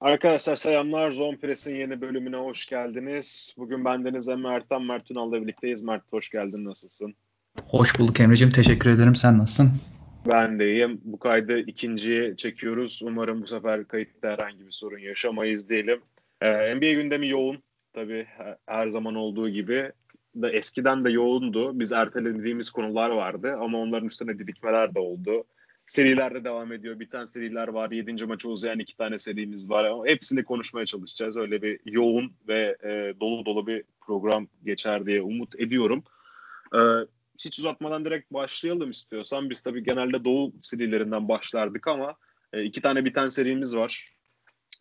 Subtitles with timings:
[0.00, 1.12] Arkadaşlar selamlar.
[1.12, 3.54] Zone Press'in yeni bölümüne hoş geldiniz.
[3.58, 5.82] Bugün bendeniz Emre Ertan, Mert Ünal'la birlikteyiz.
[5.82, 6.64] Mert hoş geldin.
[6.64, 7.14] Nasılsın?
[7.64, 8.52] Hoş bulduk Emre'ciğim.
[8.52, 9.14] Teşekkür ederim.
[9.14, 9.70] Sen nasılsın?
[10.32, 11.00] Ben de iyiyim.
[11.04, 13.00] Bu kaydı ikinciye çekiyoruz.
[13.04, 16.00] Umarım bu sefer kayıtta herhangi bir sorun yaşamayız diyelim.
[16.40, 17.62] Ee, NBA gündemi yoğun.
[17.92, 18.26] Tabii
[18.66, 19.92] her zaman olduğu gibi.
[20.42, 21.80] Da eskiden de yoğundu.
[21.80, 25.44] Biz ertelediğimiz konular vardı ama onların üstüne birikmeler de oldu.
[25.88, 27.00] Seriler de devam ediyor.
[27.00, 27.90] Biten seriler var.
[27.90, 29.84] Yedinci maçı uzayan iki tane serimiz var.
[29.84, 31.36] Ama hepsini konuşmaya çalışacağız.
[31.36, 36.04] Öyle bir yoğun ve e, dolu dolu bir program geçer diye umut ediyorum.
[36.74, 36.78] E,
[37.38, 39.50] hiç uzatmadan direkt başlayalım istiyorsan.
[39.50, 42.16] Biz tabii genelde Doğu serilerinden başlardık ama
[42.52, 44.12] e, iki tane biten serimiz var.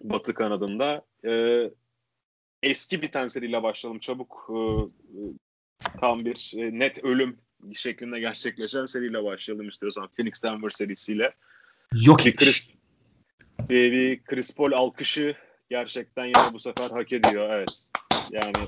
[0.02, 1.06] Batı kanadında.
[1.26, 1.64] E,
[2.64, 4.00] eski biten seriyle başlayalım.
[4.00, 4.60] Çabuk e,
[6.00, 7.38] tam bir e, net ölüm
[7.74, 10.08] şeklinde gerçekleşen seriyle başlayalım istiyorsan.
[10.08, 11.34] Phoenix Denver serisiyle.
[12.06, 12.74] Yok bir Chris,
[13.70, 15.36] bir, bir Chris Paul alkışı
[15.70, 17.50] gerçekten yine bu sefer hak ediyor.
[17.50, 17.92] Evet.
[18.32, 18.68] Yani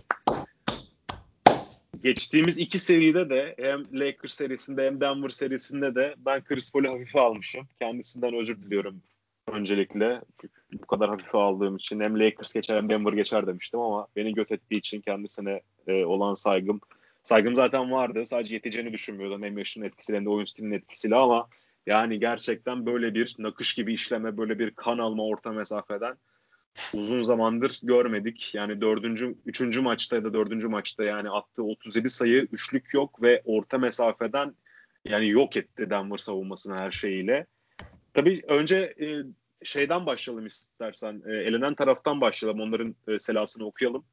[2.03, 7.19] geçtiğimiz iki seride de hem Lakers serisinde hem Denver serisinde de ben Chris Paul'u hafife
[7.19, 7.67] almışım.
[7.79, 9.01] Kendisinden özür diliyorum
[9.47, 10.21] öncelikle.
[10.73, 14.51] Bu kadar hafife aldığım için hem Lakers geçer hem Denver geçer demiştim ama beni göt
[14.51, 16.81] ettiği için kendisine e, olan saygım
[17.23, 18.25] saygım zaten vardı.
[18.25, 21.47] Sadece yeteceğini düşünmüyordum hem yaşının etkisiyle hem de oyun stilinin etkisiyle ama
[21.85, 26.15] yani gerçekten böyle bir nakış gibi işleme, böyle bir kan alma orta mesafeden
[26.93, 28.55] uzun zamandır görmedik.
[28.55, 33.41] Yani dördüncü, üçüncü maçta ya da dördüncü maçta yani attığı 37 sayı üçlük yok ve
[33.45, 34.55] orta mesafeden
[35.05, 37.45] yani yok etti Denver savunmasını her şeyiyle.
[38.13, 39.07] Tabii önce e,
[39.63, 41.21] şeyden başlayalım istersen.
[41.27, 42.61] E, elenen taraftan başlayalım.
[42.61, 44.05] Onların e, selasını okuyalım.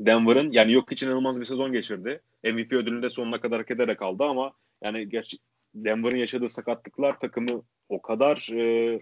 [0.00, 2.20] Denver'ın yani yok için inanılmaz bir sezon geçirdi.
[2.44, 5.38] MVP ödülünde sonuna kadar hak ederek aldı ama yani gerçi
[5.74, 9.00] Denver'ın yaşadığı sakatlıklar takımı o kadar e,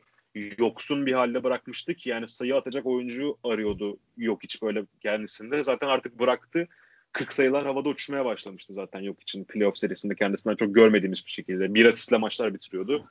[0.59, 5.63] yoksun bir halde bırakmıştı ki yani sayı atacak oyuncu arıyordu yok hiç böyle kendisinde.
[5.63, 6.69] Zaten artık bıraktı.
[7.13, 11.75] 40 sayılar havada uçmaya başlamıştı zaten yok için playoff serisinde kendisinden çok görmediğimiz bir şekilde.
[11.75, 13.09] Bir asistle maçlar bitiriyordu.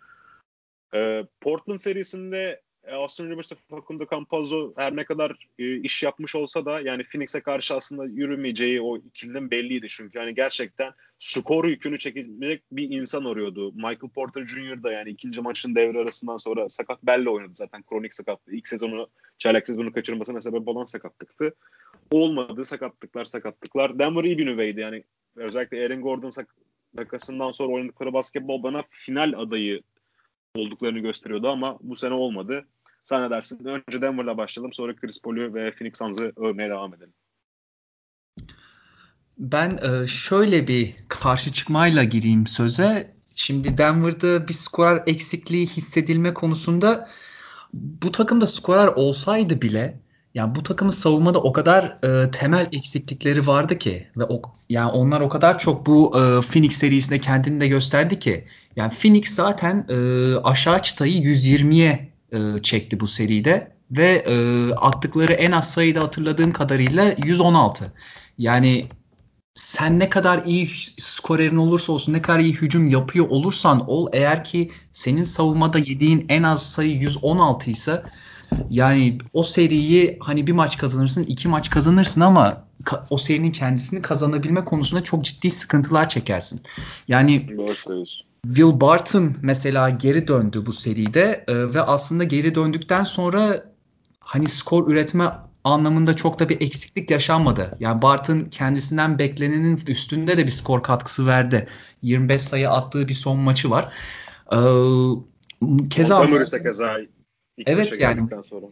[0.94, 6.36] Ee, Portland serisinde e, Austin Rivers ve Facundo Campazzo her ne kadar e, iş yapmış
[6.36, 11.98] olsa da yani Phoenix'e karşı aslında yürümeyeceği o ikilinin belliydi çünkü yani gerçekten skor yükünü
[11.98, 13.72] çekecek bir insan arıyordu.
[13.72, 14.84] Michael Porter Jr.
[14.84, 18.54] da yani ikinci maçın devre arasından sonra sakat belle oynadı zaten kronik sakatlığı.
[18.56, 21.54] İlk sezonu çaylak sezonu kaçırmasına sebep olan sakatlıktı.
[22.12, 24.00] Olmadı sakatlıklar sakatlıklar.
[24.00, 25.04] Denver iyi bir nüveydi yani
[25.36, 26.32] özellikle Aaron Gordon
[26.96, 29.82] sakasından sonra oynadıkları basketbol bana final adayı
[30.56, 32.66] olduklarını gösteriyordu ama bu sene olmadı.
[33.04, 33.66] Sen ne dersin?
[33.66, 37.14] Önce Denver'la başlayalım sonra Chris Paul'u ve Phoenix Suns'ı övmeye devam edelim.
[39.38, 43.16] Ben e, şöyle bir karşı çıkmayla gireyim söze.
[43.36, 47.10] Şimdi Denver'da bir skorer eksikliği hissedilme konusunda
[47.74, 50.01] bu takımda skorer olsaydı bile
[50.34, 55.22] yani bu takımın savunmada o kadar e, temel eksiklikleri vardı ki ve o, yani onlar
[55.22, 60.36] o kadar çok bu e, Phoenix serisinde kendini de gösterdi ki yani Phoenix zaten e,
[60.36, 64.36] aşağı çıtayı 120'ye e, çekti bu seride ve e,
[64.74, 67.94] attıkları en az sayıda hatırladığım kadarıyla 116.
[68.38, 68.88] Yani
[69.56, 70.70] sen ne kadar iyi
[71.00, 76.26] skorerin olursa olsun, ne kadar iyi hücum yapıyor olursan ol eğer ki senin savunmada yediğin
[76.30, 78.04] en az sayı 116 ise
[78.70, 82.66] yani o seriyi hani bir maç kazanırsın, iki maç kazanırsın ama
[83.10, 86.62] o serinin kendisini kazanabilme konusunda çok ciddi sıkıntılar çekersin.
[87.08, 87.48] Yani
[88.46, 93.66] Will Barton mesela geri döndü bu seride e, ve aslında geri döndükten sonra
[94.20, 95.32] hani skor üretme
[95.64, 97.78] anlamında çok da bir eksiklik yaşanmadı.
[97.80, 101.68] Yani Barton kendisinden beklenenin üstünde de bir skor katkısı verdi.
[102.02, 103.94] 25 sayı attığı bir son maçı var.
[104.54, 104.58] Ee,
[105.90, 106.46] keza Montgomery
[107.64, 108.68] keza evet yani sonra.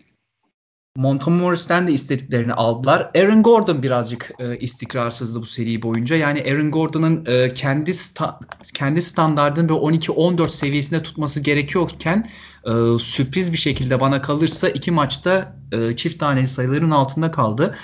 [0.95, 3.11] Montemoris'ten de istediklerini aldılar.
[3.15, 6.15] Aaron Gordon birazcık e, istikrarsızdı bu seri boyunca.
[6.15, 8.39] Yani Aaron Gordon'ın e, kendi sta-
[8.73, 12.25] kendi standartını bir 12-14 seviyesinde tutması gerekiyorken
[12.65, 17.75] e, sürpriz bir şekilde bana kalırsa iki maçta e, çift tane sayıların altında kaldı.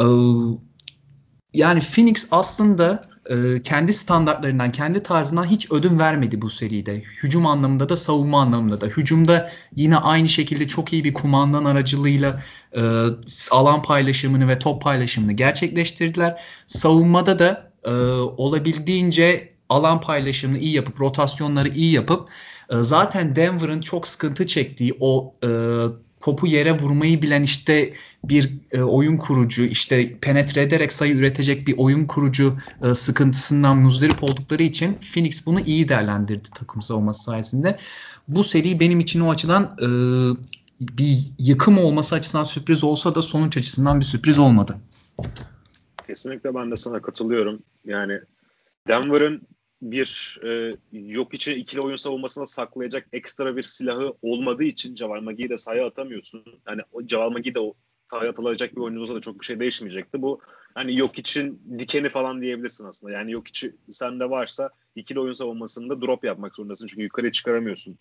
[0.00, 0.04] E,
[1.52, 7.02] yani Phoenix aslında e, kendi standartlarından, kendi tarzından hiç ödün vermedi bu seride.
[7.22, 8.86] Hücum anlamında da savunma anlamında da.
[8.86, 12.42] Hücumda yine aynı şekilde çok iyi bir kumandan aracılığıyla
[12.76, 12.82] e,
[13.50, 16.42] alan paylaşımını ve top paylaşımını gerçekleştirdiler.
[16.66, 17.90] Savunmada da e,
[18.36, 22.28] olabildiğince alan paylaşımını iyi yapıp, rotasyonları iyi yapıp
[22.70, 25.48] e, zaten Denver'ın çok sıkıntı çektiği o e,
[26.24, 27.92] topu yere vurmayı bilen işte
[28.24, 34.22] bir e, oyun kurucu işte penetre ederek sayı üretecek bir oyun kurucu e, sıkıntısından muzdarip
[34.22, 37.78] oldukları için Phoenix bunu iyi değerlendirdi takım savunması sayesinde.
[38.28, 39.88] Bu seri benim için o açıdan e,
[40.80, 44.76] bir yıkım olması açısından sürpriz olsa da sonuç açısından bir sürpriz olmadı.
[46.06, 47.62] Kesinlikle ben de sana katılıyorum.
[47.84, 48.20] Yani
[48.88, 49.42] Denver'ın
[49.84, 55.48] bir e, yok içi ikili oyun savunmasına saklayacak ekstra bir silahı olmadığı için Javal Magi'yi
[55.48, 56.44] de sahaya atamıyorsun.
[56.68, 57.74] Yani o Javal Magi de o
[58.06, 60.22] sahaya atılacak bir oyuncu olsa da çok bir şey değişmeyecekti.
[60.22, 60.40] Bu
[60.74, 63.12] hani yok için dikeni falan diyebilirsin aslında.
[63.12, 66.86] Yani yok içi sende varsa ikili oyun savunmasında drop yapmak zorundasın.
[66.86, 67.98] Çünkü yukarı çıkaramıyorsun.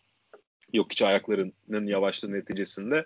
[0.73, 3.05] Yok içi ayaklarının yavaşlığı neticesinde.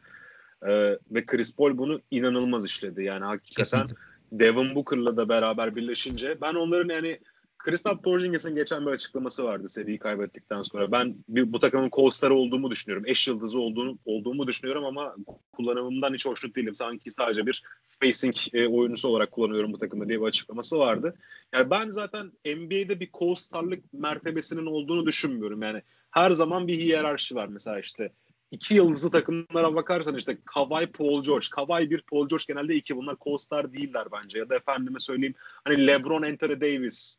[0.67, 3.03] Ee, ve Chris Paul bunu inanılmaz işledi.
[3.03, 3.95] Yani hakikaten Kesinlikle.
[4.31, 7.19] Devin Booker'la da beraber birleşince ben onların yani
[7.67, 10.91] Kristaps Porzingis'in geçen bir açıklaması vardı seriyi kaybettikten sonra.
[10.91, 13.03] Ben bir, bu takımın co olduğumu düşünüyorum.
[13.07, 15.15] Eş yıldızı olduğunu, olduğumu düşünüyorum ama
[15.53, 16.75] kullanımımdan hiç hoşnut değilim.
[16.75, 21.15] Sanki sadece bir spacing e, oyuncusu olarak kullanıyorum bu takımı diye bir açıklaması vardı.
[21.53, 25.61] Yani ben zaten NBA'de bir co-starlık mertebesinin olduğunu düşünmüyorum.
[25.61, 25.81] Yani
[26.11, 27.47] her zaman bir hiyerarşi var.
[27.47, 28.11] Mesela işte
[28.51, 31.45] iki yıldızlı takımlara bakarsan işte Kawhi, Paul George.
[31.51, 32.95] Kawhi bir, Paul George genelde iki.
[32.95, 34.39] Bunlar co-star değiller bence.
[34.39, 37.17] Ya da efendime söyleyeyim hani LeBron, Anthony Davis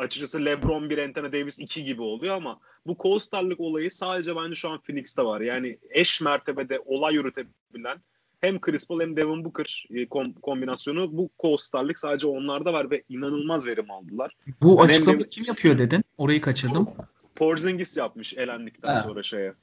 [0.00, 4.70] açıkçası LeBron bir Anthony Davis 2 gibi oluyor ama bu co-starlık olayı sadece bence şu
[4.70, 5.40] an Phoenix'te var.
[5.40, 7.98] Yani eş mertebede olay yürütebilen
[8.40, 10.06] hem Chris Paul hem Devin Booker e,
[10.42, 14.36] kombinasyonu bu co-starlık sadece onlarda var ve inanılmaz verim aldılar.
[14.62, 16.04] Bu yani açıklamayı kim yapıyor dedin?
[16.18, 16.88] Orayı kaçırdım.
[17.34, 19.00] Porzingis yapmış elendikten ha.
[19.00, 19.54] sonra şeye.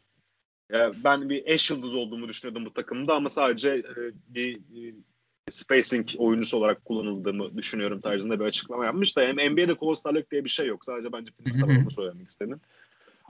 [1.03, 3.83] Ben bir eş yıldız olduğumu düşünüyordum bu takımda ama sadece e,
[4.27, 4.93] bir e,
[5.49, 10.49] spacing oyuncusu olarak kullanıldığımı düşünüyorum tarzında bir açıklama yapmış da hem NBA'de co-starlık diye bir
[10.49, 10.85] şey yok.
[10.85, 12.61] Sadece bence Phoenix'te onu söylemek istedim.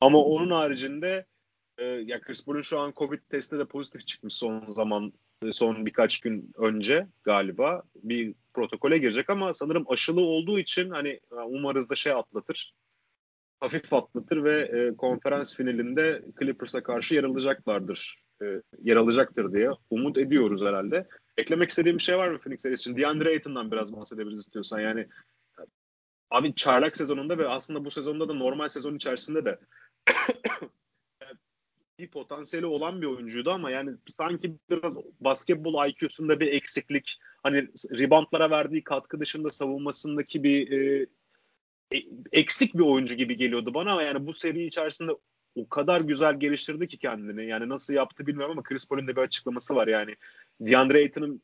[0.01, 1.25] Ama onun haricinde
[1.77, 5.85] e, ya Chris Paul'un şu an Covid testi de pozitif çıkmış son zaman e, son
[5.85, 11.95] birkaç gün önce galiba bir protokole girecek ama sanırım aşılı olduğu için hani umarız da
[11.95, 12.73] şey atlatır
[13.59, 18.23] hafif atlatır ve e, konferans finalinde Clippers'a karşı yer alacaklardır.
[18.41, 21.07] E, yer alacaktır diye umut ediyoruz herhalde.
[21.37, 22.97] Eklemek istediğim bir şey var mı Phoenix Series için?
[22.97, 24.79] DeAndre Ayton'dan biraz bahsedebiliriz istiyorsan.
[24.79, 25.07] Yani
[26.29, 29.59] abi çaylak sezonunda ve aslında bu sezonda da normal sezon içerisinde de
[31.99, 38.49] bir potansiyeli olan bir oyuncuydu ama yani sanki biraz basketbol IQ'sunda bir eksiklik hani reboundlara
[38.49, 41.05] verdiği katkı dışında savunmasındaki bir e,
[41.93, 41.97] e,
[42.31, 45.11] eksik bir oyuncu gibi geliyordu bana ama yani bu seri içerisinde
[45.57, 47.45] o kadar güzel geliştirdi ki kendini.
[47.45, 50.15] Yani nasıl yaptı bilmiyorum ama Chris Paul'un da bir açıklaması var yani.
[50.62, 51.42] DeAndre Ayton'un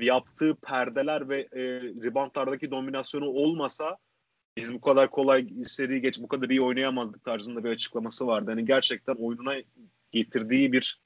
[0.00, 3.96] yaptığı perdeler ve e, reboundlardaki dominasyonu olmasa
[4.56, 8.50] biz bu kadar kolay seri geç bu kadar iyi oynayamazdık tarzında bir açıklaması vardı.
[8.50, 9.54] Yani gerçekten oyununa
[10.12, 11.00] getirdiği bir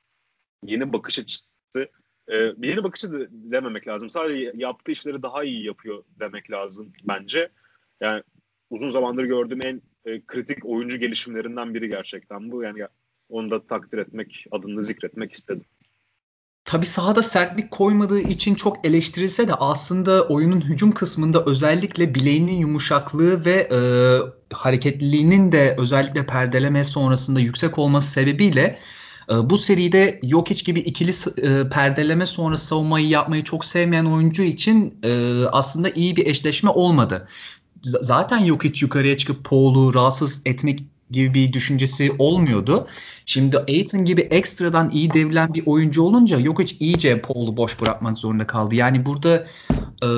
[0.65, 1.89] yeni bakış açısı
[2.29, 4.11] e, bir yeni bakış açısı dememek lazım.
[4.11, 7.49] Sadece yaptığı işleri daha iyi yapıyor demek lazım bence.
[8.01, 8.23] Yani
[8.71, 12.63] uzun zamandır gördüğüm en e, kritik oyuncu gelişimlerinden biri gerçekten bu.
[12.63, 12.83] Yani
[13.29, 15.65] onu da takdir etmek, adını zikretmek istedim.
[16.65, 23.45] Tabi sahada sertlik koymadığı için çok eleştirilse de aslında oyunun hücum kısmında özellikle bileğinin yumuşaklığı
[23.45, 23.79] ve e,
[24.55, 28.79] hareketliliğinin de özellikle perdeleme sonrasında yüksek olması sebebiyle
[29.33, 34.99] e, bu seride Jokic gibi ikili e, perdeleme sonrası savunmayı yapmayı çok sevmeyen oyuncu için
[35.03, 37.29] e, aslında iyi bir eşleşme olmadı
[37.87, 42.87] zaten yok hiç yukarıya çıkıp Paul'u rahatsız etmek gibi bir düşüncesi olmuyordu.
[43.27, 48.19] Şimdi Aiton gibi ekstradan iyi devrilen bir oyuncu olunca yok hiç iyice Paul'u boş bırakmak
[48.19, 48.75] zorunda kaldı.
[48.75, 49.47] Yani burada
[50.03, 50.09] e,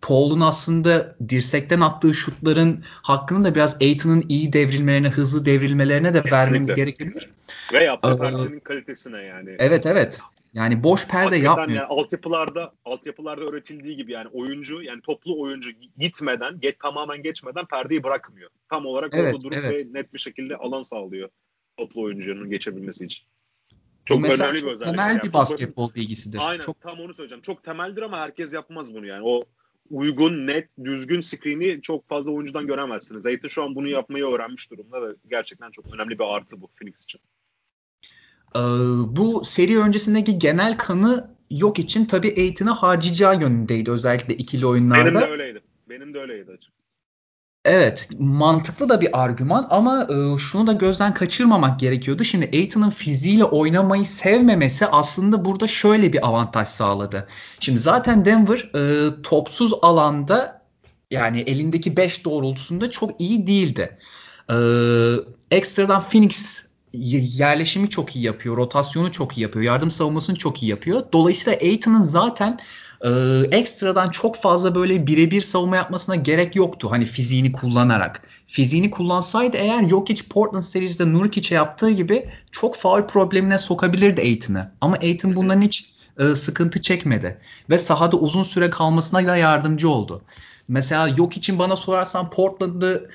[0.00, 6.36] Paul'un aslında dirsekten attığı şutların hakkını da biraz Aiton'un iyi devrilmelerine, hızlı devrilmelerine de Kesinlikle.
[6.36, 7.30] vermemiz gerekebilir.
[7.72, 9.56] Ve yaptığı ee, kalitesine yani.
[9.58, 10.20] Evet evet.
[10.56, 11.80] Yani boş perde Hakikaten yapmıyor.
[11.80, 18.02] Yani altyapılarda altyapılarda öğretildiği gibi yani oyuncu yani toplu oyuncu gitmeden, get tamamen geçmeden perdeyi
[18.02, 18.50] bırakmıyor.
[18.70, 19.86] Tam olarak evet, orada durup evet.
[19.88, 21.28] ve net bir şekilde alan sağlıyor
[21.76, 23.26] toplu oyuncunun geçebilmesi için.
[24.04, 24.80] Çok Bu önemli bir özellik.
[24.80, 25.22] Temel yani.
[25.22, 26.38] bir basketbol bilgisidir.
[26.42, 26.80] Aynen çok...
[26.80, 27.42] tam onu söyleyeceğim.
[27.42, 29.22] Çok temeldir ama herkes yapmaz bunu yani.
[29.24, 29.44] O
[29.90, 33.22] uygun, net, düzgün screen'i çok fazla oyuncudan göremezsiniz.
[33.22, 37.02] Zayt'ın şu an bunu yapmayı öğrenmiş durumda ve gerçekten çok önemli bir artı bu Phoenix
[37.02, 37.20] için.
[38.56, 38.58] Ee,
[39.16, 45.04] bu seri öncesindeki genel kanı yok için tabii Aiton'ı harcayacağı yönündeydi özellikle ikili oyunlarda.
[45.04, 45.62] Benim de öyleydi.
[45.88, 46.76] Benim de öyleydi açık.
[47.66, 52.24] Evet mantıklı da bir argüman ama e, şunu da gözden kaçırmamak gerekiyordu.
[52.24, 57.26] Şimdi Aiton'un fiziğiyle oynamayı sevmemesi aslında burada şöyle bir avantaj sağladı.
[57.60, 58.82] Şimdi zaten Denver e,
[59.22, 60.62] topsuz alanda
[61.10, 63.98] yani elindeki 5 doğrultusunda çok iyi değildi.
[64.50, 64.56] E,
[65.50, 66.65] ekstradan Phoenix
[66.98, 68.56] yerleşimi çok iyi yapıyor.
[68.56, 69.64] Rotasyonu çok iyi yapıyor.
[69.64, 71.02] Yardım savunmasını çok iyi yapıyor.
[71.12, 72.58] Dolayısıyla Aiton'un zaten
[73.00, 73.10] e,
[73.50, 76.90] ekstradan çok fazla böyle birebir savunma yapmasına gerek yoktu.
[76.90, 78.22] Hani fiziğini kullanarak.
[78.46, 84.70] Fiziğini kullansaydı eğer Jokic Portland serisinde Nurkic'e yaptığı gibi çok faul problemine sokabilirdi Aiton'ı.
[84.80, 87.38] Ama Aiton bundan hiç e, sıkıntı çekmedi.
[87.70, 90.22] Ve sahada uzun süre kalmasına da yardımcı oldu.
[90.68, 93.10] Mesela yok için bana sorarsan Portland'ı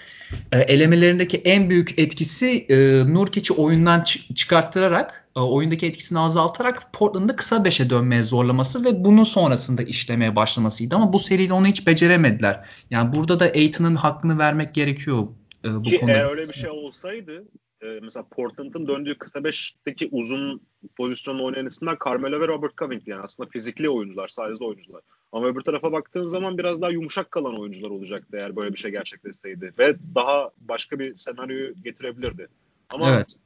[0.51, 4.03] e, elemelerindeki en büyük etkisi e, Nurkic'i oyundan
[4.35, 10.95] çıkarttırarak e, oyundaki etkisini azaltarak Portland'ı kısa beşe dönmeye zorlaması ve bunun sonrasında işlemeye başlamasıydı
[10.95, 12.67] ama bu seride onu hiç beceremediler.
[12.89, 15.27] Yani burada da Aiton'un hakkını vermek gerekiyor
[15.65, 16.13] e, bu Ki konuda.
[16.13, 17.43] Eğer öyle bir şey olsaydı
[17.81, 20.61] e, mesela Portland'ın döndüğü kısa beşteki uzun
[20.97, 25.01] pozisyonlu oynayan isimler Carmelo ve Robert Covington yani aslında fizikli oyuncular, sadece oyuncular.
[25.31, 28.91] Ama öbür tarafa baktığın zaman biraz daha yumuşak kalan oyuncular olacaktı eğer böyle bir şey
[28.91, 29.73] gerçekleşseydi.
[29.79, 32.47] Ve daha başka bir senaryoyu getirebilirdi.
[32.89, 33.37] Ama evet.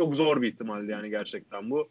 [0.00, 1.90] çok zor bir ihtimaldi yani gerçekten bu.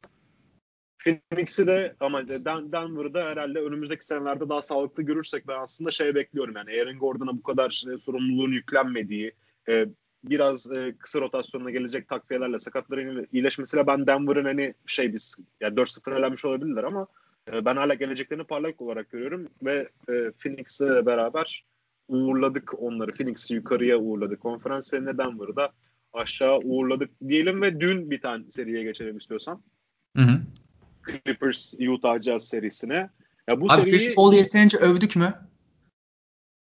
[0.99, 6.55] Phoenix'i de ama Den Denver'da herhalde önümüzdeki senelerde daha sağlıklı görürsek ben aslında şey bekliyorum
[6.55, 9.31] yani Aaron Gordon'a bu kadar işte, sorumluluğun yüklenmediği,
[9.69, 9.85] e,
[10.23, 16.19] biraz e, kısa rotasyonuna gelecek takviyelerle sakatların iyileşmesiyle ben Denver'ın hani şey biz yani 4-0
[16.19, 17.07] elenmiş olabilirler ama
[17.53, 21.65] e, ben hala geleceklerini parlak olarak görüyorum ve e, Phoenix'le beraber
[22.07, 23.13] uğurladık onları.
[23.13, 24.41] Phoenix'i yukarıya uğurladık.
[24.41, 25.71] Konferans ve Denver'da
[26.13, 29.61] aşağı uğurladık diyelim ve dün bir tane seriye geçelim istiyorsan.
[30.17, 30.41] Hı hı.
[31.07, 33.09] Clippers Utah Jazz serisine.
[33.47, 33.91] Ya bu Abi seriyi...
[33.91, 35.33] Chris Paul yeterince övdük mü?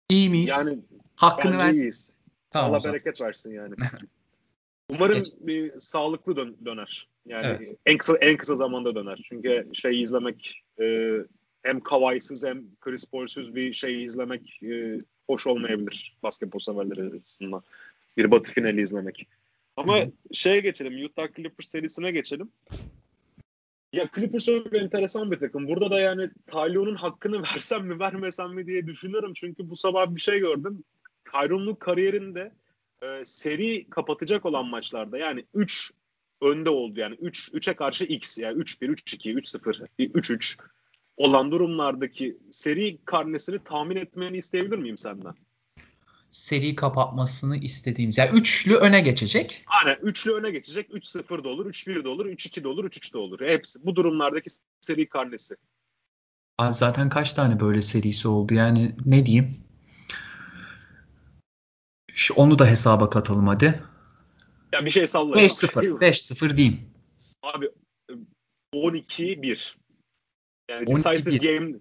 [0.09, 0.49] İyi miyiz?
[0.49, 0.79] Yani
[1.15, 1.73] Hakkını ver.
[1.73, 2.13] iyiyiz.
[2.49, 3.75] Tamam, Allah bereket versin yani.
[4.89, 5.27] Umarım Geç.
[5.39, 7.07] bir sağlıklı dön- döner.
[7.25, 7.75] Yani evet.
[7.85, 9.19] en kısa en kısa zamanda döner.
[9.29, 11.13] Çünkü şey izlemek e,
[11.63, 17.63] hem Kawhi'siz hem Chris Paul'suz bir şey izlemek e, hoş olmayabilir basketbol severleri açısından.
[18.17, 19.27] Bir batı finali izlemek.
[19.77, 20.11] Ama Hı-hı.
[20.33, 21.05] şeye geçelim.
[21.05, 22.51] Utah Clippers serisine geçelim.
[23.93, 25.67] Ya Clippers çok enteresan bir takım.
[25.67, 29.33] Burada da yani Taylor'un hakkını versem mi vermesem mi diye düşünüyorum.
[29.35, 30.83] Çünkü bu sabah bir şey gördüm.
[31.31, 32.51] Tyron'un kariyerinde
[33.01, 35.91] e, seri kapatacak olan maçlarda yani 3
[36.41, 40.57] önde oldu yani 3 3'e karşı X yani 3-1, 3-2, 3-0, 3-3
[41.17, 45.33] olan durumlardaki seri karnesini tahmin etmeni isteyebilir miyim senden?
[46.29, 49.63] Seri kapatmasını istediğimiz yani üçlü öne geçecek.
[49.67, 50.89] Aynen üçlü öne geçecek.
[50.89, 53.39] 3-0 da olur, 3-1 de olur, 3-2 de olur, 3-3 de olur.
[53.41, 55.55] Hepsi bu durumlardaki seri karnesi.
[56.57, 59.66] Abi zaten kaç tane böyle serisi oldu yani ne diyeyim?
[62.17, 63.79] Şu, onu da hesaba katalım hadi.
[64.73, 65.49] Ya bir şey sallayayım.
[65.49, 65.99] 5-0.
[65.99, 66.79] 5-0 diyeyim.
[67.43, 67.69] Abi
[68.75, 69.75] 12-1.
[70.71, 71.73] Yani 12 decisive game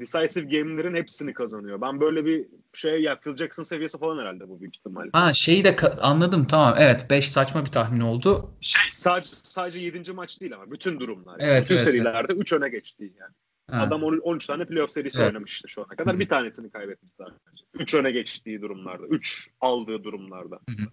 [0.00, 1.80] decisive game'lerin hepsini kazanıyor.
[1.80, 5.10] Ben böyle bir şey ya Phil Jackson seviyesi falan herhalde bu büyük ihtimalle.
[5.12, 6.74] Ha şeyi de anladım tamam.
[6.78, 8.50] Evet 5 saçma bir tahmin oldu.
[8.60, 10.12] Şey sadece sadece 7.
[10.12, 11.36] maç değil ama bütün durumlar.
[11.38, 12.62] Evet, bütün evet, serilerde 3 evet.
[12.62, 13.34] öne geçti yani.
[13.70, 13.82] Ha.
[13.82, 15.28] Adam 13 tane playoff serisi evet.
[15.28, 16.12] oynamıştı şu ana kadar.
[16.12, 16.20] Hı-hı.
[16.20, 17.64] Bir tanesini kaybetmiş sadece.
[17.74, 19.06] 3 öne geçtiği durumlarda.
[19.06, 20.60] 3 aldığı durumlarda.
[20.68, 20.86] Hı-hı.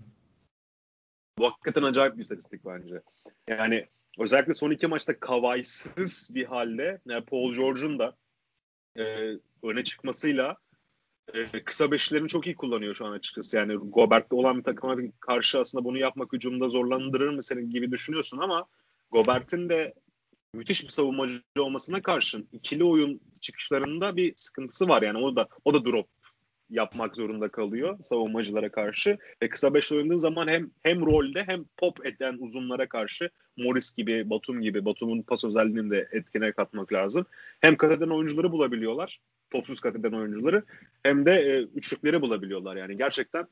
[1.37, 3.01] Bu hakikaten acayip bir istatistik bence.
[3.47, 3.87] Yani
[4.19, 8.15] özellikle son iki maçta kavaysız bir halde yani Paul George'un da
[8.97, 9.03] e,
[9.63, 10.57] öne çıkmasıyla
[11.33, 13.57] e, kısa beşlerini çok iyi kullanıyor şu an açıkçası.
[13.57, 18.37] Yani Gobert'te olan bir takıma karşı aslında bunu yapmak hücumda zorlandırır mı senin gibi düşünüyorsun
[18.37, 18.65] ama
[19.11, 19.93] Gobert'in de
[20.53, 25.01] müthiş bir savunmacı olmasına karşın ikili oyun çıkışlarında bir sıkıntısı var.
[25.01, 26.07] Yani o da o da drop
[26.69, 29.17] yapmak zorunda kalıyor savunmacılara karşı.
[29.41, 34.29] Ve kısa beş oynadığın zaman hem hem rolde hem pop eden uzunlara karşı Morris gibi,
[34.29, 37.25] Batum gibi, Batum'un pas özelliğini de etkine katmak lazım.
[37.61, 40.63] Hem kat eden oyuncuları bulabiliyorlar, topsuz kat eden oyuncuları
[41.03, 42.75] hem de e, üçlükleri bulabiliyorlar.
[42.75, 43.47] Yani gerçekten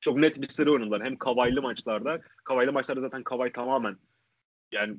[0.00, 1.04] çok net bir seri oynadılar.
[1.04, 3.96] Hem kavaylı maçlarda, kavaylı maçlarda zaten kavay tamamen
[4.72, 4.96] yani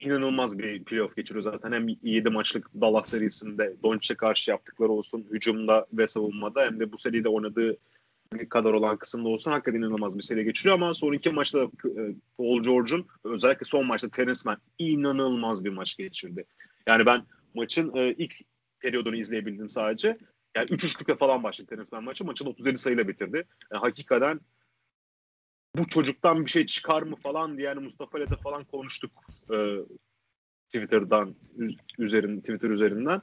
[0.00, 1.72] inanılmaz bir playoff geçiriyor zaten.
[1.72, 6.98] Hem 7 maçlık Dallas serisinde Doncic'e karşı yaptıkları olsun hücumda ve savunmada hem de bu
[6.98, 7.76] seride oynadığı
[8.48, 11.70] kadar olan kısımda olsun hakikaten inanılmaz bir seri geçiriyor ama son iki maçta e,
[12.38, 16.44] Paul George'un özellikle son maçta Terence Mann inanılmaz bir maç geçirdi.
[16.86, 17.22] Yani ben
[17.54, 18.34] maçın e, ilk
[18.80, 20.18] periyodunu izleyebildim sadece.
[20.56, 22.24] Yani 3-3'lükle falan başladı Terence Mann maçı.
[22.24, 23.44] Maçın 37 sayıyla bitirdi.
[23.72, 24.40] Yani hakikaten
[25.76, 29.12] bu çocuktan bir şey çıkar mı falan diye yani Mustafa ile de falan konuştuk
[29.52, 29.56] e,
[30.66, 31.34] Twitter'dan
[31.98, 33.20] üzerin Twitter üzerinden.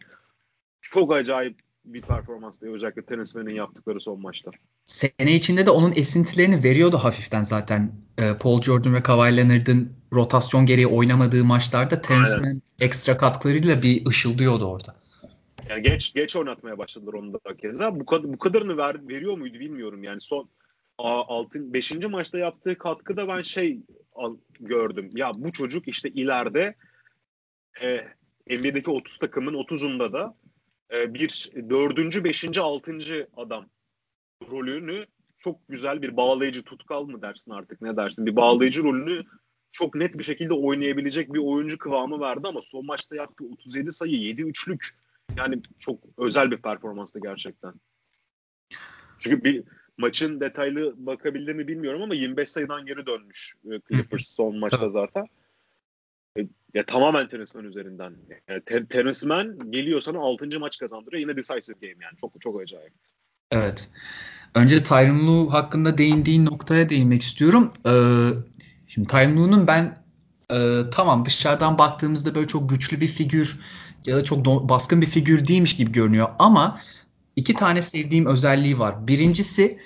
[0.82, 4.52] Çok acayip bir performans diye özellikle Tennessee'nin yaptıkları son maçta.
[4.86, 7.92] Sene içinde de onun esintilerini veriyordu hafiften zaten.
[8.18, 14.66] E, Paul Jordan ve Kawhi Leonard'ın rotasyon gereği oynamadığı maçlarda Tennessee'nin ekstra katkılarıyla bir ışıldıyordu
[14.66, 14.96] orada.
[15.70, 18.00] Yani geç geç oynatmaya başladılar onu da keza.
[18.00, 20.04] Bu, kadar, bu kadarını ver, veriyor muydu bilmiyorum.
[20.04, 20.50] Yani son
[21.04, 21.92] altın 5.
[21.92, 23.80] maçta yaptığı katkıda ben şey
[24.60, 25.10] gördüm.
[25.14, 26.76] Ya bu çocuk işte ileride
[27.82, 27.98] e,
[28.50, 30.36] NBA'deki 30 takımın 30'unda da
[30.94, 33.66] e, bir dördüncü, beşinci, altıncı adam
[34.52, 35.06] rolünü
[35.40, 39.24] çok güzel bir bağlayıcı tutkal mı dersin artık ne dersin bir bağlayıcı rolünü
[39.72, 44.16] çok net bir şekilde oynayabilecek bir oyuncu kıvamı verdi ama son maçta yaptığı 37 sayı
[44.16, 44.98] 7 üçlük
[45.38, 47.74] yani çok özel bir performanstı gerçekten.
[49.20, 49.64] Çünkü bir
[50.02, 55.26] maçın detaylı bakabildi mi bilmiyorum ama 25 sayıdan geri dönmüş e, Clippers son maçta zaten.
[56.38, 58.14] E, ya tamamen Terence Mann üzerinden.
[58.48, 60.60] Yani Ter- Terence Mann geliyor sana 6.
[60.60, 61.22] maç kazandırıyor.
[61.22, 62.18] Yine decisive game yani.
[62.22, 62.94] Çok çok acayip.
[63.52, 63.90] Evet.
[64.56, 67.74] Önce Tyron Lue hakkında değindiğin noktaya değinmek istiyorum.
[67.88, 68.30] Ee,
[68.88, 69.98] şimdi Tyron Lue'nun ben
[70.54, 73.60] e, tamam dışarıdan baktığımızda böyle çok güçlü bir figür
[74.06, 76.80] ya da çok baskın bir figür değilmiş gibi görünüyor ama
[77.36, 79.08] iki tane sevdiğim özelliği var.
[79.08, 79.80] Birincisi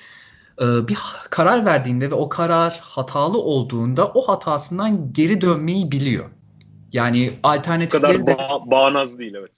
[0.62, 0.98] e, bir
[1.30, 6.30] karar verdiğinde ve o karar hatalı olduğunda o hatasından geri dönmeyi biliyor.
[6.94, 9.52] Yani alternatifleri o kadar ba- bağnaz değil evet.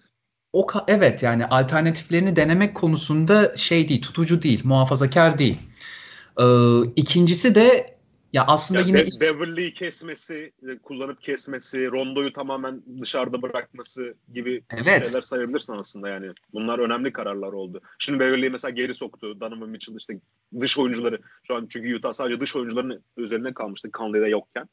[0.53, 5.59] O evet yani alternatiflerini denemek konusunda şey değil, tutucu değil, muhafazakar değil.
[6.39, 6.43] Ee,
[6.95, 7.96] ikincisi de
[8.33, 14.63] ya aslında ya yine Be- Beverly'yi kesmesi, e, kullanıp kesmesi, Rondo'yu tamamen dışarıda bırakması gibi
[14.69, 15.05] evet.
[15.05, 16.31] şeyler sayabilirsin aslında yani.
[16.53, 17.81] Bunlar önemli kararlar oldu.
[17.99, 19.39] Şimdi Beverly'yi mesela geri soktu.
[19.39, 20.19] Donovan Mitchell işte
[20.59, 24.69] dış oyuncuları şu an çünkü Utah sadece dış oyuncuların üzerine kalmıştı Conley'de yokken.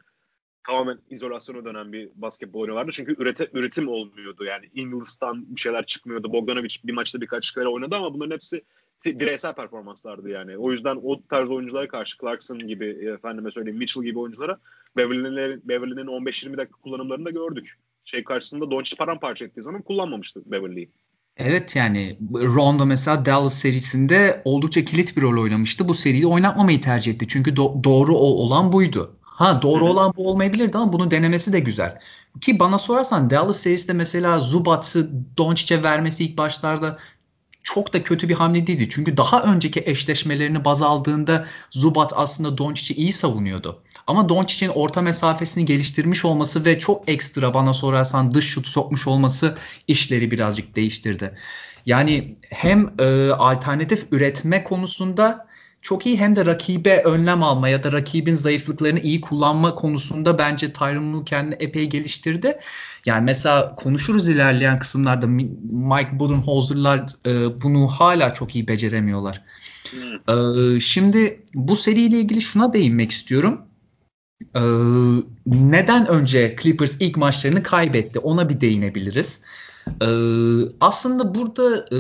[0.67, 2.91] Tamamen izolasyona dönen bir basketbol oyunu vardı.
[2.93, 4.45] Çünkü ürete, üretim olmuyordu.
[4.45, 6.33] Yani Ingles'tan bir şeyler çıkmıyordu.
[6.33, 8.63] Bogdanovic bir maçta birkaç kere oynadı ama bunların hepsi
[9.07, 10.59] bireysel performanslardı yani.
[10.59, 14.59] O yüzden o tarz oyunculara karşı Clarkson gibi efendime söyleyeyim Mitchell gibi oyunculara
[14.97, 17.79] Beverly'nin Beverly'nin 15-20 dakika kullanımlarını da gördük.
[18.05, 20.91] Şey karşısında Doncic paramparça ettiği zaman kullanmamıştı Beverly'yi.
[21.37, 25.89] Evet yani Rondo mesela Dallas serisinde oldukça kilit bir rol oynamıştı.
[25.89, 27.27] Bu seriyi oynatmamayı tercih etti.
[27.29, 29.17] Çünkü do- doğru olan buydu.
[29.23, 29.91] Ha doğru Hı-hı.
[29.91, 31.99] olan bu olmayabilirdi ama bunu denemesi de güzel.
[32.41, 36.99] Ki bana sorarsan Dallas serisinde mesela Zubats'ı Doncic'e vermesi ilk başlarda
[37.65, 38.89] çok da kötü bir hamle değildi.
[38.91, 43.83] Çünkü daha önceki eşleşmelerini baz aldığında Zubat aslında Doncic'i iyi savunuyordu.
[44.07, 49.59] Ama Doncic'in orta mesafesini geliştirmiş olması ve çok ekstra bana sorarsan dış şut sokmuş olması
[49.89, 51.35] işleri birazcık değiştirdi.
[51.87, 55.47] Yani hem e, alternatif üretme konusunda
[55.85, 60.73] çok iyi hem de rakibe önlem alma ya da rakibin zayıflıklarını iyi kullanma konusunda bence
[60.73, 62.59] Tyron Lue kendini epey geliştirdi.
[63.07, 69.43] Yani mesela konuşuruz ilerleyen kısımlarda Mike Budenholzer'lar e, bunu hala çok iyi beceremiyorlar.
[69.91, 70.77] Hmm.
[70.77, 73.61] E, şimdi bu seriyle ilgili şuna değinmek istiyorum.
[74.55, 74.63] E,
[75.47, 78.19] neden önce Clippers ilk maçlarını kaybetti?
[78.19, 79.43] Ona bir değinebiliriz.
[80.81, 81.99] Aslında burada e,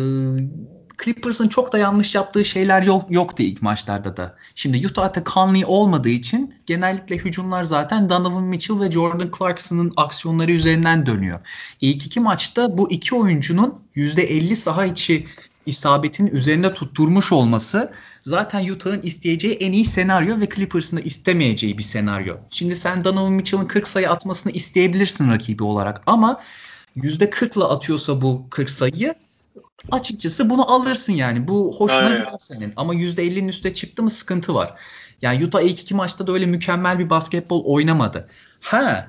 [1.04, 4.36] Clippers'ın çok da yanlış yaptığı şeyler yok, yoktu ilk maçlarda da.
[4.54, 11.06] Şimdi Utah'ta Conley olmadığı için genellikle hücumlar zaten Donovan Mitchell ve Jordan Clarkson'ın aksiyonları üzerinden
[11.06, 11.40] dönüyor.
[11.80, 15.26] İlk iki maçta bu iki oyuncunun %50 saha içi
[15.66, 21.82] isabetin üzerinde tutturmuş olması zaten Utah'ın isteyeceği en iyi senaryo ve Clippers'ın da istemeyeceği bir
[21.82, 22.36] senaryo.
[22.50, 26.40] Şimdi sen Donovan Mitchell'ın 40 sayı atmasını isteyebilirsin rakibi olarak ama
[26.96, 29.14] %40'la atıyorsa bu 40 sayıyı
[29.90, 31.48] açıkçası bunu alırsın yani.
[31.48, 32.18] Bu hoşuna Aynen.
[32.18, 32.72] gider senin.
[32.76, 34.74] Ama %50'nin üstüne çıktı mı sıkıntı var.
[35.22, 38.28] Yani Utah ilk iki maçta da öyle mükemmel bir basketbol oynamadı.
[38.60, 39.08] Ha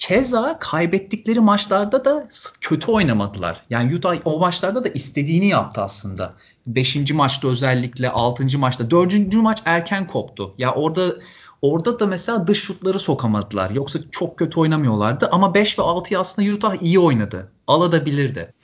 [0.00, 2.28] Keza kaybettikleri maçlarda da
[2.60, 3.62] kötü oynamadılar.
[3.70, 6.34] Yani Utah o maçlarda da istediğini yaptı aslında.
[6.66, 8.90] Beşinci maçta özellikle, altıncı maçta.
[8.90, 10.54] Dördüncü maç erken koptu.
[10.58, 11.16] Ya orada
[11.62, 13.70] orada da mesela dış şutları sokamadılar.
[13.70, 15.28] Yoksa çok kötü oynamıyorlardı.
[15.32, 17.52] Ama 5 ve 6'yı aslında Utah iyi oynadı.
[17.66, 18.54] Alabilirdi.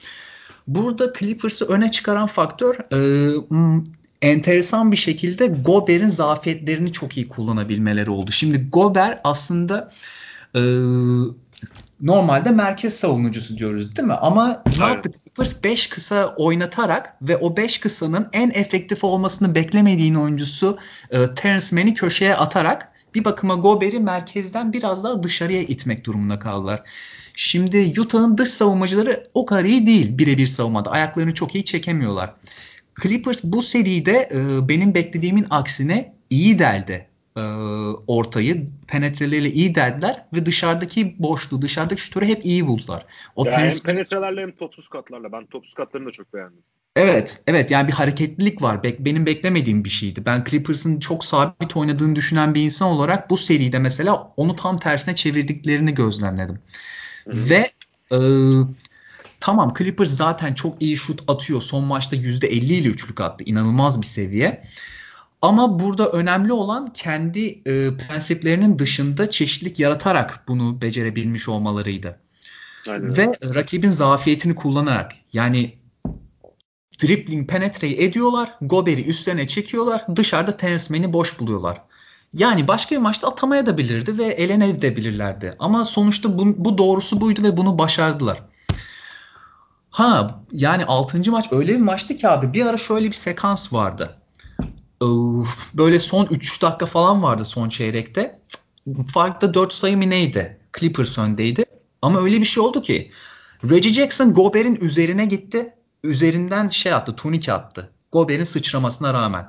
[0.67, 2.99] Burada Clippers'ı öne çıkaran faktör e,
[4.23, 8.33] enteresan bir şekilde Gober'in zafiyetlerini çok iyi kullanabilmeleri oldu.
[8.33, 9.93] Şimdi Gober aslında
[10.55, 10.61] e,
[12.01, 14.15] normalde merkez savunucusu diyoruz değil mi?
[14.15, 20.15] Ama ne yaptı Clippers 5 kısa oynatarak ve o 5 kısanın en efektif olmasını beklemediğin
[20.15, 20.79] oyuncusu
[21.11, 26.83] e, Terence Mann'i köşeye atarak bir bakıma Gober'i merkezden biraz daha dışarıya itmek durumunda kaldılar.
[27.39, 30.91] Şimdi Utah'ın dış savunmacıları o kadar iyi değil birebir savunmada.
[30.91, 32.35] Ayaklarını çok iyi çekemiyorlar.
[33.03, 37.41] Clippers bu seride e, benim beklediğimin aksine iyi deldi e,
[38.07, 38.67] ortayı.
[38.89, 43.07] Penetreleriyle iyi deldiler ve dışarıdaki boşluğu, dışarıdaki şutörü hep iyi buldular.
[43.37, 43.85] O ya tenis...
[43.87, 45.33] Hem penetrelerle hem topsuz katlarla.
[45.33, 46.63] Ben topsuz katlarını da çok beğendim.
[46.97, 48.83] Evet, evet yani bir hareketlilik var.
[48.83, 50.27] Be- benim beklemediğim bir şeydi.
[50.27, 55.15] Ben Clippers'ın çok sabit oynadığını düşünen bir insan olarak bu seride mesela onu tam tersine
[55.15, 56.59] çevirdiklerini gözlemledim.
[57.27, 57.73] Ve
[58.13, 58.19] e,
[59.41, 61.63] tamam Clippers zaten çok iyi şut atıyor.
[61.63, 63.45] Son maçta %50 ile üçlük attı.
[63.47, 64.63] İnanılmaz bir seviye.
[65.43, 72.21] Ama burada önemli olan kendi e, prensiplerinin dışında çeşitlilik yaratarak bunu becerebilmiş olmalarıydı.
[72.89, 73.17] Aynen.
[73.17, 75.79] Ve rakibin zafiyetini kullanarak yani
[77.03, 78.55] dribbling penetre ediyorlar.
[78.61, 80.07] Gober'i üstlerine çekiyorlar.
[80.17, 81.83] Dışarıda Terence Mann'i boş buluyorlar.
[82.35, 85.57] Yani başka bir maçta atamaya da bilirdi ve elenebilirlerdi.
[85.59, 88.43] Ama sonuçta bu, bu doğrusu buydu ve bunu başardılar.
[89.91, 91.31] Ha yani 6.
[91.31, 94.17] maç öyle bir maçtı ki abi bir ara şöyle bir sekans vardı.
[95.01, 98.41] Of, böyle son 3 dakika falan vardı son çeyrekte.
[99.13, 100.61] Farkta 4 sayı mı neydi?
[100.79, 101.65] Clippers öndeydi.
[102.03, 103.11] Ama öyle bir şey oldu ki
[103.71, 105.75] Reggie Jackson Gober'in üzerine gitti.
[106.05, 107.91] Üzerinden şey attı, turnike attı.
[108.13, 109.49] Gober'in sıçramasına rağmen.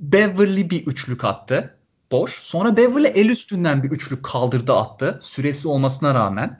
[0.00, 1.77] Beverly bir üçlük attı.
[2.12, 2.32] Boş.
[2.42, 5.18] Sonra Beverly el üstünden bir üçlük kaldırdı attı.
[5.22, 6.58] Süresi olmasına rağmen.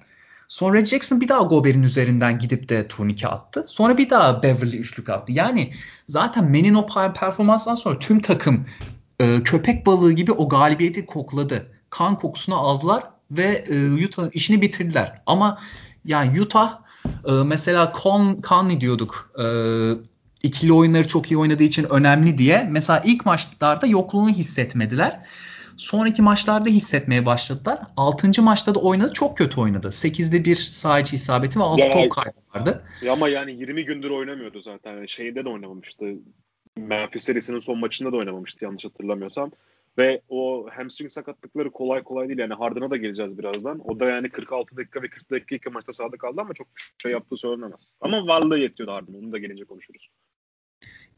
[0.48, 3.64] Sonra Jackson bir daha Gober'in üzerinden gidip de turnike attı.
[3.66, 5.32] Sonra bir daha Beverly üçlük attı.
[5.32, 5.72] Yani
[6.08, 8.66] zaten Menin o performanstan sonra tüm takım
[9.20, 11.72] e, köpek balığı gibi o galibiyeti kokladı.
[11.90, 15.22] Kan kokusunu aldılar ve e, Utah işini bitirdiler.
[15.26, 15.58] Ama
[16.04, 16.78] yani Utah
[17.26, 19.32] e, mesela Con, Conley diyorduk.
[19.38, 19.46] E,
[20.42, 22.68] ikili oyunları çok iyi oynadığı için önemli diye.
[22.70, 25.20] Mesela ilk maçlarda yokluğunu hissetmediler.
[25.76, 27.78] Sonraki maçlarda hissetmeye başladılar.
[27.96, 28.42] 6.
[28.42, 29.12] maçta da oynadı.
[29.14, 29.86] Çok kötü oynadı.
[29.86, 32.84] 8'de 1 sağ içi isabeti ve 6 ya, top kaybı vardı.
[33.02, 34.92] Ya ama yani 20 gündür oynamıyordu zaten.
[34.92, 36.04] Yani şeyde de oynamamıştı.
[36.76, 39.50] Memphis serisinin son maçında da oynamamıştı yanlış hatırlamıyorsam.
[39.98, 42.38] Ve o hamstring sakatlıkları kolay kolay değil.
[42.38, 43.80] Yani Harden'a da geleceğiz birazdan.
[43.84, 46.66] O da yani 46 dakika ve 40 dakika iki maçta sahada kaldı ama çok
[47.02, 47.94] şey yaptığı söylenemez.
[48.00, 49.14] Ama varlığı yetiyordu Harden.
[49.14, 50.08] Onu da gelince konuşuruz.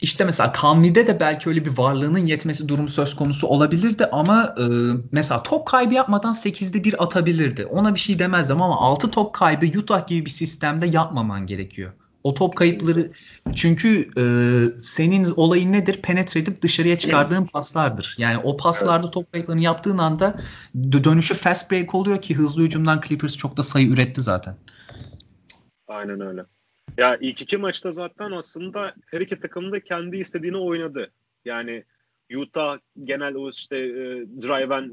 [0.02, 4.64] İşte mesela Kamli'de de belki öyle bir varlığının yetmesi durumu söz konusu olabilirdi ama e,
[5.12, 7.66] mesela top kaybı yapmadan 8'de 1 atabilirdi.
[7.66, 11.92] Ona bir şey demezdim ama 6 top kaybı Utah gibi bir sistemde yapmaman gerekiyor.
[12.24, 13.10] O top kayıpları
[13.54, 14.24] çünkü e,
[14.82, 16.02] senin olayın nedir?
[16.02, 18.14] Penetre edip dışarıya çıkardığın paslardır.
[18.18, 20.36] Yani o paslarda top kayıplarını yaptığın anda
[20.92, 24.56] dönüşü fast break oluyor ki hızlı hücumdan Clippers çok da sayı üretti zaten.
[25.88, 26.44] Aynen öyle.
[26.98, 31.11] Ya ilk iki maçta zaten aslında her iki takım da kendi istediğini oynadı.
[31.44, 31.85] Yani
[32.37, 34.90] Utah genel o işte e, drive and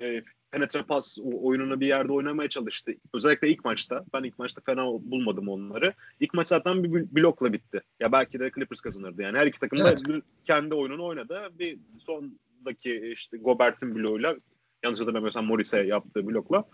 [0.00, 2.92] e, penetre pas oyununu bir yerde oynamaya çalıştı.
[3.14, 4.04] Özellikle ilk maçta.
[4.14, 5.94] Ben ilk maçta fena bulmadım onları.
[6.20, 7.80] İlk maç zaten bir blokla bitti.
[8.00, 9.22] Ya belki de Clippers kazanırdı.
[9.22, 10.22] Yani her iki takım da evet.
[10.44, 11.48] kendi oyununu oynadı.
[11.58, 14.36] Bir sondaki işte Gobert'in bloğuyla
[14.82, 16.64] yanlış hatırlamıyorsam Morris'e yaptığı blokla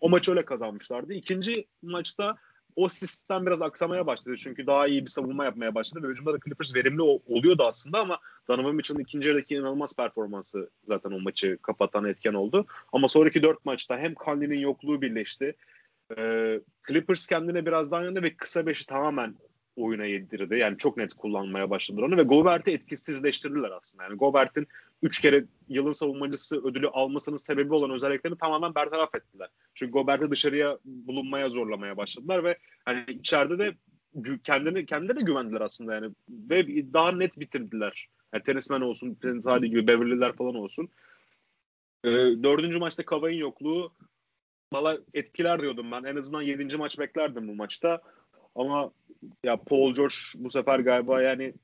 [0.00, 1.12] o maçı öyle kazanmışlardı.
[1.12, 2.36] İkinci maçta
[2.78, 4.36] o sistem biraz aksamaya başladı.
[4.36, 8.18] Çünkü daha iyi bir savunma yapmaya başladı ve hücumda da Clippers verimli oluyordu aslında ama
[8.48, 12.66] Donovan Mitchell'ın ikinci yarıdaki inanılmaz performansı zaten o maçı kapatan etken oldu.
[12.92, 15.54] Ama sonraki dört maçta hem Conley'nin yokluğu birleşti.
[16.88, 19.34] Clippers kendine biraz daha yandı ve kısa beşi tamamen
[19.78, 20.54] oyuna yedirdi.
[20.54, 24.04] Yani çok net kullanmaya başladılar onu ve Gobert'i etkisizleştirdiler aslında.
[24.04, 24.66] Yani Gobert'in
[25.02, 29.48] 3 kere yılın savunmacısı ödülü almasının sebebi olan özelliklerini tamamen bertaraf ettiler.
[29.74, 33.74] Çünkü Gobert'i dışarıya bulunmaya zorlamaya başladılar ve hani içeride de
[34.44, 38.08] kendini kendine de güvendiler aslında yani ve daha net bitirdiler.
[38.32, 40.88] Yani Tenisman olsun, Tentali gibi Beverly'ler falan olsun.
[42.04, 42.08] Ee,
[42.42, 43.92] dördüncü maçta Kavay'ın yokluğu
[44.72, 46.04] valla etkiler diyordum ben.
[46.04, 48.02] En azından yedinci maç beklerdim bu maçta.
[48.54, 48.92] Ama
[49.44, 51.54] ya Paul George bu sefer galiba yani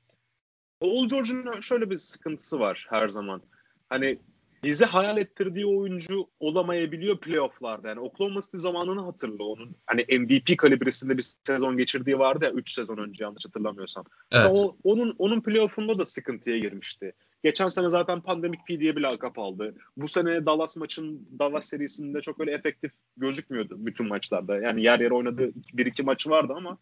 [0.79, 3.41] Paul George'un şöyle bir sıkıntısı var her zaman.
[3.89, 4.19] Hani
[4.65, 7.87] bize hayal ettirdiği oyuncu olamayabiliyor playofflarda.
[7.87, 9.75] Yani Oklahoma City zamanını hatırla onun.
[9.85, 14.05] Hani MVP kalibresinde bir sezon geçirdiği vardı ya 3 sezon önce yanlış hatırlamıyorsam.
[14.31, 14.51] Evet.
[14.57, 17.13] o, onun onun playoff'unda da sıkıntıya girmişti.
[17.43, 19.75] Geçen sene zaten Pandemic P diye bir lakap aldı.
[19.97, 24.59] Bu sene Dallas maçın Dallas serisinde çok öyle efektif gözükmüyordu bütün maçlarda.
[24.59, 26.77] Yani yer yer oynadığı bir iki maçı vardı ama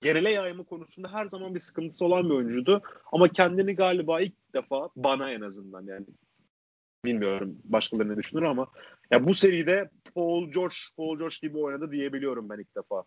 [0.00, 2.82] genele yayma konusunda her zaman bir sıkıntısı olan bir oyuncuydu.
[3.12, 6.06] Ama kendini galiba ilk defa bana en azından yani
[7.04, 8.66] bilmiyorum başkaları ne düşünür ama
[9.10, 13.04] ya bu seride Paul George Paul George gibi oynadı diyebiliyorum ben ilk defa.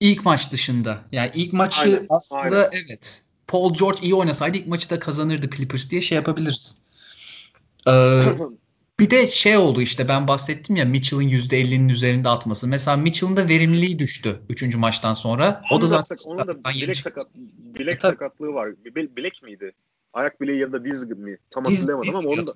[0.00, 1.00] İlk maç dışında.
[1.12, 2.84] Yani ilk maçı aynen, aslında aynen.
[2.84, 6.82] evet Paul George iyi oynasaydı ilk maçı da kazanırdı Clippers diye şey yapabiliriz.
[7.88, 7.90] Ee,
[9.00, 12.68] bir de şey oldu işte ben bahsettim ya Mitchell'ın %50'nin üzerinde atması.
[12.68, 14.76] Mesela Mitchell'ın da verimliliği düştü 3.
[14.76, 15.62] maçtan sonra.
[15.70, 18.68] O da zaten onun da bilek, sakat, bilek e, sakatlığı var.
[18.94, 19.72] Bilek miydi?
[20.12, 21.38] Ayak bileği ya da diz mi?
[21.50, 22.52] Tam diz, hatırlayamadım diz ama onun da,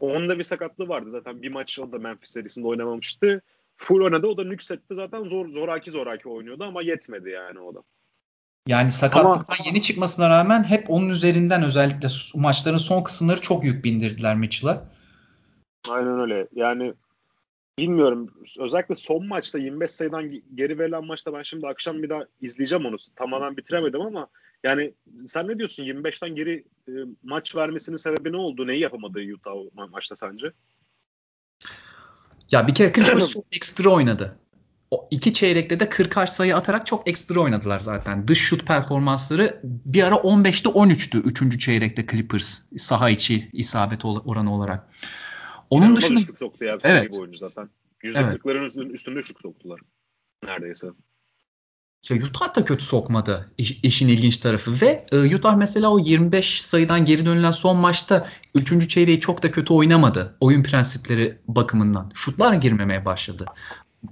[0.00, 1.42] onun da bir sakatlığı vardı zaten.
[1.42, 3.42] Bir maç o da Memphis serisinde oynamamıştı.
[3.76, 4.26] Full oynadı.
[4.26, 7.82] O da nüksetti zaten zor zoraki zoraki oynuyordu ama yetmedi yani o da.
[8.66, 13.84] Yani sakatlıktan ama, yeni çıkmasına rağmen hep onun üzerinden özellikle maçların son kısımları çok yük
[13.84, 14.84] bindirdiler Mitchell'a.
[15.88, 16.48] Aynen öyle.
[16.54, 16.94] Yani
[17.78, 18.30] bilmiyorum.
[18.58, 22.96] Özellikle son maçta 25 sayıdan geri verilen maçta ben şimdi akşam bir daha izleyeceğim onu.
[23.16, 24.28] Tamamen bitiremedim ama
[24.64, 24.94] yani
[25.26, 26.92] sen ne diyorsun 25'ten geri e,
[27.22, 28.66] maç vermesinin sebebi ne oldu?
[28.66, 30.52] Neyi yapamadı Utah ma- maçta sence?
[32.50, 34.38] Ya bir kere Clippers çok ekstra oynadı.
[34.90, 38.28] o iki çeyrekte de 40 sayı atarak çok ekstra oynadılar zaten.
[38.28, 41.60] Dış şut performansları bir ara 15'te 13'tü 3.
[41.60, 44.88] çeyrekte Clippers saha içi isabet oranı olarak.
[45.74, 47.18] Onun yani dışında şut soktu ya evet.
[47.18, 47.68] boyunca zaten.
[48.02, 48.68] %40'ların evet.
[48.68, 49.80] üstünde, üstünde soktular
[50.44, 50.86] neredeyse.
[52.10, 56.62] Ya Utah da kötü sokmadı iş, işin ilginç tarafı ve e, Utah mesela o 25
[56.62, 58.88] sayıdan geri dönülen son maçta 3.
[58.88, 62.10] çeyreği çok da kötü oynamadı oyun prensipleri bakımından.
[62.14, 63.46] Şutlar girmemeye başladı.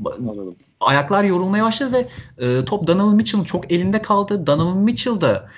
[0.07, 0.57] Anladım.
[0.81, 2.09] Ayaklar yorulmaya başladı ve
[2.46, 4.46] e, top Donovan Mitchell'ın çok elinde kaldı.
[4.46, 5.48] Donovan Mitchell da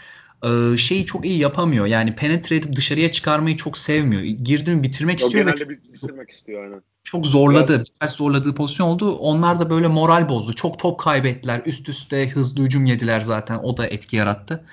[0.78, 1.86] şeyi çok iyi yapamıyor.
[1.86, 4.22] Yani penetre edip dışarıya çıkarmayı çok sevmiyor.
[4.22, 5.44] Girdi mi bitirmek o istiyor.
[5.44, 6.82] Genelde çok, bitirmek istiyor aynen.
[7.04, 7.84] Çok zorladı.
[7.94, 9.14] Birkaç zorladığı pozisyon oldu.
[9.14, 10.52] Onlar da böyle moral bozdu.
[10.52, 11.62] Çok top kaybettiler.
[11.66, 13.58] Üst üste hızlı hücum yediler zaten.
[13.62, 14.64] O da etki yarattı.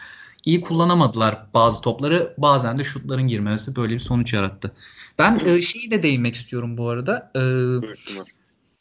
[0.45, 2.33] İyi kullanamadılar bazı topları.
[2.37, 4.71] Bazen de şutların girmesi böyle bir sonuç yarattı.
[5.19, 7.31] Ben e, şeyi de değinmek istiyorum bu arada.
[7.35, 7.41] E,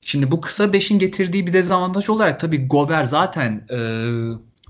[0.00, 3.78] şimdi bu kısa beşin getirdiği bir dezavantaj olarak tabii Gober zaten e,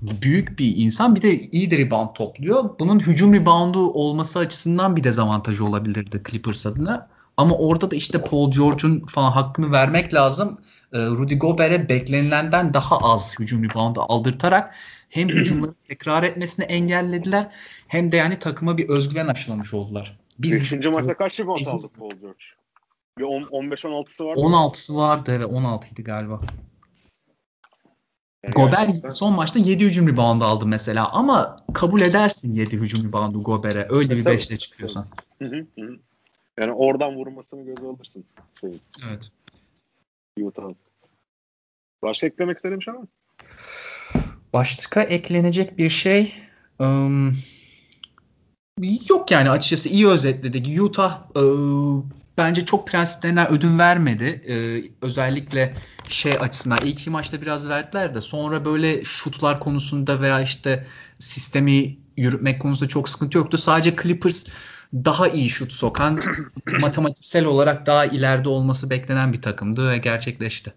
[0.01, 1.15] büyük bir insan.
[1.15, 2.79] Bir de iyi de rebound topluyor.
[2.79, 7.09] Bunun hücum reboundu olması açısından bir dezavantajı olabilirdi Clippers adına.
[7.37, 10.57] Ama orada da işte Paul George'un falan hakkını vermek lazım.
[10.93, 14.73] Ee, Rudy Gobert'e beklenilenden daha az hücum reboundu aldırtarak
[15.09, 17.47] hem hücumları tekrar etmesini engellediler
[17.87, 20.17] hem de yani takıma bir özgüven aşılamış oldular.
[20.39, 22.43] Biz, Beşinci maçta kaç rebound aldı Paul George?
[23.17, 24.39] Bir 15-16'sı vardı.
[24.39, 26.41] 16'sı vardı evet 16'ydı galiba.
[28.43, 29.09] Yani Gober gerçekten...
[29.09, 34.13] son maçta 7 hücum rebound aldı mesela ama kabul edersin 7 hücum reboundu Gober'e öyle
[34.13, 35.07] e, bir 5'le çıkıyorsan.
[35.41, 35.97] Hı hı, hı.
[36.59, 38.25] Yani oradan vurmasını göz alırsın.
[38.61, 39.31] Şey, evet.
[40.39, 40.75] Utah'ın.
[42.01, 43.07] Başka eklemek istediğim şey var mı?
[44.53, 46.33] Başka eklenecek bir şey
[46.79, 47.37] um,
[49.09, 50.81] yok yani açıkçası iyi özetledik.
[50.81, 52.03] Utah uh,
[52.41, 54.41] bence çok prensiplerinden ödün vermedi.
[54.47, 55.73] Ee, özellikle
[56.07, 60.85] şey açısından ilk iki maçta biraz verdiler de sonra böyle şutlar konusunda veya işte
[61.19, 63.57] sistemi yürütmek konusunda çok sıkıntı yoktu.
[63.57, 64.45] Sadece Clippers
[64.93, 66.21] daha iyi şut sokan,
[66.79, 70.73] matematiksel olarak daha ileride olması beklenen bir takımdı ve gerçekleşti.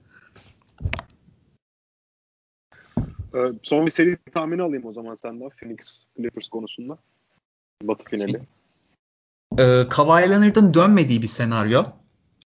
[3.35, 6.99] Ee, son bir seri tahmini alayım o zaman senden Phoenix Clippers konusunda.
[7.83, 8.41] Batı finali.
[9.59, 11.85] Ee, Kawhi Leonard'ın dönmediği bir senaryo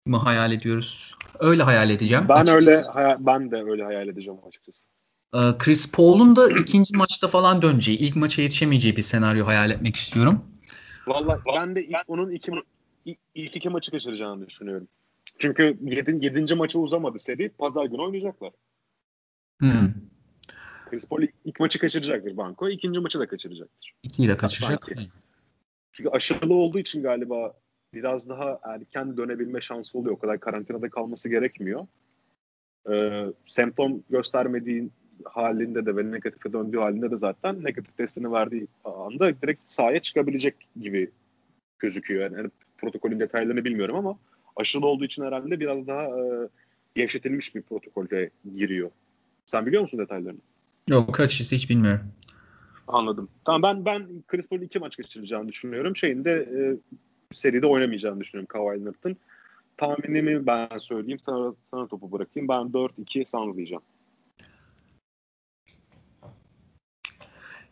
[0.05, 1.15] mu hayal ediyoruz?
[1.39, 2.25] Öyle hayal edeceğim.
[2.29, 2.69] Ben açıkçası.
[2.69, 4.83] öyle hayal, ben de öyle hayal edeceğim açıkçası.
[5.33, 9.95] Ee, Chris Paul'un da ikinci maçta falan döneceği, ilk maça yetişemeyeceği bir senaryo hayal etmek
[9.95, 10.41] istiyorum.
[11.07, 12.51] Vallahi ben de ilk, onun iki,
[13.35, 14.87] ilk iki maçı kaçıracağını düşünüyorum.
[15.39, 17.49] Çünkü yedin, yedinci maçı uzamadı seri.
[17.49, 18.51] Pazar günü oynayacaklar.
[19.59, 19.93] Hmm.
[20.89, 22.69] Chris Paul ilk, maçı kaçıracaktır Banko.
[22.69, 23.93] ikinci maçı da kaçıracaktır.
[24.03, 24.89] İkiyi de kaçıracak.
[25.91, 27.53] Çünkü aşılı olduğu için galiba
[27.93, 30.15] biraz daha erken dönebilme şansı oluyor.
[30.15, 31.87] O kadar karantinada kalması gerekmiyor.
[32.89, 34.91] Ee, semptom göstermediğin
[35.25, 40.55] halinde de ve negatife döndüğü halinde de zaten negatif testini verdiği anda direkt sahaya çıkabilecek
[40.81, 41.11] gibi
[41.79, 42.23] gözüküyor.
[42.23, 44.17] Yani, yani protokolün detaylarını bilmiyorum ama
[44.55, 46.49] aşılı olduğu için herhalde biraz daha e,
[46.95, 48.91] gevşetilmiş bir protokolde giriyor.
[49.45, 50.39] Sen biliyor musun detaylarını?
[50.89, 52.11] Yok kaç hiç bilmiyorum.
[52.91, 53.29] Anladım.
[53.45, 55.95] Tamam ben ben Chris Paul'un iki maç geçireceğini düşünüyorum.
[55.95, 56.59] Şeyinde e,
[57.33, 59.17] seride oynamayacağını düşünüyorum Kawhi Leonard'ın.
[59.77, 61.19] Tahminimi ben söyleyeyim.
[61.21, 62.47] Sana, sana topu bırakayım.
[62.49, 63.81] Ben 4-2 Suns diyeceğim.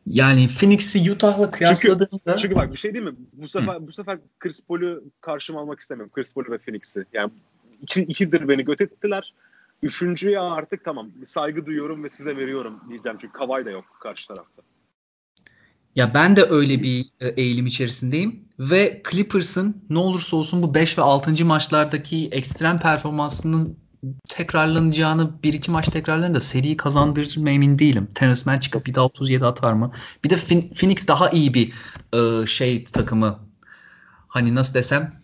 [0.05, 3.15] Yani Phoenix'i Utah'la kıyasladığında çünkü, çünkü bak bir şey değil mi?
[3.33, 3.87] Bu sefer Hı.
[3.87, 6.11] bu sefer Chris Paul'u karşıma almak istemiyorum.
[6.15, 7.05] Chris Paul'u ve Phoenix'i.
[7.13, 7.31] Yani
[7.81, 9.33] iki, ikidir beni göt ettiler.
[9.83, 13.17] Üçüncüye artık tamam saygı duyuyorum ve size veriyorum diyeceğim.
[13.21, 14.61] Çünkü Kavay da yok karşı tarafta.
[15.99, 20.97] Ya ben de öyle bir e, eğilim içerisindeyim ve Clippers'ın ne olursa olsun bu 5
[20.97, 21.45] ve 6.
[21.45, 23.77] maçlardaki ekstrem performansının
[24.29, 28.07] tekrarlanacağını bir iki maç tekrarlarında seriyi kazandırır mı emin değilim.
[28.15, 29.91] Terence Mann çıkıp bir daha 37 atar mı?
[30.23, 30.35] Bir de
[30.73, 31.73] Phoenix daha iyi bir
[32.13, 33.39] e, şey takımı.
[34.27, 35.18] Hani nasıl desem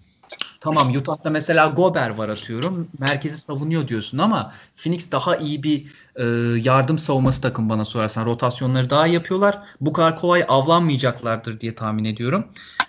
[0.65, 2.87] Tamam Utah'ta mesela Gober var atıyorum.
[2.99, 6.25] Merkezi savunuyor diyorsun ama Phoenix daha iyi bir e,
[6.63, 8.25] yardım savunması takım bana sorarsan.
[8.25, 9.59] Rotasyonları daha yapıyorlar.
[9.81, 12.47] Bu kadar kolay avlanmayacaklardır diye tahmin ediyorum.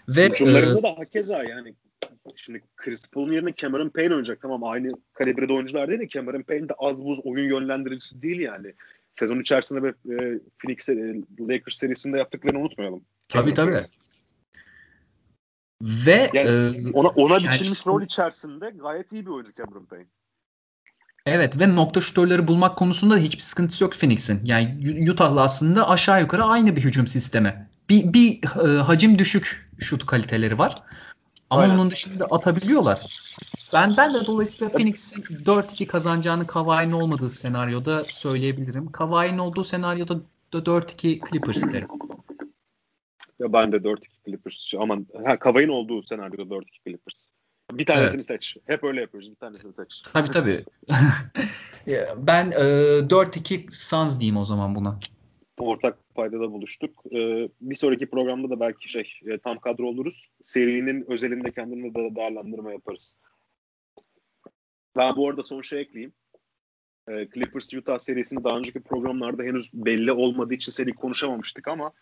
[0.09, 1.75] Ve Hücumlarında e, da hakeza yani
[2.37, 4.41] şimdi Chris Paul'un yerine Cameron Payne oynayacak.
[4.43, 8.73] Tamam aynı kalibrede oyuncular değil de Cameron Payne de az buz oyun yönlendiricisi değil yani.
[9.13, 10.17] Sezon içerisinde ve e,
[10.59, 13.01] Phoenix e, Lakers serisinde yaptıklarını unutmayalım.
[13.29, 13.87] Tabii Cameron tabii.
[15.83, 20.07] Ve yani e, ona ona biçilmiş yani, rol içerisinde gayet iyi bir oyuncu Cameron Payne.
[21.27, 24.41] Evet ve nokta şutörleri bulmak konusunda hiçbir sıkıntısı yok Phoenix'in.
[24.45, 27.69] Yani Utah'la aslında aşağı yukarı aynı bir hücum sistemi.
[27.89, 30.83] Bir, bir e, hacim düşük şut kaliteleri var.
[31.51, 31.75] Ama Aynen.
[31.75, 33.01] onun dışında atabiliyorlar.
[33.75, 38.93] Ben ben de dolayısıyla Phoenix'in 4-2 kazanacağını Kawhi'nin olmadığı senaryoda söyleyebilirim.
[38.93, 40.21] Kawhi'nin olduğu senaryoda
[40.53, 41.89] da 4-2 Clippers derim.
[43.39, 44.73] Ya ben de 4-2 Clippers.
[44.79, 47.29] Aman ha, Kavay'ın olduğu senaryoda 4-2 Clippers.
[47.73, 48.27] Bir tanesini Evet.
[48.27, 48.57] seç.
[48.67, 49.31] Hep öyle yapıyoruz.
[49.31, 50.03] Bir tanesini seç.
[50.13, 50.65] Tabii tabii.
[51.87, 52.55] Ya, ben e,
[53.09, 54.99] 4-2 Suns diyeyim o zaman buna.
[55.59, 57.03] Ortak paydada buluştuk.
[57.13, 60.29] Ee, bir sonraki programda da belki şey e, tam kadro oluruz.
[60.45, 63.15] Serinin özelinde kendine de değerlendirme yaparız.
[64.97, 66.13] Ben bu arada son şey ekleyeyim.
[67.09, 71.93] Ee, Clippers Utah serisini daha önceki programlarda henüz belli olmadığı için seri konuşamamıştık ama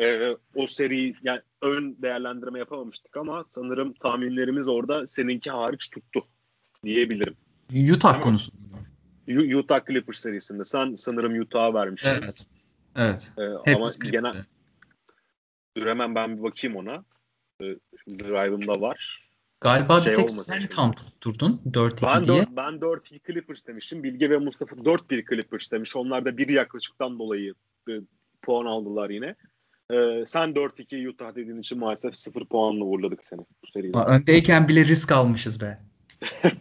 [0.00, 6.26] e, o seri yani ön değerlendirme yapamamıştık ama sanırım tahminlerimiz orada seninki hariç tuttu
[6.84, 7.36] diyebilirim.
[7.92, 8.64] Utah konusunda.
[9.28, 12.10] Utah Clippers serisinde sen sanırım Utah'a vermiştin.
[12.22, 12.46] Evet.
[12.96, 13.32] Evet.
[13.38, 14.44] Ee, ama Hepimiz genel
[15.76, 17.04] dur hemen ben bir bakayım ona.
[17.60, 17.64] Ee,
[18.08, 19.24] Drive'ımda var.
[19.60, 20.68] Galiba Şey bir tek sen şimdi.
[20.68, 22.40] tam tutturdun 4-2 Ben diye.
[22.40, 24.02] 4, ben 4-2 Clippers demiştim.
[24.02, 25.96] Bilge ve Mustafa 4-1 Clippers demiş.
[25.96, 27.54] Onlar da bir yaklaşıktan dolayı
[27.88, 27.92] e,
[28.42, 29.34] puan aldılar yine.
[29.90, 33.98] Ee, sen 4-2 Utah dediğin için maalesef 0 puanla uğurladık seni bu seride.
[33.98, 35.78] Aa, Öndeyken bile risk almışız be.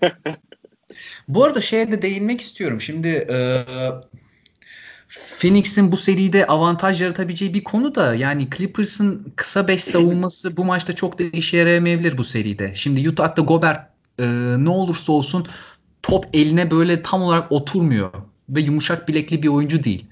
[1.28, 2.82] Bu arada şeye de değinmek istiyorum.
[2.82, 3.66] Şimdi e,
[5.40, 10.94] Phoenix'in bu seride avantaj yaratabileceği bir konu da yani Clippers'ın kısa 5 savunması bu maçta
[10.94, 12.74] çok da işe yarayamayabilir bu seride.
[12.76, 13.80] Şimdi Utah'ta Gobert
[14.20, 14.26] e,
[14.58, 15.48] ne olursa olsun
[16.04, 18.14] top eline böyle tam olarak oturmuyor
[18.50, 20.06] ve yumuşak bilekli bir oyuncu değil.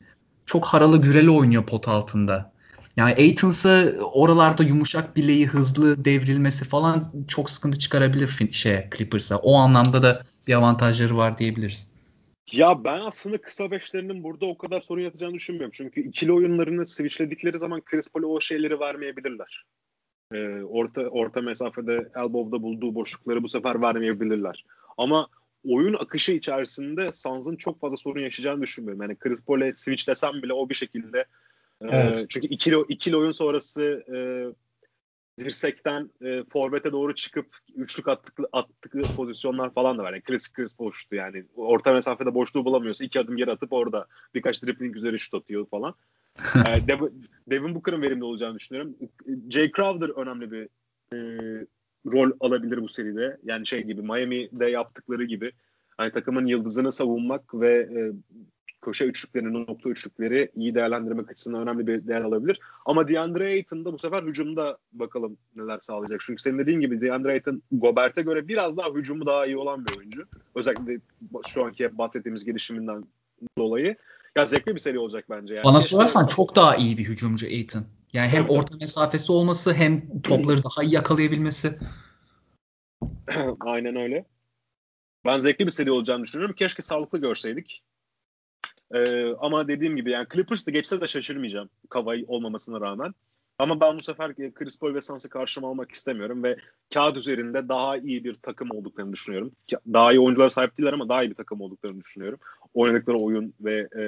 [0.45, 2.50] Çok haralı güreli oynuyor pot altında.
[2.97, 9.37] Yani Aitons'a oralarda yumuşak bileği hızlı devrilmesi falan çok sıkıntı çıkarabilir şeye Clippers'a.
[9.37, 11.91] O anlamda da bir avantajları var diyebiliriz.
[12.51, 15.71] Ya ben aslında kısa beşlerinin burada o kadar sorun yaratacağını düşünmüyorum.
[15.73, 19.65] Çünkü ikili oyunlarını switchledikleri zaman Chris Paul'a o şeyleri vermeyebilirler.
[20.33, 24.65] Ee, orta orta mesafede elbow'da bulduğu boşlukları bu sefer vermeyebilirler.
[24.97, 25.27] Ama
[25.63, 29.01] oyun akışı içerisinde Suns'ın çok fazla sorun yaşayacağını düşünmüyorum.
[29.01, 31.25] Yani Chris Paul'e switchlesem bile o bir şekilde
[31.81, 32.25] Evet.
[32.29, 34.17] çünkü ikili, ikili oyun sonrası e,
[35.39, 40.13] dirsekten e, forvete doğru çıkıp üçlük attıklı, attıklı pozisyonlar falan da var.
[40.13, 41.43] Yani klasik Chris şutu yani.
[41.55, 45.95] Orta mesafede boşluğu bulamıyorsa iki adım geri atıp orada birkaç dribbling üzeri şut atıyor falan.
[46.55, 48.95] ee, Devin, Devin Booker'ın verimli olacağını düşünüyorum.
[49.49, 50.63] Jay Crowder önemli bir
[51.13, 51.17] e,
[52.05, 53.37] rol alabilir bu seride.
[53.43, 55.51] Yani şey gibi Miami'de yaptıkları gibi
[55.97, 57.99] hani takımın yıldızını savunmak ve e,
[58.81, 62.59] köşe üçlüklerini, nokta üçlükleri iyi değerlendirmek açısından önemli bir değer alabilir.
[62.85, 66.21] Ama DeAndre Ayton da bu sefer hücumda bakalım neler sağlayacak.
[66.25, 69.91] Çünkü senin dediğin gibi DeAndre Ayton Gobert'e göre biraz daha hücumu daha iyi olan bir
[69.97, 70.25] oyuncu.
[70.55, 70.99] Özellikle
[71.47, 73.05] şu anki bahsettiğimiz gelişiminden
[73.57, 73.95] dolayı.
[74.35, 75.53] Ya zevkli bir seri olacak bence.
[75.53, 77.83] Yani Bana Keşke- sorarsan çok daha iyi bir hücumcu Aiton.
[78.13, 81.79] Yani hem Tabii, orta mesafesi olması hem topları daha iyi yakalayabilmesi.
[83.59, 84.25] Aynen öyle.
[85.25, 86.55] Ben zevkli bir seri olacağını düşünüyorum.
[86.55, 87.83] Keşke sağlıklı görseydik.
[88.93, 91.69] Ee, ama dediğim gibi yani Clippers da geçse de şaşırmayacağım.
[91.89, 93.13] Kavay olmamasına rağmen.
[93.59, 96.57] Ama ben bu sefer Chris Paul ve Suns'ı karşıma almak istemiyorum ve
[96.93, 99.51] kağıt üzerinde daha iyi bir takım olduklarını düşünüyorum.
[99.93, 102.39] Daha iyi oyunculara sahip değiller ama daha iyi bir takım olduklarını düşünüyorum.
[102.73, 104.03] Oynadıkları oyun ve e,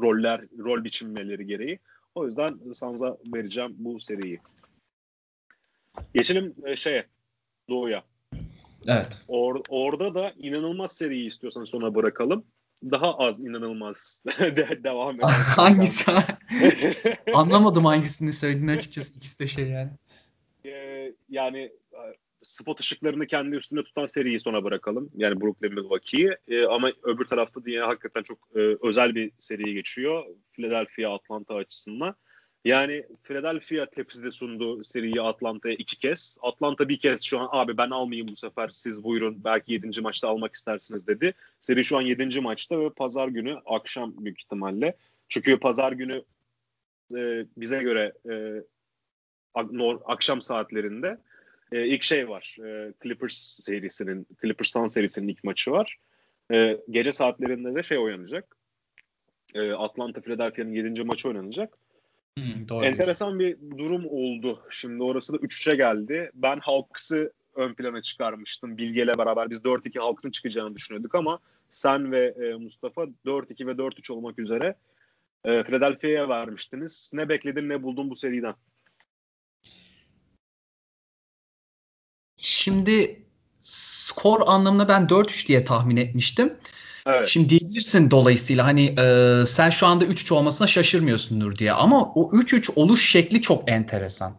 [0.00, 1.78] roller, rol biçimleri gereği.
[2.14, 4.40] O yüzden Suns'a vereceğim bu seriyi.
[6.14, 7.06] Geçelim e, şeye,
[7.68, 8.02] Doğu'ya.
[8.88, 9.24] Evet.
[9.28, 12.44] Or, orada da inanılmaz seriyi istiyorsan sona bırakalım.
[12.90, 15.28] Daha az inanılmaz de, devam edelim.
[15.56, 16.12] Hangisi?
[17.34, 19.16] Anlamadım hangisini söylediğini açıkçası.
[19.16, 19.90] İkisi de şey yani.
[20.66, 21.58] Ee, yani
[21.92, 22.00] e,
[22.42, 25.10] spot ışıklarını kendi üstünde tutan seriyi sona bırakalım.
[25.14, 26.36] Yani Brooklyn Milwaukee'yi.
[26.48, 30.24] Ee, ama öbür tarafta diye hakikaten çok e, özel bir seri geçiyor.
[30.52, 32.14] Philadelphia Atlanta açısından.
[32.66, 36.38] Yani Philadelphia tepside sundu seriyi Atlanta'ya iki kez.
[36.42, 40.28] Atlanta bir kez şu an abi ben almayayım bu sefer siz buyurun belki yedinci maçta
[40.28, 41.34] almak istersiniz dedi.
[41.60, 44.96] Seri şu an yedinci maçta ve pazar günü akşam büyük ihtimalle.
[45.28, 46.24] Çünkü pazar günü
[47.16, 48.62] e, bize göre e,
[50.04, 51.18] akşam saatlerinde
[51.72, 52.56] e, ilk şey var.
[52.64, 55.96] E, Clippers serisinin, Clippers Sun serisinin ilk maçı var.
[56.52, 58.56] E, gece saatlerinde de şey oynanacak.
[59.54, 61.04] E, Atlanta Philadelphia'nın 7.
[61.04, 61.85] maçı oynanacak.
[62.38, 64.62] Hmm, doğru Enteresan bir durum oldu.
[64.70, 66.30] Şimdi orası da 3-3'e geldi.
[66.34, 68.78] Ben Hawks'ı ön plana çıkarmıştım.
[68.78, 71.38] Bilge'yle beraber biz 4-2 Hawks'ın çıkacağını düşünüyorduk ama
[71.70, 74.74] sen ve e, Mustafa 4-2 ve 4-3 olmak üzere
[75.44, 77.10] e, Philadelphia'ya vermiştiniz.
[77.14, 78.54] Ne bekledin ne buldun bu seriden?
[82.36, 83.22] Şimdi
[83.60, 86.54] skor anlamında ben 4-3 diye tahmin etmiştim.
[87.06, 87.28] Evet.
[87.28, 92.72] Şimdi diyebilirsin dolayısıyla hani e, sen şu anda 3-3 olmasına şaşırmıyorsundur diye ama o 3-3
[92.76, 94.36] oluş şekli çok enteresan.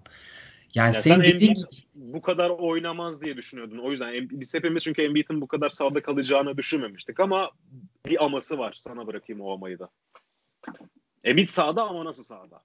[0.73, 1.55] Yani, yani sen dediğin...
[1.95, 3.77] bu kadar oynamaz diye düşünüyordun.
[3.77, 7.51] O yüzden biz hepimiz çünkü Embiid'in bu kadar sağda kalacağını düşünmemiştik ama
[8.05, 8.73] bir aması var.
[8.77, 9.89] Sana bırakayım o amayı da.
[11.23, 12.61] Embiid sağda ama nasıl sağda?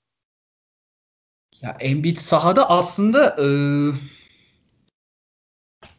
[1.62, 3.46] Ya Embiid sahada aslında e,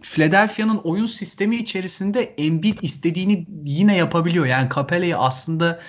[0.04, 4.46] Philadelphia'nın oyun sistemi içerisinde Embiid istediğini yine yapabiliyor.
[4.46, 5.80] Yani Capella'yı aslında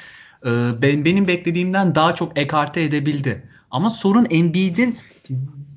[0.46, 0.50] e,
[0.82, 3.48] ben, benim beklediğimden daha çok ekarte edebildi.
[3.70, 4.96] Ama sorun Embiid'in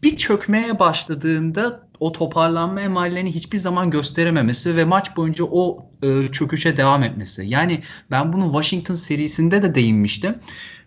[0.03, 6.77] bir çökmeye başladığında o toparlanma emallerini hiçbir zaman gösterememesi ve maç boyunca o e, çöküşe
[6.77, 7.45] devam etmesi.
[7.45, 7.81] Yani
[8.11, 10.35] ben bunun Washington serisinde de değinmiştim.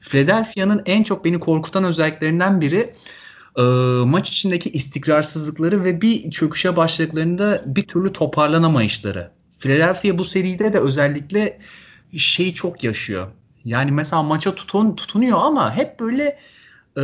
[0.01, 2.93] Philadelphia'nın en çok beni korkutan özelliklerinden biri
[3.59, 3.63] e,
[4.05, 9.31] maç içindeki istikrarsızlıkları ve bir çöküşe başladıklarında bir türlü toparlanamayışları.
[9.59, 11.59] Philadelphia bu seride de özellikle
[12.17, 13.27] şeyi çok yaşıyor.
[13.65, 16.39] Yani mesela maça tutun, tutunuyor ama hep böyle
[16.97, 17.03] e,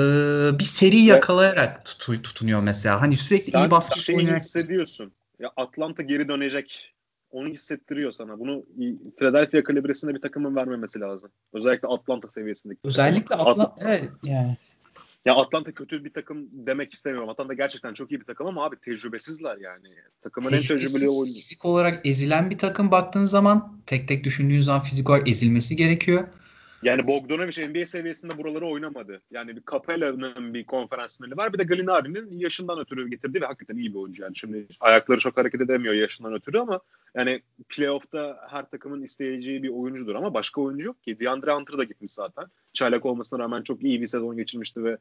[0.59, 3.01] bir seri yakalayarak tutu, tutunuyor mesela.
[3.01, 4.41] Hani sürekli Sen iyi basketbol şeyi oynayarak...
[4.43, 5.13] hissediyorsun.
[5.39, 6.93] Ya Atlanta geri dönecek.
[7.31, 8.39] Onu hissettiriyor sana.
[8.39, 8.65] Bunu
[9.19, 11.31] Philadelphia kalibresinde bir takımın vermemesi lazım.
[11.53, 12.81] Özellikle Atlanta seviyesindeki.
[12.85, 14.57] Özellikle Atlanta evet yani.
[15.27, 17.29] Ya Atlanta kötü bir takım demek istemiyorum.
[17.29, 19.89] Atlanta gerçekten çok iyi bir takım ama abi tecrübesizler yani.
[20.23, 21.35] Takımın en tecrübeli oyuncusu.
[21.35, 26.29] Fizik olarak ezilen bir takım baktığın zaman tek tek düşündüğün zaman fizik olarak ezilmesi gerekiyor.
[26.83, 29.23] Yani Bogdanovic NBA seviyesinde buraları oynamadı.
[29.31, 31.53] Yani bir Capella'nın bir konferans finali var.
[31.53, 34.23] Bir de Gallinari'nin yaşından ötürü getirdiği ve hakikaten iyi bir oyuncu.
[34.23, 36.81] Yani şimdi ayakları çok hareket edemiyor yaşından ötürü ama
[37.15, 41.21] yani playoff'ta her takımın isteyeceği bir oyuncudur ama başka oyuncu yok ki.
[41.21, 42.45] DeAndre Hunter da gitmiş zaten.
[42.73, 44.99] Çaylak olmasına rağmen çok iyi bir sezon geçirmişti ve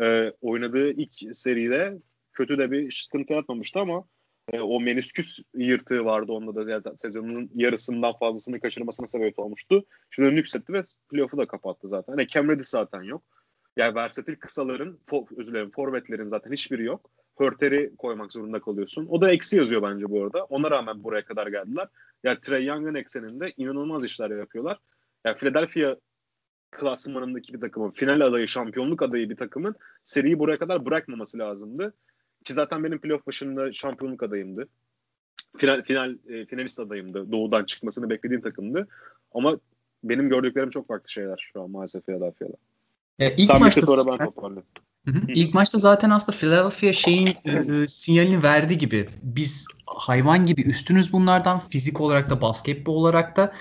[0.00, 1.98] e, oynadığı ilk seride
[2.32, 4.04] kötü de bir sıkıntı yaratmamıştı ama
[4.52, 9.84] e, o menisküs yırtığı vardı onda da yani sezonun yarısından fazlasını kaçırmasına sebep olmuştu.
[10.10, 12.12] Şimdi yükseltti ve playoff'u da kapattı zaten.
[12.12, 13.22] Hani Cam Reddish zaten yok.
[13.76, 17.10] Yani versatil kısaların, for, özür dilerim, forvetlerin zaten hiçbiri yok.
[17.38, 19.06] Hörter'i koymak zorunda kalıyorsun.
[19.10, 20.44] O da eksi yazıyor bence bu arada.
[20.44, 21.88] Ona rağmen buraya kadar geldiler.
[22.24, 24.78] Yani Trey Young'ın ekseninde inanılmaz işler yapıyorlar.
[25.24, 25.96] Yani Philadelphia
[26.70, 29.74] klasmanındaki bir takımın, final adayı, şampiyonluk adayı bir takımın
[30.04, 31.94] seriyi buraya kadar bırakmaması lazımdı.
[32.48, 34.68] Ki zaten benim playoff başında şampiyonluk adayımdı.
[35.56, 37.32] Final, final e, finalist adayımdı.
[37.32, 38.88] Doğudan çıkmasını beklediğim takımdı.
[39.34, 39.58] Ama
[40.04, 42.54] benim gördüklerim çok farklı şeyler şu an maalesef Philadelphia'da.
[43.18, 44.66] E, ilk Sen maçta sonra ben toparlayayım.
[45.28, 49.08] İlk maçta zaten aslında Philadelphia şeyin e, e, sinyalini verdi gibi.
[49.22, 53.52] Biz hayvan gibi üstünüz bunlardan fizik olarak da basketbol olarak da.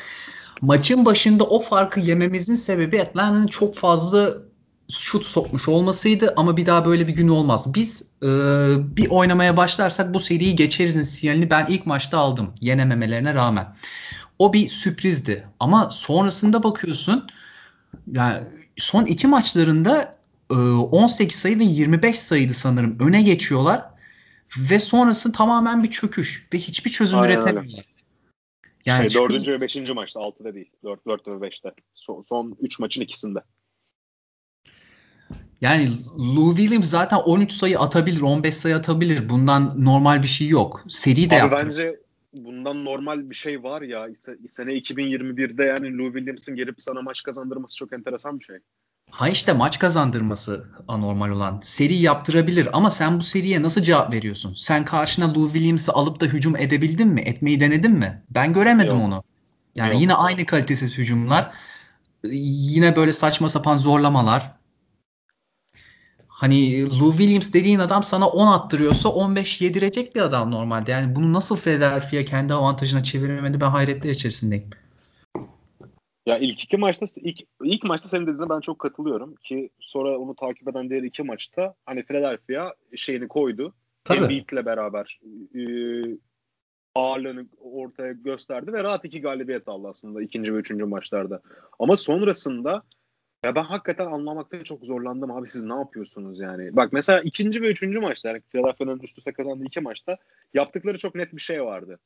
[0.61, 4.46] Maçın başında o farkı yememizin sebebi Atlanta'nın çok fazla
[4.91, 7.73] şut sokmuş olmasıydı ama bir daha böyle bir gün olmaz.
[7.75, 8.27] Biz e,
[8.97, 13.75] bir oynamaya başlarsak bu seriyi geçerizin sinyalini ben ilk maçta aldım yenememelerine rağmen.
[14.39, 17.27] O bir sürprizdi ama sonrasında bakıyorsun
[18.11, 20.11] yani son iki maçlarında
[20.51, 23.85] e, 18 sayı ve 25 sayıydı sanırım öne geçiyorlar
[24.57, 27.85] ve sonrası tamamen bir çöküş ve hiçbir çözüm Aynen üretemiyorlar.
[28.85, 29.33] Yani şey, çünkü...
[29.33, 29.47] 4.
[29.47, 29.89] ve 5.
[29.89, 30.71] maçta 6'da değil.
[30.83, 31.71] 4, 4 ve 5'te.
[31.93, 33.39] Son, son 3 maçın ikisinde.
[35.61, 35.89] Yani
[36.19, 39.29] Lou Williams zaten 13 sayı atabilir, 15 sayı atabilir.
[39.29, 40.83] Bundan normal bir şey yok.
[40.87, 41.99] Seri de Abi bence
[42.33, 44.07] bundan normal bir şey var ya.
[44.49, 48.55] Sene 2021'de yani Lou Williams'ın gelip sana maç kazandırması çok enteresan bir şey.
[49.11, 51.59] Ha işte maç kazandırması anormal olan.
[51.63, 54.53] Seri yaptırabilir ama sen bu seriye nasıl cevap veriyorsun?
[54.53, 57.21] Sen karşına Lou Williams'ı alıp da hücum edebildin mi?
[57.21, 58.23] Etmeyi denedin mi?
[58.29, 59.05] Ben göremedim Yok.
[59.05, 59.23] onu.
[59.75, 60.01] Yani Yok.
[60.01, 61.51] yine aynı kalitesiz hücumlar.
[62.23, 64.56] Yine böyle saçma sapan zorlamalar.
[66.37, 70.91] Hani Lou Williams dediğin adam sana 10 attırıyorsa 15 yedirecek bir adam normalde.
[70.91, 74.69] Yani bunu nasıl Philadelphia kendi avantajına çeviremedi ben hayretler içerisindeyim.
[76.25, 80.35] Ya ilk iki maçta ilk, ilk maçta senin dediğine ben çok katılıyorum ki sonra onu
[80.35, 83.73] takip eden diğer iki maçta hani Philadelphia şeyini koydu.
[84.03, 84.23] Tabii.
[84.23, 85.19] Embiid'le beraber
[85.55, 85.61] e,
[86.95, 91.41] ağırlığını ortaya gösterdi ve rahat iki galibiyet aldı aslında ikinci ve üçüncü maçlarda.
[91.79, 92.83] Ama sonrasında
[93.43, 96.75] ya ben hakikaten anlamakta çok zorlandım abi siz ne yapıyorsunuz yani.
[96.75, 100.17] Bak mesela ikinci ve üçüncü yani Philadelphia'nın üst üste kazandığı iki maçta
[100.53, 101.99] yaptıkları çok net bir şey vardı.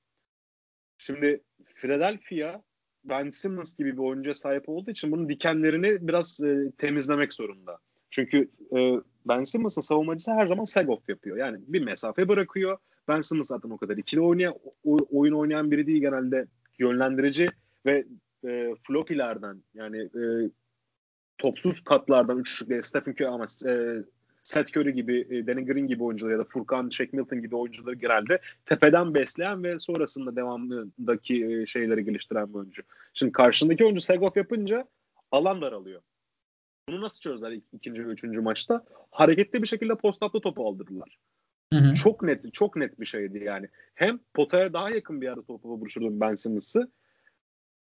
[0.98, 1.44] Şimdi
[1.76, 2.62] Philadelphia
[3.04, 7.78] Ben Simmons gibi bir oyuncuya sahip olduğu için bunun dikenlerini biraz e, temizlemek zorunda.
[8.10, 11.38] Çünkü e, Ben Simmons'ın savunmacısı her zaman off yapıyor.
[11.38, 12.78] Yani bir mesafe bırakıyor.
[13.08, 14.56] Ben Simmons zaten o kadar ikili oynayan,
[15.12, 16.46] oyun oynayan biri değil genelde
[16.80, 17.50] yönlendirici
[17.86, 18.06] ve
[18.48, 20.50] e, floppy'lerden yani e,
[21.42, 24.04] topsuz katlardan üçlükle Stephen Curry ama e,
[24.44, 27.96] Seth Curry gibi, e, Danny Green gibi oyuncular ya da Furkan Shaq Milton gibi oyuncuları
[27.96, 32.82] genelde tepeden besleyen ve sonrasında devamındaki e, şeyleri geliştiren bir oyuncu.
[33.14, 34.86] Şimdi karşındaki oyuncu Segov yapınca
[35.32, 36.02] alan daralıyor.
[36.90, 38.86] Bunu nasıl çözdüler ikinci ve üçüncü maçta?
[39.12, 41.18] Hareketli bir şekilde post-up'ta topu aldırdılar.
[41.74, 41.94] Hı hı.
[41.94, 43.68] Çok net çok net bir şeydi yani.
[43.96, 46.92] Hem potaya daha yakın bir yerde topu vuruşturdu Ben Simmons'ı.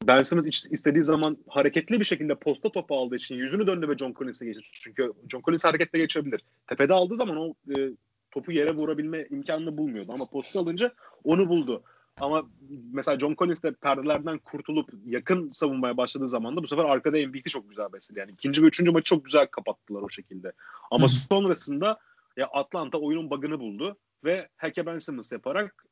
[0.04, 4.14] Ben Simmons istediği zaman hareketli bir şekilde posta topu aldığı için yüzünü döndü ve John
[4.14, 4.80] Collins'e geçti.
[4.82, 6.42] Çünkü John Collins hareketle geçebilir.
[6.68, 7.92] Tepede aldığı zaman o e,
[8.32, 10.12] topu yere vurabilme imkanını bulmuyordu.
[10.12, 10.94] Ama posta alınca
[11.24, 11.84] onu buldu.
[12.20, 12.50] Ama
[12.94, 17.50] mesela John Collins de perdelerden kurtulup yakın savunmaya başladığı zaman da bu sefer arkada Embiid'i
[17.50, 18.20] çok güzel besledi.
[18.20, 20.52] Yani ikinci ve üçüncü maçı çok güzel kapattılar o şekilde.
[20.92, 21.12] Ama Hı.
[21.12, 22.00] sonrasında
[22.38, 25.86] ya Atlanta oyunun bug'ını buldu ve Hake Ben Simmons yaparak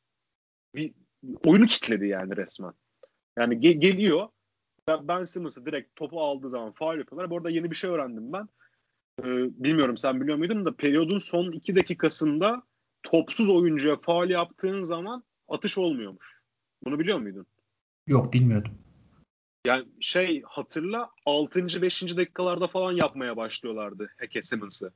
[0.74, 0.92] bir
[1.44, 2.72] oyunu kitledi yani resmen.
[3.38, 4.28] Yani ge- geliyor
[4.88, 7.30] Ben Simmons'ı direkt topu aldığı zaman faal yapıyorlar.
[7.30, 8.48] Bu arada yeni bir şey öğrendim ben.
[9.20, 9.24] Ee,
[9.64, 12.62] bilmiyorum sen biliyor muydun da periyodun son iki dakikasında
[13.02, 16.40] topsuz oyuncuya faal yaptığın zaman atış olmuyormuş.
[16.84, 17.46] Bunu biliyor muydun?
[18.06, 18.78] Yok bilmiyordum.
[19.66, 21.82] Yani şey hatırla 6.
[21.82, 22.16] 5.
[22.16, 24.92] dakikalarda falan yapmaya başlıyorlardı Hake Simmons'ı.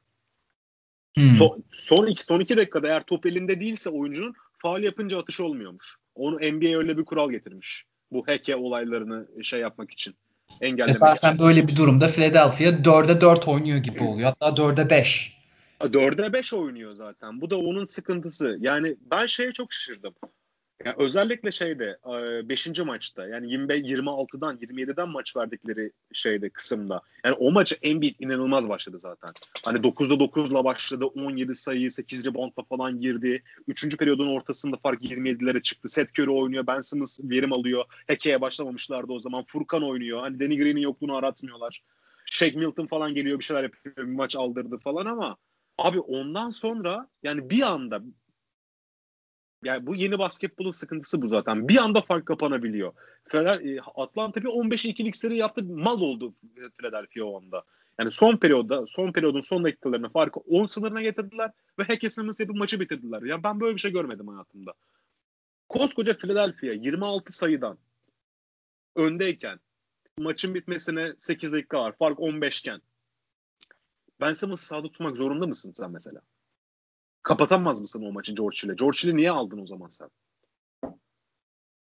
[1.17, 1.35] Hmm.
[1.35, 5.97] So, son, iki, son iki dakikada eğer top elinde değilse oyuncunun faal yapınca atış olmuyormuş.
[6.15, 7.87] Onu NBA öyle bir kural getirmiş.
[8.13, 10.15] Bu heke olaylarını şey yapmak için.
[10.61, 11.47] Engellemek e zaten için.
[11.47, 14.33] böyle bir durumda Philadelphia 4'e 4 oynuyor gibi oluyor.
[14.41, 15.41] Hatta 4'e 5.
[15.81, 17.41] 4'e 5 oynuyor zaten.
[17.41, 18.57] Bu da onun sıkıntısı.
[18.61, 20.15] Yani ben şeye çok şaşırdım.
[20.85, 21.99] Yani özellikle şeyde
[22.49, 22.67] 5.
[22.67, 27.01] E, maçta yani 25 26'dan 27'den maç verdikleri şeyde kısımda.
[27.25, 29.31] Yani o maçı Embiid inanılmaz başladı zaten.
[29.65, 31.05] Hani 9'da 9'la başladı.
[31.05, 33.43] 17 sayı, 8 reboundla falan girdi.
[33.69, 33.97] 3.
[33.97, 35.89] periyodun ortasında fark 27'lere çıktı.
[35.89, 36.67] Seth Curry oynuyor.
[36.67, 37.85] Ben Simmons verim alıyor.
[38.07, 39.45] Heke'ye başlamamışlardı o zaman.
[39.45, 40.21] Furkan oynuyor.
[40.21, 41.83] Hani Danny Green'in yokluğunu aratmıyorlar.
[42.27, 43.97] Shake Milton falan geliyor bir şeyler yapıyor.
[43.97, 45.37] Bir maç aldırdı falan ama
[45.79, 48.03] abi ondan sonra yani bir anda
[49.65, 51.69] yani bu yeni basketbolun sıkıntısı bu zaten.
[51.69, 52.93] Bir anda fark kapanabiliyor.
[53.35, 55.65] E, Atlanta bir 15'e 2'lik seri yaptı.
[55.65, 56.35] Mal oldu
[56.77, 57.65] Philadelphia o anda.
[57.99, 62.81] Yani son periyoda, son periyodun son dakikalarına farkı 10 sınırına getirdiler ve Hackeson'ın yapıp maçı
[62.81, 63.23] bitirdiler.
[63.23, 64.73] Ya ben böyle bir şey görmedim hayatımda.
[65.69, 67.79] Koskoca Philadelphia 26 sayıdan
[68.97, 69.61] öndeyken
[70.19, 71.95] maçın bitmesine 8 dakika var.
[71.99, 72.81] Fark 15 iken
[74.21, 76.21] Ben Simmons'ı sağda tutmak zorunda mısın sen mesela?
[77.23, 78.75] Kapatamaz mısın o maçı George ile?
[78.75, 80.09] George ile niye aldın o zaman sen?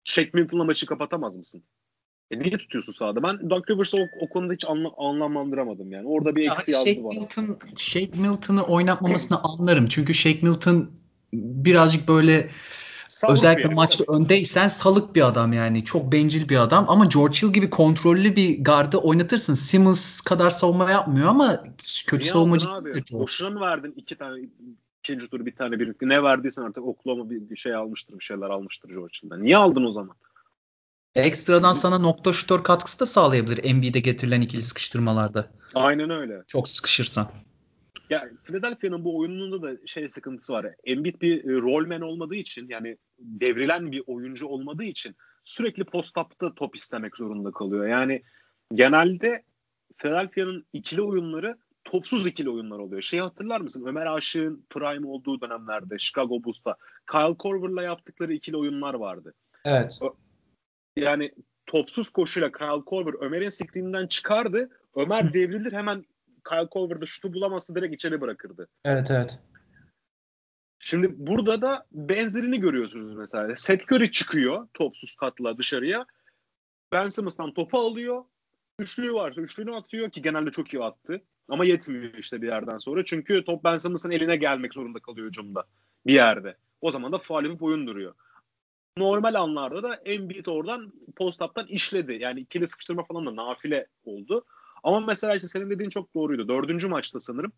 [0.05, 1.63] Shaq Milton'la maçı kapatamaz mısın?
[2.31, 3.23] E niye tutuyorsun sahada?
[3.23, 6.09] Ben Doug Rivers'ı o, o konuda hiç anla, anlamlandıramadım yani.
[6.09, 7.21] Orada bir ya eksi yazdı bana.
[7.21, 9.89] Milton, Shaq Milton'ı oynatmamasını anlarım.
[9.89, 10.91] Çünkü Shaq Milton
[11.33, 12.49] birazcık böyle
[13.09, 14.21] Salık özellikle maçta evet.
[14.21, 15.85] öndeysen salık bir adam yani.
[15.85, 19.55] Çok bencil bir adam ama George Hill gibi kontrollü bir gardı oynatırsın.
[19.55, 21.63] Simmons kadar savunma yapmıyor ama
[22.07, 24.49] kötü Niye savunmacı değil Boşuna mı verdin iki tane
[25.07, 28.47] ikinci tur bir tane bir ne verdiysen artık Oklahoma bir, bir şey almıştır bir şeyler
[28.47, 29.45] almıştır George'dan.
[29.45, 30.17] Niye aldın o zaman?
[31.15, 35.49] Ekstradan sana nokta şutör katkısı da sağlayabilir NBA'de getirilen ikili sıkıştırmalarda.
[35.75, 36.43] Aynen öyle.
[36.47, 37.29] Çok sıkışırsan.
[38.11, 40.67] Ya Philadelphia'nın bu oyununda da şey sıkıntısı var.
[40.85, 46.77] Embiid bir e, rolman olmadığı için yani devrilen bir oyuncu olmadığı için sürekli post-up'ta top
[46.77, 47.87] istemek zorunda kalıyor.
[47.87, 48.23] Yani
[48.75, 49.43] genelde
[49.97, 53.03] Philadelphia'nın ikili oyunları topsuz ikili oyunlar oluyor.
[53.03, 53.85] Şeyi hatırlar mısın?
[53.87, 56.77] Ömer Aşık'ın prime olduğu dönemlerde Chicago Bulls'ta
[57.11, 59.35] Kyle Korver'la yaptıkları ikili oyunlar vardı.
[59.65, 60.01] Evet.
[60.97, 61.33] Yani
[61.67, 64.71] topsuz koşuyla Kyle Korver Ömer'in screeninden çıkardı.
[64.95, 66.05] Ömer devrilir hemen
[66.49, 68.69] Kyle Korver'da şutu bulamazsa direkt içeri bırakırdı.
[68.85, 69.39] Evet evet.
[70.79, 73.57] Şimdi burada da benzerini görüyorsunuz mesela.
[73.57, 76.07] Seth Curry çıkıyor topsuz katla dışarıya.
[76.93, 78.25] Ben Simmons'tan topu alıyor.
[78.79, 81.23] Üçlüğü varsa üçlüğünü atıyor ki genelde çok iyi attı.
[81.49, 83.05] Ama yetmiyor işte bir yerden sonra.
[83.05, 85.65] Çünkü top Ben Simmons'ın eline gelmek zorunda kalıyor hücumda.
[86.07, 86.57] Bir yerde.
[86.81, 88.15] O zaman da faal yapıp oyun duruyor.
[88.97, 92.19] Normal anlarda da Embiid oradan post-up'tan işledi.
[92.21, 94.45] Yani ikili sıkıştırma falan da nafile oldu.
[94.83, 96.49] Ama mesela işte senin dediğin çok doğruydu.
[96.49, 97.53] Dördüncü maçta sanırım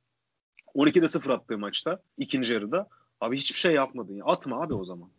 [0.74, 2.88] 12'de 0 attığı maçta ikinci yarıda
[3.20, 4.14] abi hiçbir şey yapmadın.
[4.14, 4.24] Ya.
[4.24, 5.10] Atma abi o zaman.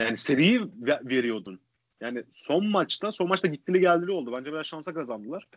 [0.00, 1.60] Yani seriyi veriyordun.
[2.00, 4.32] Yani son maçta son maçta gittili geldili oldu.
[4.32, 5.48] Bence biraz şansa kazandılar.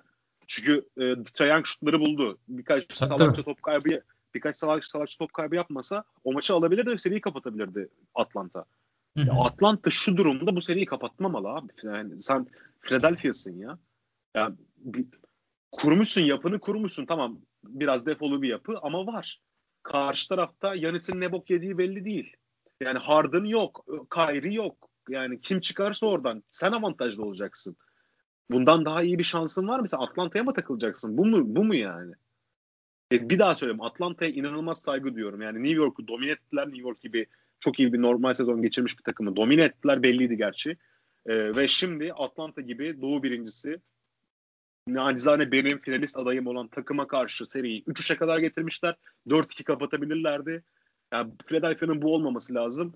[0.49, 2.37] Çünkü e, Trae şutları buldu.
[2.47, 4.01] Birkaç salakça top kaybı
[4.33, 8.65] birkaç salak, salakça top kaybı yapmasa o maçı alabilirdi ve seriyi kapatabilirdi Atlanta.
[9.15, 11.67] Ya Atlanta şu durumda bu seriyi kapatmamalı abi.
[11.83, 12.47] Yani sen
[12.81, 13.79] Philadelphia'sın ya.
[14.35, 15.05] Yani bir,
[15.71, 19.41] kurmuşsun yapını kurmuşsun tamam biraz defolu bir yapı ama var.
[19.83, 22.35] Karşı tarafta Yanis'in ne bok yediği belli değil.
[22.81, 24.89] Yani Harden yok, Kyrie yok.
[25.09, 27.77] Yani kim çıkarsa oradan sen avantajlı olacaksın.
[28.51, 29.87] Bundan daha iyi bir şansın var mı?
[29.87, 31.17] Sen Atlanta'ya mı takılacaksın?
[31.17, 32.13] Bu mu bu mu yani?
[33.11, 33.81] E, bir daha söyleyeyim.
[33.81, 35.41] Atlanta'ya inanılmaz saygı duyuyorum.
[35.41, 36.67] Yani New York'u domine ettiler.
[36.67, 37.25] New York gibi
[37.59, 40.03] çok iyi bir normal sezon geçirmiş bir takımı domine ettiler.
[40.03, 40.77] Belliydi gerçi.
[41.25, 43.81] E, ve şimdi Atlanta gibi Doğu birincisi
[44.87, 48.95] nacizane benim finalist adayım olan takıma karşı seriyi 3-3'e kadar getirmişler.
[49.27, 50.63] 4-2 kapatabilirlerdi.
[51.13, 52.93] Yani Philadelphia'nın bu olmaması lazım.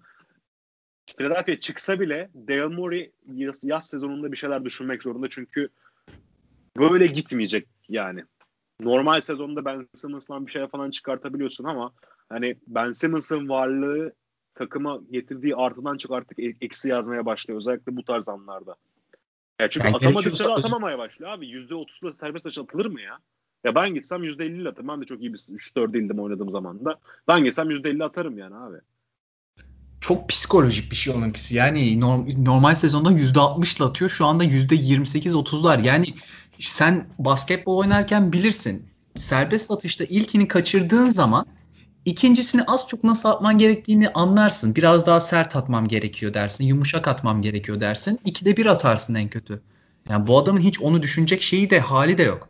[1.05, 5.69] Philadelphia çıksa bile Daryl Morey yaz, yaz sezonunda bir şeyler düşünmek zorunda çünkü
[6.77, 8.23] böyle gitmeyecek yani.
[8.79, 11.93] Normal sezonda Ben Simmons'dan bir şey falan çıkartabiliyorsun ama
[12.29, 14.13] hani Ben Simmons'ın varlığı
[14.55, 17.57] takıma getirdiği artıdan çok artık e, eksi yazmaya başlıyor.
[17.57, 18.75] Özellikle bu tarz anlarda.
[19.61, 21.45] Ya çünkü yani atamadıkça da atamamaya başlıyor abi.
[21.45, 23.17] %30'la serbest atış atılır mı ya?
[23.63, 24.87] Ya ben gitsem %50 ile atarım.
[24.87, 26.99] Ben de çok iyi bir 3-4 değildim oynadığım zaman da.
[27.27, 28.77] Ben gitsem %50 atarım yani abi.
[30.03, 31.55] Çok psikolojik bir şey onunkisi.
[31.55, 31.99] Yani
[32.45, 34.09] normal sezonda %60 ile atıyor.
[34.09, 35.81] Şu anda %28-30'lar.
[35.81, 36.05] Yani
[36.59, 38.87] sen basketbol oynarken bilirsin.
[39.17, 41.45] Serbest atışta ilkini kaçırdığın zaman
[42.05, 44.75] ikincisini az çok nasıl atman gerektiğini anlarsın.
[44.75, 46.65] Biraz daha sert atmam gerekiyor dersin.
[46.65, 48.19] Yumuşak atmam gerekiyor dersin.
[48.25, 49.61] İkide bir atarsın en kötü.
[50.09, 52.49] Yani bu adamın hiç onu düşünecek şeyi de hali de yok.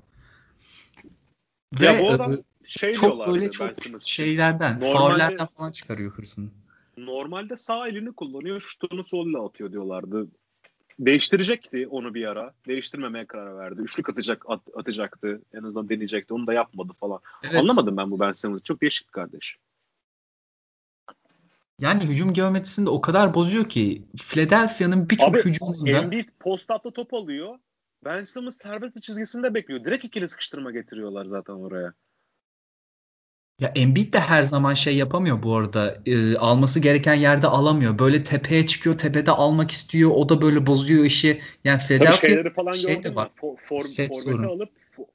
[1.79, 2.33] Ya Ve, bu adam
[2.67, 6.49] şey çok böyle çok şeylerden, normalde, faullerden falan çıkarıyor hırsını.
[6.97, 10.27] Normalde sağ elini kullanıyor, şutunu solla atıyor diyorlardı.
[10.99, 12.53] Değiştirecekti onu bir ara.
[12.67, 13.81] Değiştirmemeye karar verdi.
[13.81, 15.41] Üçlük atacak at, atacaktı.
[15.53, 16.33] En azından deneyecekti.
[16.33, 17.19] Onu da yapmadı falan.
[17.43, 17.55] Evet.
[17.55, 18.63] Anlamadım ben bu Ben Simmons'ı.
[18.63, 19.57] Çok değişik kardeş.
[21.79, 27.13] Yani hücum geometrisini de o kadar bozuyor ki Philadelphia'nın birçok hücumunda Embiid post up'ta top
[27.13, 27.59] alıyor.
[28.05, 29.83] Ben Simmons serbest çizgisinde bekliyor.
[29.83, 31.93] Direkt ikili sıkıştırma getiriyorlar zaten oraya.
[33.63, 35.97] Ya Embiid de her zaman şey yapamıyor bu arada.
[36.05, 37.99] E, alması gereken yerde alamıyor.
[37.99, 40.11] Böyle tepeye çıkıyor, tepede almak istiyor.
[40.15, 41.39] O da böyle bozuyor işi.
[41.63, 43.29] Yani Philadelphia şeyleri falan şey de var.
[43.35, 44.69] For, for, forveti alıp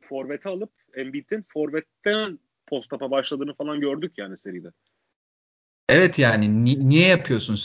[0.09, 4.69] forveti alıp Embiid'in forvetten post-up'a başladığını falan gördük yani seride.
[5.89, 7.59] Evet yani ni- niye yapıyorsun?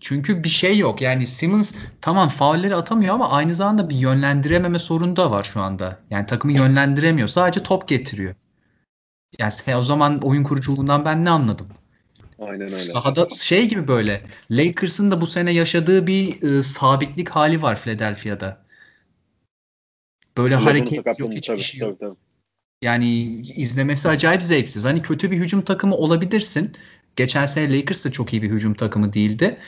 [0.00, 1.00] Çünkü bir şey yok.
[1.00, 5.98] Yani Simmons tamam faulleri atamıyor ama aynı zamanda bir yönlendirememe sorunu da var şu anda.
[6.10, 7.28] Yani takımı yönlendiremiyor.
[7.28, 8.34] Sadece top getiriyor.
[9.38, 11.66] Yani sen o zaman oyun kuruculuğundan ben ne anladım?
[12.38, 12.78] Aynen öyle.
[12.78, 18.64] Sahada şey gibi böyle Lakers'ın da bu sene yaşadığı bir e, sabitlik hali var Philadelphia'da.
[20.36, 22.00] Böyle hareket yok hiçbir şey yok.
[22.00, 22.18] Tabii, tabii.
[22.82, 24.84] Yani izlemesi acayip zevksiz.
[24.84, 26.72] Hani kötü bir hücum takımı olabilirsin.
[27.16, 29.58] Geçen sene Lakers da çok iyi bir hücum takımı değildi.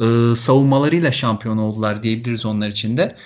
[0.00, 3.16] Ee, savunmalarıyla şampiyon oldular diyebiliriz onlar için de.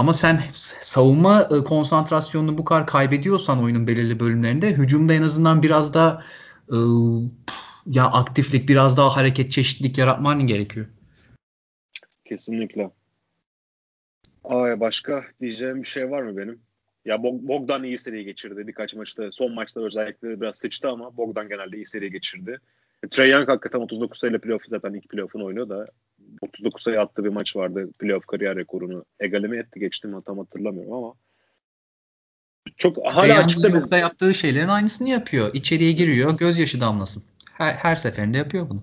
[0.00, 0.40] Ama sen
[0.82, 6.22] savunma e, konsantrasyonunu bu kadar kaybediyorsan oyunun belirli bölümlerinde hücumda en azından biraz daha
[6.68, 6.76] e,
[7.86, 10.86] ya aktiflik, biraz daha hareket çeşitlilik yaratman gerekiyor.
[12.24, 12.90] Kesinlikle.
[14.44, 16.60] Ay başka diyeceğim bir şey var mı benim?
[17.04, 19.32] Ya Bogdan iyi seri geçirdi birkaç maçta.
[19.32, 22.58] Son maçta özellikle biraz sıçtı ama Bogdan genelde iyi seri geçirdi.
[23.04, 25.86] E, Trey Young hakikaten 39 sayıyla playoff zaten ilk playoff'unu oynuyor da
[26.40, 27.88] 39 sayı attığı bir maç vardı.
[27.98, 31.14] Playoff kariyer rekorunu egaleme etti geçti mi tam hatırlamıyorum ama
[32.76, 33.96] çok hala açıkta bir...
[33.96, 35.54] yaptığı şeylerin aynısını yapıyor.
[35.54, 37.22] İçeriye giriyor, gözyaşı damlasın.
[37.52, 38.80] Her, her seferinde yapıyor bunu.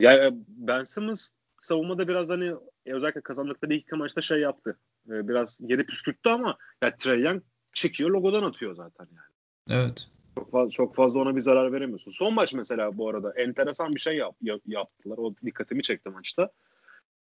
[0.00, 1.30] Ya e, Ben Simmons
[1.60, 2.54] savunmada biraz hani
[2.86, 4.78] e, özellikle kazandıkları ilk maçta şey yaptı.
[5.06, 7.42] Biraz yeri püskürttü ama ya Trey Young
[7.72, 9.80] çekiyor logodan atıyor zaten yani.
[9.80, 10.08] Evet.
[10.38, 12.10] Çok fazla, çok fazla ona bir zarar veremiyorsun.
[12.10, 15.18] Son maç mesela bu arada enteresan bir şey yap, yap, yaptılar.
[15.18, 16.50] O dikkatimi çekti maçta.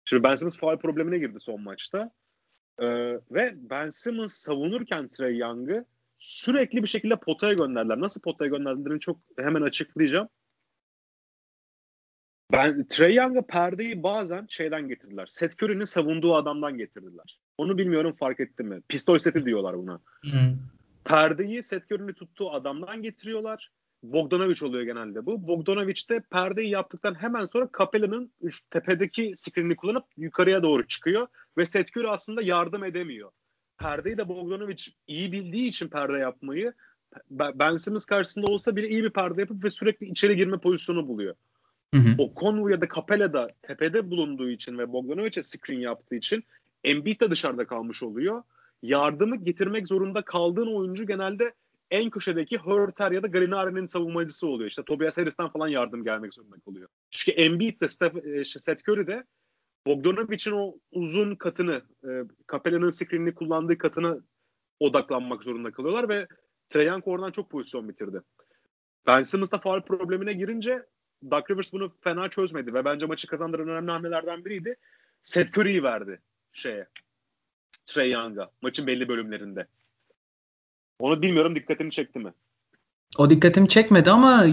[0.04, 2.10] Şimdi Ben Simmons faal problemine girdi son maçta.
[2.78, 2.86] Ee,
[3.30, 5.84] ve Ben Simmons savunurken Trey Young'ı
[6.18, 8.00] sürekli bir şekilde potaya gönderdiler.
[8.00, 10.28] Nasıl potaya gönderdilerini çok hemen açıklayacağım.
[12.52, 15.26] Ben Trey Young'a perdeyi bazen şeyden getirdiler.
[15.26, 17.40] Seth Curry'nin savunduğu adamdan getirdiler.
[17.58, 18.82] Onu bilmiyorum fark ettim mi?
[18.88, 20.00] Pistol seti diyorlar buna.
[20.22, 20.77] Hmm
[21.08, 23.70] perdeyi Seth Curry'nin tuttuğu adamdan getiriyorlar.
[24.02, 25.48] Bogdanovic oluyor genelde bu.
[25.48, 28.32] Bogdanovic de perdeyi yaptıktan hemen sonra Capella'nın
[28.70, 31.26] tepedeki screen'i kullanıp yukarıya doğru çıkıyor
[31.58, 33.30] ve Curry aslında yardım edemiyor.
[33.78, 36.72] Perdeyi de Bogdanovic iyi bildiği için perde yapmayı
[37.30, 41.34] Ben Simmons karşısında olsa bile iyi bir perde yapıp ve sürekli içeri girme pozisyonu buluyor.
[41.94, 42.14] Hı hı.
[42.18, 46.44] O Conway ya da Capella da tepede bulunduğu için ve Bogdanovic'e screen yaptığı için
[46.84, 48.42] Embiid de dışarıda kalmış oluyor
[48.82, 51.54] yardımı getirmek zorunda kaldığın oyuncu genelde
[51.90, 54.70] en köşedeki Hurter ya da Galinari'nin savunmacısı oluyor.
[54.70, 56.88] İşte Tobias Harris'ten falan yardım gelmek zorunda kalıyor.
[57.10, 59.24] Çünkü Embiid de Steph, işte Seth Curry de
[59.86, 64.22] Bogdanovic'in o uzun katını, e, Capella'nın screenini kullandığı katını
[64.80, 66.26] odaklanmak zorunda kalıyorlar ve
[66.68, 68.20] Trae Young oradan çok pozisyon bitirdi.
[69.06, 70.86] Ben Simmons da faal problemine girince
[71.30, 74.76] Doug Rivers bunu fena çözmedi ve bence maçı kazandıran önemli hamlelerden biriydi.
[75.22, 76.20] Seth Curry'yi verdi
[76.52, 76.86] şeye
[77.88, 79.66] Trey Young'a maçın belli bölümlerinde.
[81.00, 82.32] Onu bilmiyorum dikkatini çekti mi?
[83.18, 84.44] O dikkatimi çekmedi ama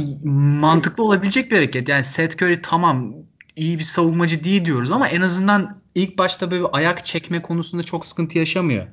[0.60, 1.90] mantıklı olabilecek bir hareket.
[1.90, 3.16] Yani Seth Curry tamam
[3.56, 8.06] iyi bir savunmacı değil diyoruz ama en azından ilk başta böyle ayak çekme konusunda çok
[8.06, 8.88] sıkıntı yaşamıyor.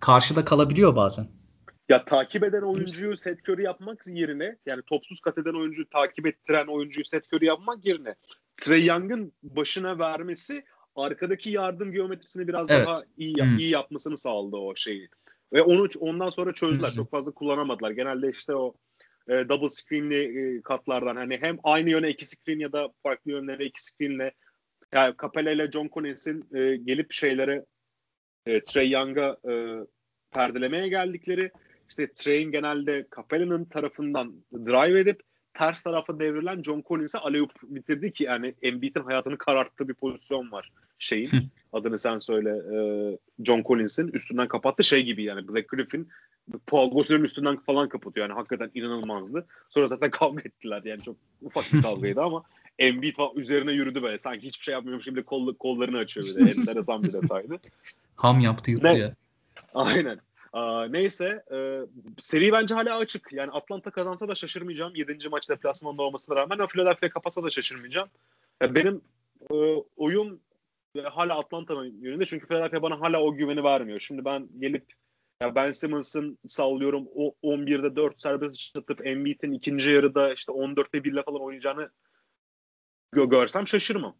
[0.00, 1.26] Karşıda kalabiliyor bazen.
[1.88, 6.66] ya takip eden oyuncuyu set Curry yapmak yerine yani topsuz kat eden oyuncuyu takip ettiren
[6.66, 8.14] oyuncuyu set Curry yapmak yerine
[8.56, 10.64] Trey Young'ın başına vermesi
[10.96, 12.86] arkadaki yardım geometrisini biraz evet.
[12.86, 13.58] daha iyi hmm.
[13.58, 15.08] iyi yapmasını sağladı o şeyi.
[15.52, 16.88] Ve onu ondan sonra çözdüler.
[16.88, 16.96] Hmm.
[16.96, 17.90] Çok fazla kullanamadılar.
[17.90, 18.74] Genelde işte o
[19.28, 23.64] e, double screen'li e, katlardan hani hem aynı yöne iki screen ya da farklı yönlere
[23.64, 24.30] iki screen'le
[24.92, 27.64] yani Capella ile John Collins'in e, gelip şeylere
[28.46, 29.52] e, Trey Young'a e,
[30.30, 31.50] perdelemeye geldikleri
[31.88, 35.22] işte Trey'in genelde Capella'nın tarafından drive edip
[35.54, 40.72] ters tarafa devrilen John Collins'e alley bitirdi ki yani Embiid'in hayatını kararttığı bir pozisyon var
[40.98, 41.28] şeyin.
[41.72, 42.50] adını sen söyle.
[42.50, 42.76] E,
[43.44, 46.08] John Collins'in üstünden kapattı şey gibi yani Black Griffin
[46.66, 48.28] Paul Gossel'in üstünden falan kapatıyor.
[48.28, 49.46] Yani hakikaten inanılmazdı.
[49.70, 50.82] Sonra zaten kavga ettiler.
[50.84, 52.42] Yani çok ufak bir kavgaydı ama
[52.78, 54.18] Embiid falan üzerine yürüdü böyle.
[54.18, 56.50] Sanki hiçbir şey yapmıyormuş gibi kol, kollarını açıyor bir de.
[56.50, 57.58] Enteresan bir detaydı.
[58.16, 58.98] Ham yaptı yuttu ne?
[58.98, 59.12] ya.
[59.74, 60.18] Aynen.
[60.52, 61.80] Aa, neyse e,
[62.18, 63.32] seri bence hala açık.
[63.32, 64.94] Yani Atlanta kazansa da şaşırmayacağım.
[64.94, 65.28] 7.
[65.28, 68.08] maç deplasmanda olmasına rağmen ama Philadelphia kapasa da şaşırmayacağım.
[68.62, 69.00] Yani benim
[69.50, 69.54] e,
[69.96, 70.40] oyun
[71.04, 74.00] hala Atlanta'nın yönünde çünkü Philadelphia bana hala o güveni vermiyor.
[74.00, 74.92] Şimdi ben gelip
[75.42, 81.12] ya Ben Simmons'ın sallıyorum o 11'de 4 serbest atıp Embiid'in ikinci yarıda işte 14'te 1
[81.12, 81.90] ile falan oynayacağını
[83.14, 84.16] gö- görsem şaşırmam.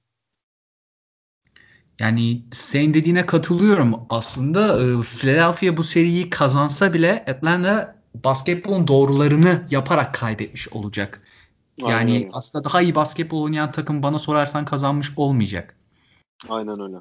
[2.02, 4.06] Yani senin dediğine katılıyorum.
[4.10, 11.22] Aslında e, Philadelphia bu seriyi kazansa bile Atlanta basketbolun doğrularını yaparak kaybetmiş olacak.
[11.78, 12.30] Yani Aynen.
[12.32, 15.76] aslında daha iyi basketbol oynayan takım bana sorarsan kazanmış olmayacak.
[16.48, 16.96] Aynen öyle.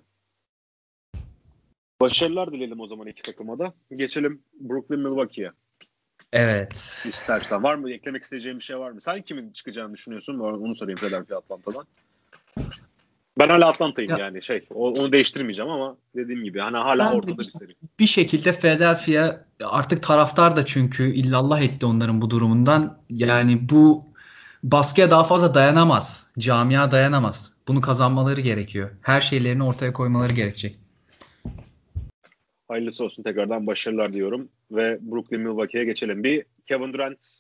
[2.01, 3.73] Başarılar dileyelim o zaman iki takıma da.
[3.95, 5.51] Geçelim Brooklyn Milwaukee'ye.
[6.33, 7.03] Evet.
[7.05, 7.63] İstersen.
[7.63, 7.91] Var mı?
[7.91, 9.01] Eklemek isteyeceğin bir şey var mı?
[9.01, 10.39] Sen kimin çıkacağını düşünüyorsun?
[10.39, 11.85] Onu sorayım Philadelphia Atlanta'dan.
[13.41, 14.17] Ben hala Atlanta'yım ya.
[14.17, 14.65] yani şey.
[14.69, 17.75] Onu değiştirmeyeceğim ama dediğim gibi hani hala ortada bir seri.
[17.99, 22.97] Bir şekilde Philadelphia artık taraftar da çünkü illallah etti onların bu durumundan.
[23.09, 24.03] Yani bu
[24.63, 26.31] baskıya daha fazla dayanamaz.
[26.39, 27.57] Camia dayanamaz.
[27.67, 28.89] Bunu kazanmaları gerekiyor.
[29.01, 30.77] Her şeylerini ortaya koymaları gerekecek.
[32.67, 34.49] Hayırlısı olsun tekrardan başarılar diyorum.
[34.71, 36.23] Ve Brooklyn Milwaukee'ye geçelim.
[36.23, 37.39] Bir Kevin Durant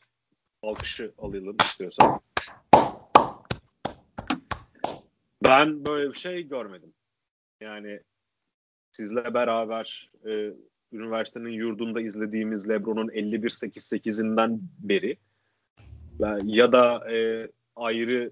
[0.63, 2.19] alkışı alalım istiyorsan.
[5.51, 6.93] Ben böyle bir şey görmedim.
[7.61, 7.99] Yani
[8.91, 10.53] sizle beraber e,
[10.91, 15.17] üniversitenin yurdunda izlediğimiz LeBron'un 51-8-8'inden beri
[16.43, 18.31] ya da e, ayrı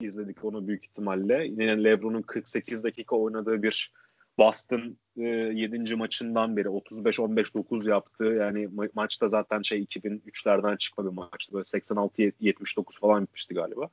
[0.00, 1.46] izledik onu büyük ihtimalle.
[1.46, 3.92] Yine LeBron'un 48 dakika oynadığı bir
[4.38, 5.96] Boston e, 7.
[5.96, 8.24] maçından beri 35-15-9 yaptı.
[8.24, 11.52] Yani ma- maçta zaten şey 2003'lerden çıkma bir maçtı.
[11.52, 13.90] Böyle 86-79 falan bitmişti galiba.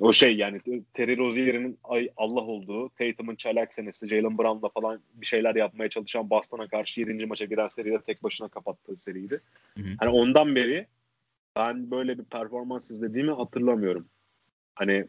[0.00, 0.60] O şey yani
[0.94, 1.78] Terry Rozier'in
[2.16, 7.26] Allah olduğu, Tatum'un çaylak senesi, Jalen Brown'la falan bir şeyler yapmaya çalışan Boston'a karşı 7.
[7.26, 9.40] maça giren seride tek başına kapattığı seriydi.
[9.76, 9.88] Hı hı.
[9.98, 10.86] Hani ondan beri
[11.56, 14.08] ben böyle bir performans izlediğimi hatırlamıyorum.
[14.74, 15.08] Hani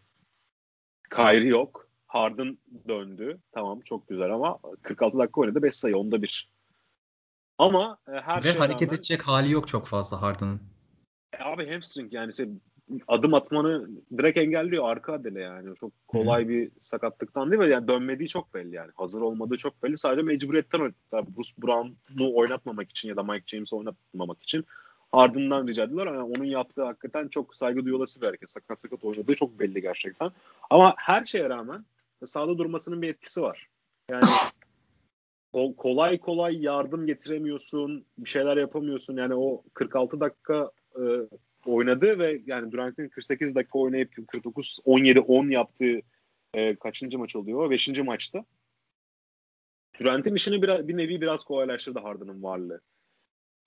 [1.15, 1.87] Kyrie yok.
[2.07, 3.39] Harden döndü.
[3.51, 6.51] Tamam çok güzel ama 46 dakika oynadı 5 sayı onda bir.
[7.57, 10.61] Ama e, her Ve hareket rağmen, edecek hali yok çok fazla Harden'ın.
[11.33, 12.49] E, abi hamstring yani şey,
[13.07, 15.75] adım atmanı direkt engelliyor arka adele yani.
[15.75, 17.69] Çok kolay bir sakatlıktan değil mi?
[17.69, 18.91] Yani dönmediği çok belli yani.
[18.95, 19.97] Hazır olmadığı çok belli.
[19.97, 20.93] Sadece mecburiyetten.
[21.13, 24.65] Bruce Brown'u oynatmamak için ya da Mike James'i oynatmamak için
[25.11, 26.05] ardından rica ettiler.
[26.05, 28.49] Yani onun yaptığı hakikaten çok saygı duyulası bir hareket.
[28.49, 30.31] Sakat sakat oynadığı çok belli gerçekten.
[30.69, 31.85] Ama her şeye rağmen
[32.25, 33.67] sahada durmasının bir etkisi var.
[34.09, 34.23] Yani
[35.77, 39.17] kolay kolay yardım getiremiyorsun, bir şeyler yapamıyorsun.
[39.17, 41.01] Yani o 46 dakika e,
[41.65, 46.01] oynadı ve yani Durant'in 48 dakika oynayıp 49 17 10 yaptığı
[46.53, 47.69] e, kaçıncı maç oluyor?
[47.69, 47.89] 5.
[47.99, 48.45] maçta.
[49.99, 52.81] Durant'in işini bir, bir nevi biraz kolaylaştırdı Harden'ın varlığı.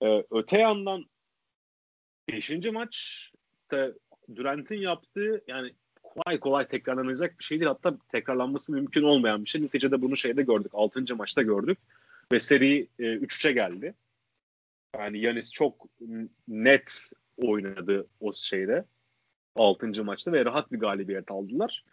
[0.01, 1.05] E, öte yandan
[2.29, 2.51] 5.
[2.73, 3.25] maç
[4.35, 5.71] Durant'in yaptığı yani
[6.03, 7.67] kolay kolay tekrarlanacak bir şey değil.
[7.67, 9.61] Hatta tekrarlanması mümkün olmayan bir şey.
[9.61, 10.71] Neticede bunu şeyde gördük.
[10.73, 11.15] 6.
[11.15, 11.77] maçta gördük.
[12.31, 13.93] Ve seri e, 3-3'e geldi.
[14.99, 15.85] Yani Yanis çok
[16.47, 18.85] net oynadı o şeyde.
[19.55, 20.03] 6.
[20.03, 21.83] maçta ve rahat bir galibiyet aldılar.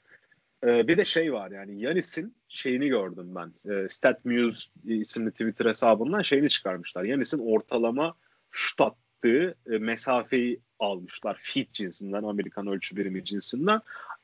[0.64, 3.72] Ee, bir de şey var yani Yanis'in şeyini gördüm ben.
[3.72, 7.04] E, StatMuse isimli Twitter hesabından şeyini çıkarmışlar.
[7.04, 8.14] Yanis'in ortalama
[8.50, 11.40] şut attığı e, mesafeyi almışlar.
[11.42, 13.80] Feet cinsinden, Amerikan ölçü birimi cinsinden.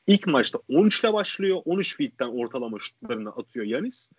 [0.07, 1.61] İlk maçta 13 ile başlıyor.
[1.65, 4.09] 13 feet'ten ortalama şutlarını atıyor Yanis.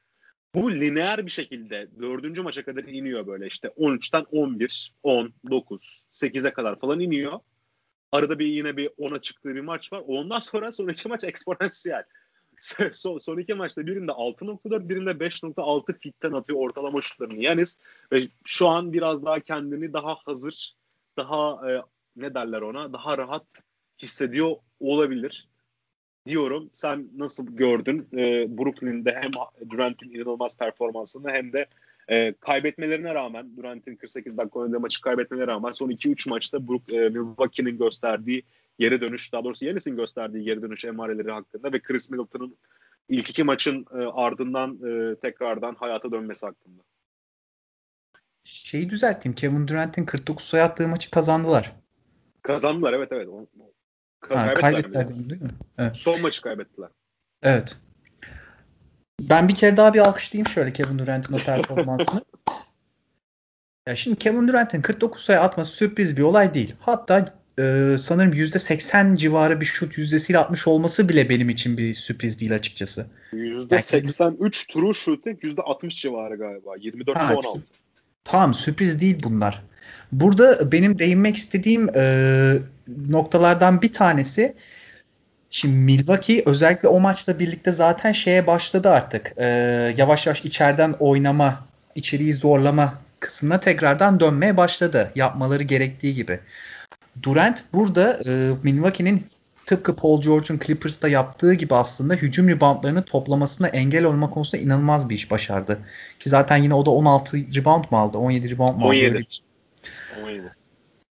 [0.54, 6.52] Bu lineer bir şekilde dördüncü maça kadar iniyor böyle işte 13'ten 11, 10, 9, 8'e
[6.52, 7.40] kadar falan iniyor.
[8.12, 10.02] Arada bir yine bir 10'a çıktığı bir maç var.
[10.06, 12.04] Ondan sonra sonraki maç eksponansiyel.
[12.92, 17.78] son, son iki maçta birinde 6.4 birinde 5.6 fitten atıyor ortalama şutlarını Yanis
[18.12, 20.74] ve şu an biraz daha kendini daha hazır
[21.16, 21.82] daha e,
[22.16, 23.46] ne derler ona daha rahat
[24.02, 25.49] hissediyor olabilir
[26.30, 26.70] diyorum.
[26.74, 29.30] Sen nasıl gördün e, Brooklyn'de hem
[29.70, 31.66] Durant'in inanılmaz performansını hem de
[32.08, 37.08] e, kaybetmelerine rağmen Durant'in 48 dakika oynadığı maçı kaybetmelerine rağmen son 2-3 maçta Brook, e,
[37.08, 38.42] Milwaukee'nin gösterdiği
[38.78, 42.56] geri dönüş daha doğrusu Yanis'in gösterdiği geri dönüş emareleri hakkında ve Chris Middleton'ın
[43.08, 46.82] ilk iki maçın e, ardından e, tekrardan hayata dönmesi hakkında.
[48.44, 49.34] Şeyi düzelteyim.
[49.34, 51.72] Kevin Durant'in 49 sayı attığı maçı kazandılar.
[52.42, 53.28] Kazandılar evet evet.
[54.28, 55.50] Ha, kaybettiler değil mi?
[55.78, 55.96] Evet.
[55.96, 56.88] Son maçı kaybettiler.
[57.42, 57.78] Evet.
[59.20, 62.20] Ben bir kere daha bir alkışlayayım şöyle Kevin Durant'in o performansını.
[63.86, 66.74] ya şimdi Kevin Durant'in 49 sayı atması sürpriz bir olay değil.
[66.80, 67.24] Hatta
[67.58, 72.54] e, sanırım %80 civarı bir şut yüzdesiyle atmış olması bile benim için bir sürpriz değil
[72.54, 73.06] açıkçası.
[73.32, 76.76] %83 yani, true shooting %60 civarı galiba.
[76.76, 77.62] 24 ha, 16.
[78.24, 79.62] Tamam sürpriz değil bunlar.
[80.12, 82.54] Burada benim değinmek istediğim e,
[83.08, 84.54] noktalardan bir tanesi
[85.50, 89.32] Şimdi Milwaukee özellikle o maçla birlikte zaten şeye başladı artık.
[89.36, 89.46] E,
[89.96, 95.12] yavaş yavaş içeriden oynama, içeriği zorlama kısmına tekrardan dönmeye başladı.
[95.14, 96.40] Yapmaları gerektiği gibi.
[97.22, 99.26] Durant burada e, Milwaukee'nin
[99.70, 105.14] tıpkı Paul George'un Clippers'ta yaptığı gibi aslında hücum reboundlarını toplamasına engel olma konusunda inanılmaz bir
[105.14, 105.78] iş başardı.
[106.18, 108.18] Ki zaten yine o da 16 rebound mu aldı?
[108.18, 108.94] 17 rebound mu aldı?
[108.94, 109.04] 17.
[109.06, 109.46] Öyle şey.
[110.24, 110.54] 17.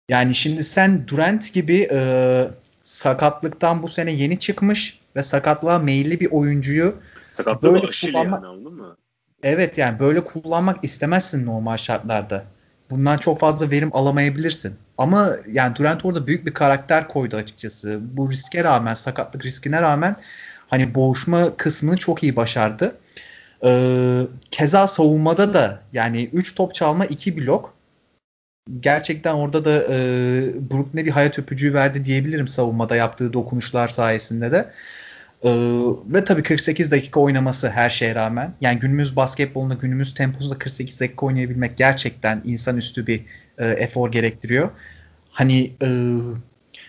[0.08, 2.48] Yani şimdi sen Durant gibi e,
[2.82, 6.94] sakatlıktan bu sene yeni çıkmış ve sakatlığa meyilli bir oyuncuyu
[7.24, 8.96] Sakatlığı böyle kullanmak, yani anladın mı?
[9.42, 12.44] Evet yani böyle kullanmak istemezsin normal şartlarda.
[12.90, 14.74] Bundan çok fazla verim alamayabilirsin.
[14.98, 18.00] Ama yani Durant orada büyük bir karakter koydu açıkçası.
[18.02, 20.16] Bu riske rağmen, sakatlık riskine rağmen
[20.68, 22.96] hani boğuşma kısmını çok iyi başardı.
[23.64, 24.20] Ee,
[24.50, 27.74] keza savunmada da yani 3 top çalma 2 blok
[28.80, 29.98] gerçekten orada da e,
[30.70, 34.70] Brooklyn'e bir hayat öpücüğü verdi diyebilirim savunmada yaptığı dokunuşlar sayesinde de.
[35.44, 35.50] E,
[36.06, 38.54] ve tabii 48 dakika oynaması her şeye rağmen.
[38.60, 43.24] Yani günümüz basketbolunda, günümüz temposunda 48 dakika oynayabilmek gerçekten insanüstü bir
[43.58, 44.70] e, efor gerektiriyor.
[45.30, 45.88] Hani e,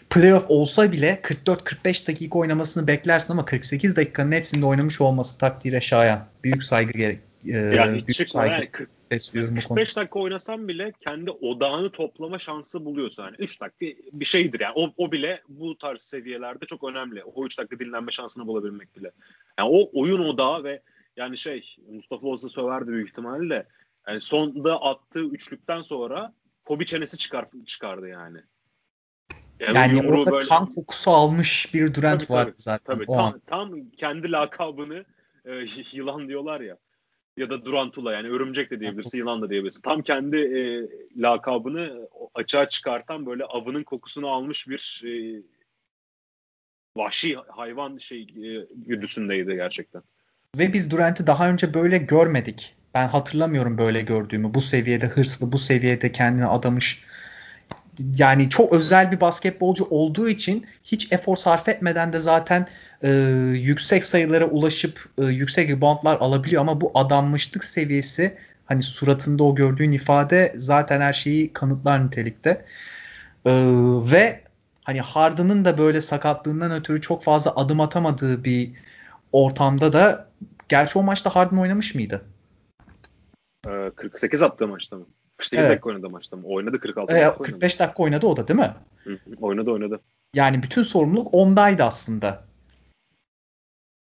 [0.09, 6.25] playoff olsa bile 44-45 dakika oynamasını beklersin ama 48 dakikanın hepsinde oynamış olması takdire şayan.
[6.43, 7.19] Büyük saygı gerek.
[7.45, 8.53] E, yani büyük çıkma saygı.
[8.53, 8.69] yani
[9.11, 13.23] besliyorum 45 dakika oynasam bile kendi odağını toplama şansı buluyorsun.
[13.23, 14.73] Yani 3 dakika bir şeydir yani.
[14.75, 17.23] O, o bile bu tarz seviyelerde çok önemli.
[17.23, 19.11] O 3 dakika dinlenme şansını bulabilmek bile.
[19.59, 20.81] Yani o oyun odağı ve
[21.17, 23.65] yani şey Mustafa olsa söverdi büyük ihtimalle.
[24.07, 26.33] Yani sonda attığı üçlükten sonra
[26.65, 28.37] Kobe çenesi çıkar, çıkardı yani.
[29.59, 30.45] Yani, yani orada böyle...
[30.45, 32.95] kan kokusu almış bir Durant tabii, vardı tabii, zaten.
[32.95, 35.05] Tabii, tam, tam kendi lakabını
[35.45, 36.77] e, yılan diyorlar ya
[37.37, 39.81] ya da Durantula yani örümcek de diyebilirsin, yılan da diyebilirsin.
[39.81, 40.61] Tam kendi e,
[41.21, 45.41] lakabını açığa çıkartan böyle avının kokusunu almış bir e,
[46.97, 50.01] vahşi hayvan şey e, güdüsündeydi gerçekten.
[50.57, 52.75] Ve biz Durant'i daha önce böyle görmedik.
[52.93, 54.53] Ben hatırlamıyorum böyle gördüğümü.
[54.53, 57.05] Bu seviyede hırslı, bu seviyede kendini adamış
[58.17, 62.67] yani çok özel bir basketbolcu olduğu için hiç efor sarf etmeden de zaten
[63.01, 63.09] e,
[63.53, 69.91] yüksek sayılara ulaşıp e, yüksek reboundlar alabiliyor ama bu adanmışlık seviyesi hani suratında o gördüğün
[69.91, 72.65] ifade zaten her şeyi kanıtlar nitelikte.
[73.45, 73.51] E,
[74.11, 74.43] ve
[74.83, 78.71] hani Harden'ın da böyle sakatlığından ötürü çok fazla adım atamadığı bir
[79.31, 80.27] ortamda da
[80.69, 82.25] gerçi o maçta Harden oynamış mıydı?
[83.95, 85.05] 48 attığı maçta mı?
[85.37, 85.71] 48 evet.
[85.71, 86.47] dakika oynadı maçta mı?
[86.47, 87.43] Oynadı 46 dakika oynadı.
[87.43, 88.73] 45 dakika oynadı o da değil mi?
[89.03, 89.99] Hı hı, oynadı oynadı.
[90.33, 92.43] Yani bütün sorumluluk ondaydı aslında.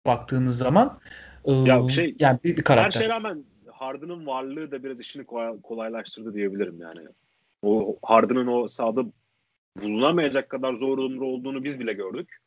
[0.06, 1.00] Baktığımız zaman.
[1.46, 3.02] Ya şey, yani bir, bir karakter.
[3.02, 5.26] Her şeye rağmen Harden'ın varlığı da biraz işini
[5.64, 7.08] kolaylaştırdı diyebilirim yani.
[7.62, 9.06] O Harden'ın o sahada
[9.82, 12.38] bulunamayacak kadar zor durumda olduğunu biz bile gördük.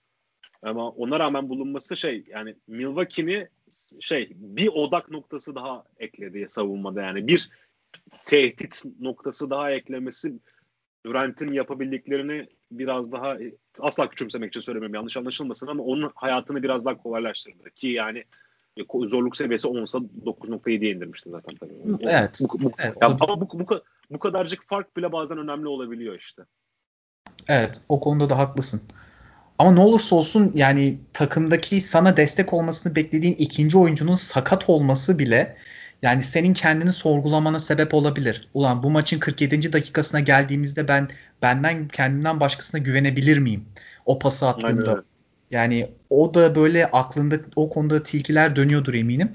[0.63, 3.49] Ama ona rağmen bulunması şey yani Milwaukee'ni
[4.01, 7.51] şey bir odak noktası daha ekledi savunmada yani bir
[8.27, 10.33] tehdit noktası daha eklemesi
[11.07, 13.37] Durant'in yapabildiklerini biraz daha
[13.79, 18.25] asla küçümsemek için söylemiyorum yanlış anlaşılmasın ama onun hayatını biraz daha kolaylaştırdı ki yani
[18.77, 21.75] e, zorluk seviyesi 10'sa 9.7'ye indirmişti zaten tabii.
[22.01, 22.41] Evet.
[22.41, 26.43] Bu, bu, evet ya, ama bu, bu, bu kadarcık fark bile bazen önemli olabiliyor işte.
[27.49, 28.83] Evet o konuda da haklısın.
[29.59, 35.57] Ama ne olursa olsun yani takımdaki sana destek olmasını beklediğin ikinci oyuncunun sakat olması bile
[36.03, 38.49] yani senin kendini sorgulamana sebep olabilir.
[38.55, 39.73] Ulan bu maçın 47.
[39.73, 41.09] dakikasına geldiğimizde ben
[41.43, 43.65] benden kendimden başkasına güvenebilir miyim?
[44.07, 45.05] O pası attığımda.
[45.51, 49.33] Yani o da böyle aklında o konuda tilkiler dönüyordur eminim.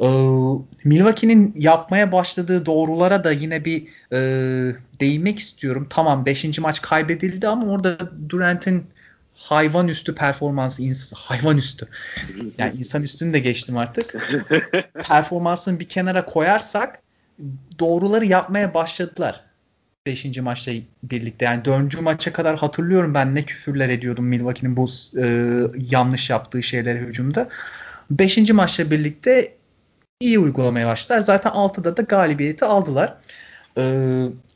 [0.00, 0.06] Ee,
[0.84, 4.18] Milwaukee'nin yapmaya başladığı doğrulara da yine bir e,
[5.00, 5.86] değinmek istiyorum.
[5.90, 6.58] Tamam 5.
[6.58, 8.86] maç kaybedildi ama orada Durant'in
[9.40, 10.82] hayvan üstü performansı
[11.14, 11.88] hayvan üstü.
[12.58, 14.14] Yani insan üstünü de geçtim artık.
[15.08, 17.02] Performansını bir kenara koyarsak
[17.78, 19.44] doğruları yapmaya başladılar.
[20.06, 20.38] 5.
[20.38, 20.72] maçla
[21.02, 21.44] birlikte.
[21.44, 22.00] Yani 4.
[22.00, 24.88] maça kadar hatırlıyorum ben ne küfürler ediyordum Milwaukee'nin bu
[25.18, 25.56] e,
[25.90, 27.48] yanlış yaptığı şeyleri hücumda.
[28.10, 28.50] 5.
[28.50, 29.54] maçla birlikte
[30.20, 31.22] iyi uygulamaya başladılar.
[31.22, 33.16] Zaten 6'da da galibiyeti aldılar.
[33.80, 33.84] E,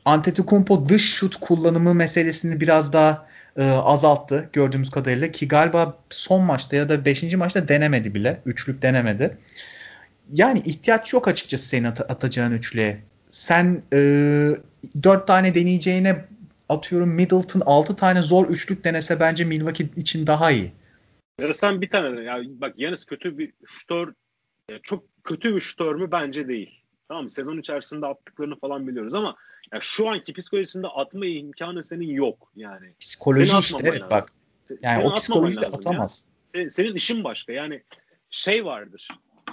[0.05, 6.75] Antetokounmpo dış şut kullanımı meselesini biraz daha e, azalttı gördüğümüz kadarıyla ki galiba son maçta
[6.75, 7.35] ya da 5.
[7.35, 8.41] maçta denemedi bile.
[8.45, 9.37] Üçlük denemedi.
[10.33, 12.97] Yani ihtiyaç yok açıkçası senin at- atacağın üçlüye.
[13.29, 13.97] Sen e,
[15.03, 16.25] 4 tane deneyeceğine
[16.69, 20.71] atıyorum Middleton 6 tane zor üçlük denese bence Milwaukee için daha iyi.
[21.41, 24.13] Ya da sen bir tane ya bak Yanis kötü bir şutör
[24.83, 26.81] çok kötü bir şutör mü bence değil.
[27.07, 29.35] Tamam Sezon içerisinde attıklarını falan biliyoruz ama
[29.73, 32.93] ya şu anki psikolojisinde atma imkanı senin yok yani.
[32.99, 34.29] Psikoloji işte evet bak.
[34.81, 36.25] Yani senin o psikolojide atamaz.
[36.55, 36.69] Ya.
[36.69, 37.53] Senin işin başka.
[37.53, 37.83] Yani
[38.29, 39.07] şey vardır.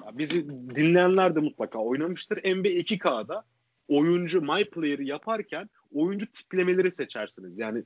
[0.07, 2.37] Ya bizi dinleyenler de mutlaka oynamıştır.
[2.37, 3.45] NBA 2K'da
[3.89, 7.59] oyuncu my player'ı yaparken oyuncu tiplemeleri seçersiniz.
[7.59, 7.83] Yani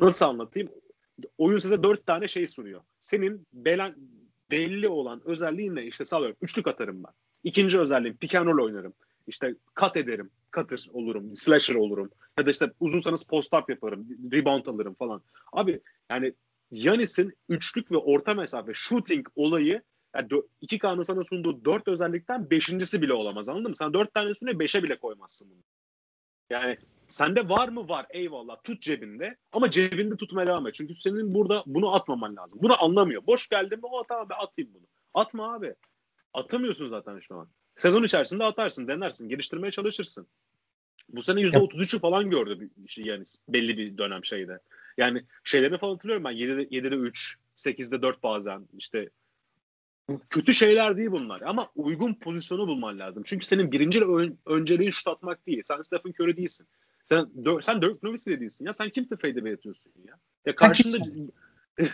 [0.00, 0.68] nasıl anlatayım?
[1.38, 2.80] Oyun size dört tane şey sunuyor.
[3.00, 3.94] Senin belen,
[4.50, 6.36] belli olan özelliğinle işte sağlıyorum.
[6.42, 7.12] Üçlük atarım ben.
[7.44, 8.94] İkinci özelliğim pick and roll oynarım.
[9.26, 10.30] İşte cut ederim.
[10.54, 11.36] Cutter olurum.
[11.36, 12.10] Slasher olurum.
[12.38, 14.08] Ya da işte uzunsanız post up yaparım.
[14.32, 15.22] Rebound alırım falan.
[15.52, 15.80] Abi
[16.10, 16.34] yani
[16.70, 19.82] Yanis'in üçlük ve orta mesafe shooting olayı
[20.14, 20.28] yani
[20.60, 23.76] iki K'nın sana sunduğu dört özellikten beşincisi bile olamaz anladın mı?
[23.76, 25.62] Sen dört tane üstüne beşe bile koymazsın bunu.
[26.50, 26.76] Yani
[27.08, 27.88] sende var mı?
[27.88, 28.06] Var.
[28.10, 28.56] Eyvallah.
[28.64, 29.36] Tut cebinde.
[29.52, 30.74] Ama cebinde tutmaya devam et.
[30.74, 32.58] Çünkü senin burada bunu atmaman lazım.
[32.62, 33.26] Bunu anlamıyor.
[33.26, 33.86] Boş geldim mi?
[33.86, 34.86] O tamam be atayım bunu.
[35.14, 35.74] Atma abi.
[36.34, 37.48] Atamıyorsun zaten şu an.
[37.76, 40.26] Sezon içerisinde atarsın, denersin, geliştirmeye çalışırsın.
[41.08, 44.58] Bu sene %33'ü falan gördü yani belli bir dönem şeyde.
[44.98, 49.08] Yani şeylerini falan hatırlıyorum ben 7'de, 7'de 3, 8'de 4 bazen işte
[50.30, 53.22] kötü şeyler değil bunlar ama uygun pozisyonu bulman lazım.
[53.26, 55.62] Çünkü senin birinci ön, önceliğin şut atmak değil.
[55.64, 56.66] Sen Stephen Curry değilsin.
[57.08, 57.28] Sen,
[57.60, 58.72] sen Dirk Nowitzki değilsin ya.
[58.72, 60.14] Sen kimse fade'e atıyorsun ya.
[60.46, 60.96] Ya karşında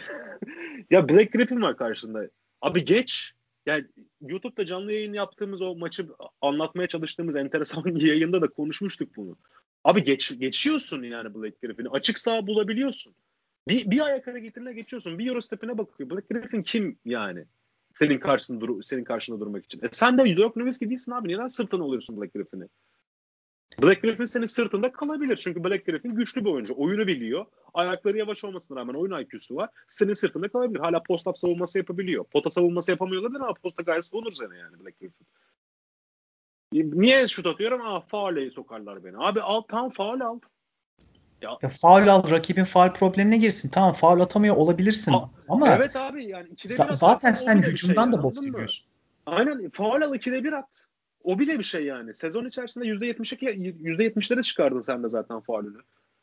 [0.90, 2.28] ya Black Griffin var karşında.
[2.60, 3.32] Abi geç.
[3.68, 3.84] Yani
[4.20, 6.08] YouTube'da canlı yayın yaptığımız o maçı
[6.40, 9.36] anlatmaya çalıştığımız enteresan yayında da konuşmuştuk bunu.
[9.84, 11.88] Abi geç, geçiyorsun yani Black Griffin'i.
[11.88, 13.14] Açık sağ bulabiliyorsun.
[13.68, 15.18] Bir, bir ayak hareketine geçiyorsun.
[15.18, 16.10] Bir Eurostep'ine bakıyor.
[16.10, 17.44] Black Griffin kim yani?
[17.94, 19.80] Senin karşısında senin karşında durmak için.
[19.82, 21.28] E sen de Dirk Nowitzki değilsin abi.
[21.28, 22.64] Neden sırtına oluyorsun Black Griffin'i?
[23.82, 25.36] Black Griffin senin sırtında kalabilir.
[25.36, 26.74] Çünkü Black Griffin güçlü bir oyuncu.
[26.76, 27.46] Oyunu biliyor.
[27.74, 29.70] Ayakları yavaş olmasına rağmen oyun IQ'su var.
[29.88, 30.80] Senin sırtında kalabilir.
[30.80, 32.24] Hala post-up savunması yapabiliyor.
[32.24, 35.26] Pota savunması yapamıyor olabilir ama posta gayet savunur seni yani Black Griffin.
[36.72, 37.86] Niye şut atıyorum?
[37.86, 39.18] Aa faale sokarlar beni.
[39.18, 40.38] Abi al tam faal al.
[41.42, 43.68] Ya, ya faul al rakibin faul problemine girsin.
[43.68, 45.12] Tamam faul atamıyor olabilirsin.
[45.12, 48.84] A, ama Evet abi yani ikide bir zaten sen hücumdan şey, da boş.
[49.26, 50.88] Aynen faul al ikide bir at.
[51.24, 52.14] O bile bir şey yani.
[52.14, 53.46] Sezon içerisinde %72
[53.82, 55.78] %70'lere çıkardın sen de zaten faulünü.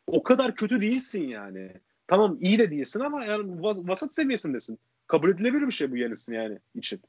[0.07, 1.71] O kadar kötü değilsin yani.
[2.07, 4.79] Tamam iyi de değilsin ama yani vas- vasat seviyesindesin.
[5.07, 7.01] Kabul edilebilir bir şey bu Yanis'in yani için.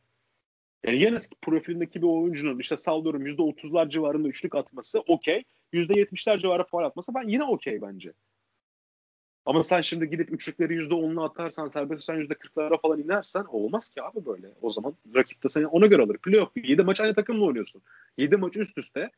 [0.84, 5.45] Yani Yanis profilindeki bir oyuncunun işte sallıyorum %30'lar civarında üçlük atması okey.
[5.72, 8.12] %70'ler civarı faal atması ben yine okey bence.
[9.47, 14.26] Ama sen şimdi gidip üçlükleri %10'una atarsan serbest sen %40'lara falan inersen olmaz ki abi
[14.26, 14.47] böyle.
[14.62, 16.18] O zaman rakip de seni ona göre alır.
[16.18, 17.82] Playoff 7 maç aynı takımla oynuyorsun.
[18.18, 19.11] 7 maç üst üste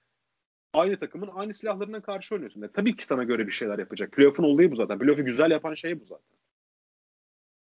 [0.73, 2.63] aynı takımın aynı silahlarına karşı oynuyorsun.
[2.63, 4.13] E, tabii ki sana göre bir şeyler yapacak.
[4.13, 4.99] Playoff'un olayı bu zaten.
[4.99, 6.39] Playoff'u güzel yapan şey bu zaten.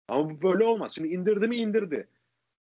[0.09, 0.95] Ama bu böyle olmaz.
[0.95, 2.09] Şimdi indirdi mi indirdi.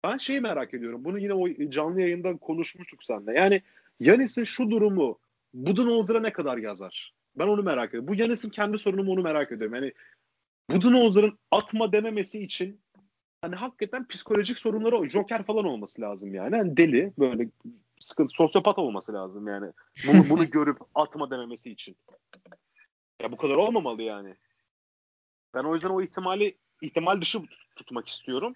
[0.05, 1.05] Ben şeyi merak ediyorum.
[1.05, 3.33] Bunu yine o canlı yayında konuşmuştuk seninle.
[3.33, 3.62] Yani
[4.01, 5.18] Yanis'in şu durumu
[5.55, 7.14] Budenholzer'a ne kadar yazar?
[7.37, 8.09] Ben onu merak ediyorum.
[8.09, 9.74] Bu Yanis'in kendi sorunu mu onu merak ediyorum.
[9.74, 9.93] Yani
[10.70, 12.80] Budenholzer'ın atma dememesi için
[13.43, 15.07] hani hakikaten psikolojik sorunları o.
[15.07, 16.57] Joker falan olması lazım yani.
[16.57, 17.49] yani deli böyle
[18.01, 19.72] sıkıntı sosyopat olması lazım yani.
[20.09, 21.97] Bunu, bunu görüp atma dememesi için.
[23.22, 24.37] Ya bu kadar olmamalı yani.
[25.55, 27.43] Ben o yüzden o ihtimali ihtimal dışı
[27.76, 28.55] tutmak istiyorum.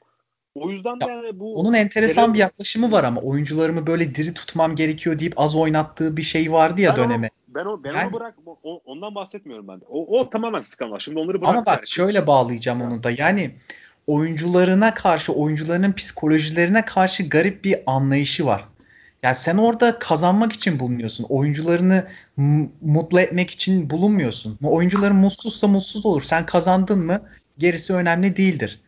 [0.61, 2.35] O yüzden de yani bu onun enteresan genel...
[2.35, 6.81] bir yaklaşımı var ama oyuncularımı böyle diri tutmam gerekiyor deyip az oynattığı bir şey vardı
[6.81, 7.31] ya ben dönemi.
[7.49, 8.07] Onu, ben o ben yani...
[8.07, 9.81] onu bırak o, ondan bahsetmiyorum ben.
[9.89, 10.99] O, o tamamen skandal.
[10.99, 11.51] Şimdi onları bırak.
[11.51, 11.89] Ama bak yani.
[11.89, 13.11] şöyle bağlayacağım onu da.
[13.11, 13.51] Yani
[14.07, 18.65] oyuncularına karşı, oyuncularının psikolojilerine karşı garip bir anlayışı var.
[19.23, 21.27] Yani sen orada kazanmak için bulunuyorsun.
[21.29, 22.07] Oyuncularını
[22.81, 24.59] mutlu etmek için bulunmuyorsun.
[24.63, 26.23] Oyuncuların mutsuzsa mutsuz olur.
[26.23, 27.23] Sen kazandın mı
[27.59, 28.81] gerisi önemli değildir.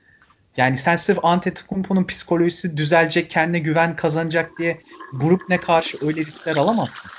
[0.56, 4.78] Yani sen sırf Antetokounmpo'nun psikolojisi düzelecek, kendine güven kazanacak diye
[5.12, 7.10] Brooklyn'e karşı öyle riskler alamazsın.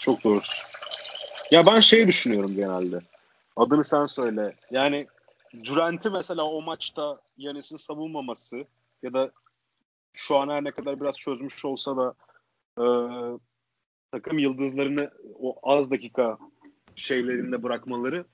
[0.00, 0.40] Çok doğru.
[1.50, 3.00] Ya ben şey düşünüyorum genelde.
[3.56, 4.52] Adını sen söyle.
[4.70, 5.06] Yani
[5.64, 8.64] Durant'i mesela o maçta Yanis'in savunmaması
[9.02, 9.30] ya da
[10.12, 12.14] şu an her ne kadar biraz çözmüş olsa da
[12.78, 12.84] e,
[14.12, 16.38] takım yıldızlarını o az dakika
[16.96, 18.24] şeylerinde bırakmaları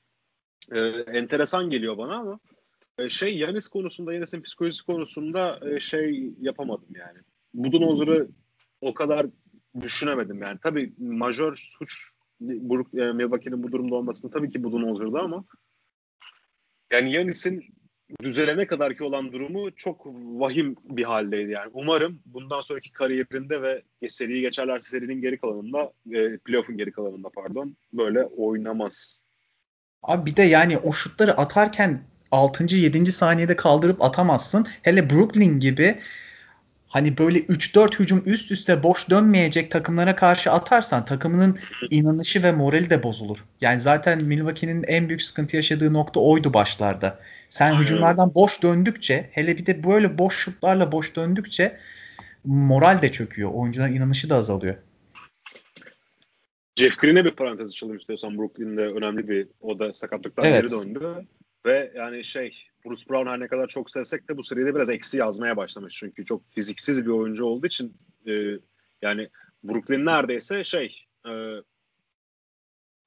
[0.72, 0.78] e,
[1.18, 2.38] enteresan geliyor bana ama
[3.08, 7.18] şey Yanis konusunda Yanis'in psikolojisi konusunda e, şey yapamadım yani.
[7.54, 8.28] Budenholzer'ı
[8.80, 9.26] o kadar
[9.80, 10.58] düşünemedim yani.
[10.62, 11.98] Tabii majör suç
[12.40, 15.44] Brook, e, Milwaukee'nin bu durumda olmasını tabii ki Budenholzer'da ama
[16.92, 17.64] yani Yanis'in
[18.22, 21.70] düzelene kadar ki olan durumu çok vahim bir haldeydi yani.
[21.72, 27.76] Umarım bundan sonraki kariyerinde ve seriyi geçerlerse serinin geri kalanında, e, playoff'un geri kalanında pardon,
[27.92, 29.20] böyle oynamaz.
[30.02, 32.00] Abi bir de yani o şutları atarken
[32.30, 32.76] 6.
[32.76, 33.12] 7.
[33.12, 34.66] saniyede kaldırıp atamazsın.
[34.82, 35.98] Hele Brooklyn gibi
[36.88, 41.58] hani böyle 3-4 hücum üst üste boş dönmeyecek takımlara karşı atarsan takımının
[41.90, 43.44] inanışı ve morali de bozulur.
[43.60, 47.20] Yani zaten Milwaukee'nin en büyük sıkıntı yaşadığı nokta oydu başlarda.
[47.48, 47.82] Sen Aynen.
[47.82, 51.78] hücumlardan boş döndükçe hele bir de böyle boş şutlarla boş döndükçe
[52.44, 53.50] moral de çöküyor.
[53.52, 54.74] Oyuncuların inanışı da azalıyor.
[56.76, 60.70] Jeff Green'e bir parantez açalım istiyorsan Brooklyn'de önemli bir o da sakatlıktan evet.
[60.70, 61.26] geri döndü.
[61.66, 65.18] Ve yani şey Bruce Brown her ne kadar çok sevsek de bu seride biraz eksi
[65.18, 65.94] yazmaya başlamış.
[65.96, 67.96] Çünkü çok fiziksiz bir oyuncu olduğu için
[68.26, 68.32] e,
[69.02, 69.28] yani
[69.64, 71.30] Brooklyn neredeyse şey e,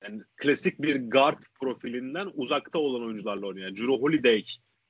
[0.04, 3.68] yani klasik bir guard profilinden uzakta olan oyuncularla oynuyor.
[3.68, 4.44] Yani Drew Holiday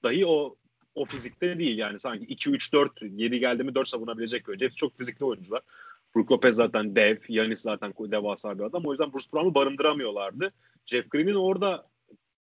[0.03, 0.55] dahi o
[0.95, 4.65] o fizikte değil yani sanki 2 3 4 7 geldi mi 4 savunabilecek bir oyuncu.
[4.65, 5.61] Hepsi çok fizikli oyuncular.
[6.15, 8.85] Brook Lopez zaten dev, Yanis zaten devasa bir adam.
[8.85, 10.51] O yüzden Bruce Brown'u barındıramıyorlardı.
[10.85, 11.87] Jeff Green'in orada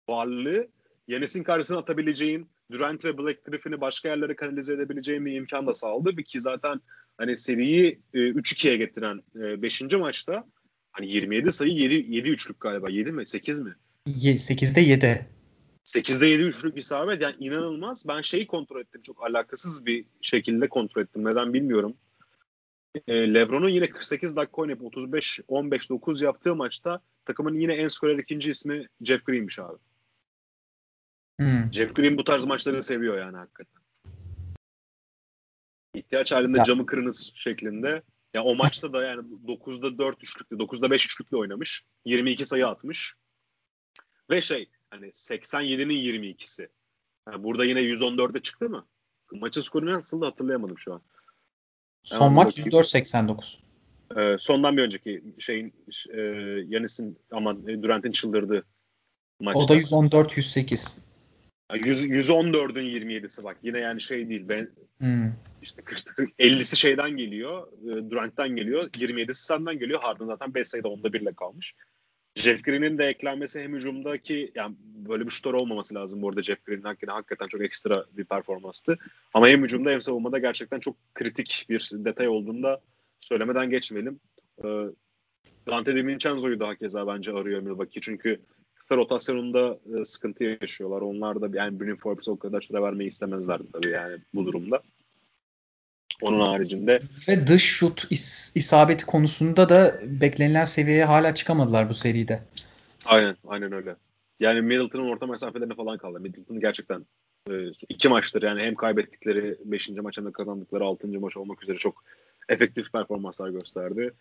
[0.08, 0.68] varlığı
[1.12, 6.22] Yanis'in karşısına atabileceğin Durant ve Black Griffin'i başka yerlere kanalize edebileceğin bir imkan da sağladı.
[6.22, 6.80] Ki zaten
[7.18, 9.82] hani seriyi e, 3-2'ye getiren 5.
[9.82, 10.44] E, maçta
[10.92, 12.90] hani 27 sayı 7, 7 üçlük galiba.
[12.90, 13.26] 7 mi?
[13.26, 13.74] 8 mi?
[14.06, 15.26] 8'de 7.
[15.84, 18.08] 8'de 7 üçlük isabet yani inanılmaz.
[18.08, 19.02] Ben şeyi kontrol ettim.
[19.02, 21.24] Çok alakasız bir şekilde kontrol ettim.
[21.24, 21.94] Neden bilmiyorum.
[23.06, 28.18] E, Lebron'un yine 48 dakika oynayıp 35 15 9 yaptığı maçta takımın yine en skorer
[28.18, 29.78] ikinci ismi Jeff Green'miş abi.
[31.42, 31.72] Hmm.
[31.72, 33.82] Jeff Green bu tarz maçları seviyor yani hakikaten.
[35.94, 36.64] İhtiyaç halinde ya.
[36.64, 38.02] camı kırınız şeklinde.
[38.34, 41.84] Ya o maçta da yani 9'da 4 üçlükle, 9'da 5 üçlükle oynamış.
[42.04, 43.14] 22 sayı atmış.
[44.30, 46.68] Ve şey hani 87'nin 22'si.
[47.28, 48.86] Yani burada yine 114'e çıktı mı?
[49.32, 51.02] Maçın skorunu nasıl da hatırlayamadım şu an.
[52.02, 53.58] Son yani maç 104-89.
[54.16, 55.74] Ee, sondan bir önceki şeyin
[56.10, 56.20] e,
[56.68, 58.64] Yanis'in aman e, Durant'in çıldırdığı
[59.40, 59.58] maçta.
[59.64, 61.11] O da 114-108.
[61.76, 63.56] 100, 114'ün 27'si bak.
[63.62, 64.44] Yine yani şey değil.
[64.48, 65.32] Ben hmm.
[65.62, 66.00] işte 40,
[66.38, 67.66] 50'si şeyden geliyor.
[67.82, 68.90] E, Durant'tan geliyor.
[68.90, 70.00] 27'si senden geliyor.
[70.00, 71.74] Harden zaten 5 sayıda onda birle kalmış.
[72.36, 76.64] Jeff Green'in de eklenmesi hem hücumdaki yani böyle bir şutör olmaması lazım bu arada Jeff
[76.64, 78.98] Green'in hakikaten, hakikaten çok ekstra bir performanstı.
[79.34, 82.80] Ama hem hücumda hem savunmada gerçekten çok kritik bir detay olduğunda
[83.20, 84.20] söylemeden geçmeyelim.
[84.64, 84.68] Ee,
[85.66, 88.00] Dante DiVincenzo'yu da hakeza bence arıyor Milwaukee.
[88.00, 88.40] Çünkü
[88.92, 91.00] kısa rotasyonunda e, sıkıntı yaşıyorlar.
[91.00, 94.82] Onlar da yani Bryn Forbes'e o kadar süre vermeyi istemezlerdi tabii yani bu durumda.
[96.22, 96.98] Onun haricinde.
[97.28, 102.42] Ve dış şut is- isabeti konusunda da beklenilen seviyeye hala çıkamadılar bu seride.
[103.06, 103.96] Aynen, aynen öyle.
[104.40, 106.20] Yani Middleton'ın orta mesafelerine falan kaldı.
[106.20, 107.06] Middleton gerçekten
[107.50, 107.52] e,
[107.88, 109.90] iki maçtır yani hem kaybettikleri 5.
[109.90, 111.08] maç hem de kazandıkları 6.
[111.08, 112.04] maç olmak üzere çok
[112.48, 114.12] efektif performanslar gösterdi.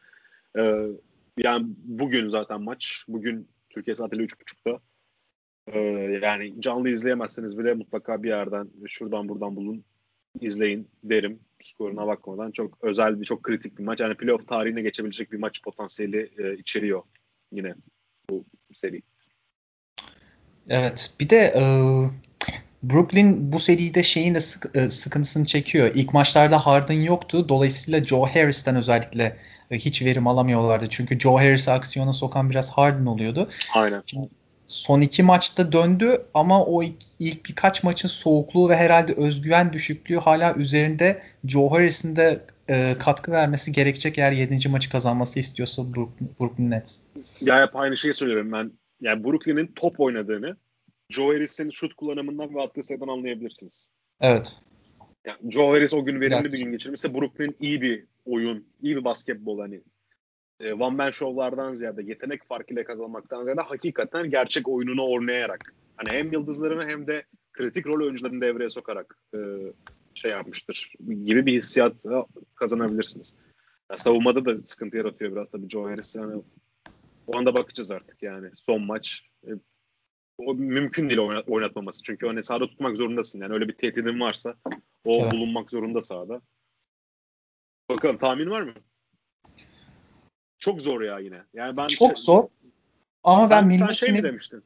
[0.57, 0.61] E,
[1.37, 3.05] yani bugün zaten maç.
[3.07, 4.79] Bugün Türkiye saatiyle 3.30'da.
[5.67, 5.79] Ee,
[6.23, 9.83] yani canlı izleyemezseniz bile mutlaka bir yerden şuradan buradan bulun
[10.39, 12.51] izleyin derim skoruna bakmadan.
[12.51, 13.99] Çok özel bir, çok kritik bir maç.
[13.99, 17.03] Yani playoff tarihine geçebilecek bir maç potansiyeli e, içeriyor
[17.51, 17.75] yine
[18.29, 19.01] bu seri.
[20.69, 21.15] Evet.
[21.19, 21.63] Bir de e,
[22.83, 25.91] Brooklyn bu seride şeyin de sık, e, sıkıntısını çekiyor.
[25.95, 27.49] İlk maçlarda Harden yoktu.
[27.49, 29.37] Dolayısıyla Joe Harris'ten özellikle
[29.71, 30.85] e, hiç verim alamıyorlardı.
[30.89, 33.49] Çünkü Joe Harris'i aksiyona sokan biraz Harden oluyordu.
[33.73, 34.03] Aynen.
[34.67, 40.17] Son iki maçta döndü ama o ilk, ilk birkaç maçın soğukluğu ve herhalde özgüven düşüklüğü
[40.17, 42.39] hala üzerinde Joe Harris'in de
[42.69, 44.69] e, katkı vermesi gerekecek eğer 7.
[44.69, 46.97] maçı kazanması istiyorsa Brooklyn, Brooklyn Nets.
[47.41, 48.71] Ya hep aynı şeyi söylüyorum ben.
[49.01, 50.55] Yani Brooklyn'in top oynadığını
[51.11, 53.87] Joe Harris'in şut kullanımından ve attığı sayıdan anlayabilirsiniz.
[54.21, 54.57] Evet.
[55.25, 59.03] Yani Joe Harris o gün verimli bir gün geçirmişse Brooklyn iyi bir oyun, iyi bir
[59.03, 59.81] basketbol hani
[60.59, 66.31] e, one man show'lardan ziyade yetenek farkıyla kazanmaktan ziyade hakikaten gerçek oyununu oynayarak hani hem
[66.31, 67.23] yıldızlarını hem de
[67.53, 69.39] kritik rol oyuncularını devreye sokarak e,
[70.13, 70.93] şey yapmıştır
[71.25, 71.93] gibi bir hissiyat
[72.55, 73.35] kazanabilirsiniz.
[73.89, 76.15] Yani savunmada da sıkıntı yaratıyor biraz tabii Joe Harris.
[76.15, 76.41] Yani
[77.27, 78.49] o anda bakacağız artık yani.
[78.55, 79.49] Son maç e,
[80.45, 82.03] o mümkün değil oynatmaması.
[82.03, 83.41] Çünkü hani sahada tutmak zorundasın.
[83.41, 84.55] Yani öyle bir tehdidin varsa
[85.05, 85.31] o evet.
[85.31, 86.41] bulunmak zorunda sahada.
[87.89, 88.73] Bakalım tahmin var mı?
[90.59, 91.41] Çok zor ya yine.
[91.53, 92.47] Yani ben çok şey, zor.
[93.23, 93.93] Ama sen, ben Milwaukee'nin...
[93.93, 94.63] Sen şey mi demiştin?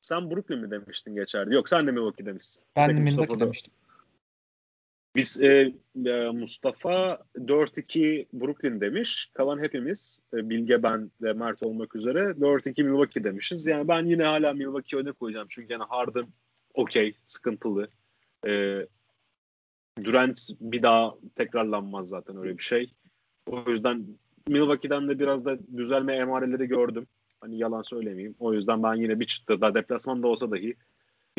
[0.00, 1.54] Sen Brooklyn mi demiştin geçerdi?
[1.54, 2.64] Yok sen de Milwaukee demiştin.
[2.76, 3.72] Ben de Milwaukee demiştim.
[5.16, 5.72] Biz e,
[6.06, 9.30] e Mustafa 4-2 Brooklyn demiş.
[9.34, 13.66] Kalan hepimiz e, Bilge ben ve Mert olmak üzere 4-2 Milwaukee demişiz.
[13.66, 15.46] Yani ben yine hala Milwaukee öne koyacağım.
[15.50, 16.26] Çünkü yani Harden
[16.74, 17.88] okey sıkıntılı.
[18.46, 18.86] E,
[20.04, 22.92] Durant bir daha tekrarlanmaz zaten öyle bir şey.
[23.46, 24.06] O yüzden
[24.48, 27.06] Milwaukee'den de biraz da düzelme emareleri gördüm.
[27.40, 28.34] Hani yalan söylemeyeyim.
[28.38, 30.76] O yüzden ben yine bir çıtır daha deplasmanda olsa dahi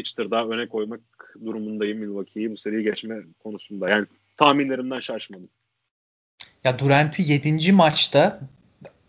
[0.04, 1.02] çıtır daha öne koymak
[1.46, 3.90] durumundayım Milwaukee'yi bu seriyi geçme konusunda.
[3.90, 4.06] Yani
[4.38, 5.50] tahminlerimden şaşmadım.
[6.64, 7.72] Ya Durant'i 7.
[7.72, 8.40] maçta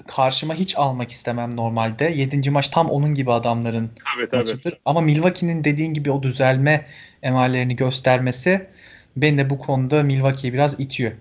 [0.07, 2.05] karşıma hiç almak istemem normalde.
[2.05, 2.51] 7.
[2.51, 4.73] maç tam onun gibi adamların evet, maçıdır.
[4.73, 4.81] Evet.
[4.85, 6.87] Ama Milwaukee'nin dediğin gibi o düzelme
[7.23, 8.69] emarelerini göstermesi
[9.17, 11.13] beni de bu konuda Milwaukee'ye biraz itiyor.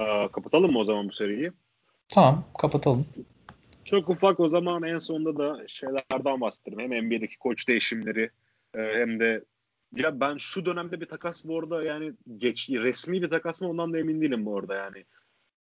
[0.00, 1.52] Aa, kapatalım mı o zaman bu seriyi?
[2.08, 3.06] Tamam kapatalım.
[3.86, 6.80] Çok ufak o zaman en sonunda da şeylerden bahsederim.
[6.80, 8.30] Hem NBA'deki koç değişimleri
[8.74, 9.44] e, hem de
[9.96, 13.92] ya ben şu dönemde bir takas bu arada yani geç resmi bir takas mı ondan
[13.92, 15.04] da emin değilim bu arada yani.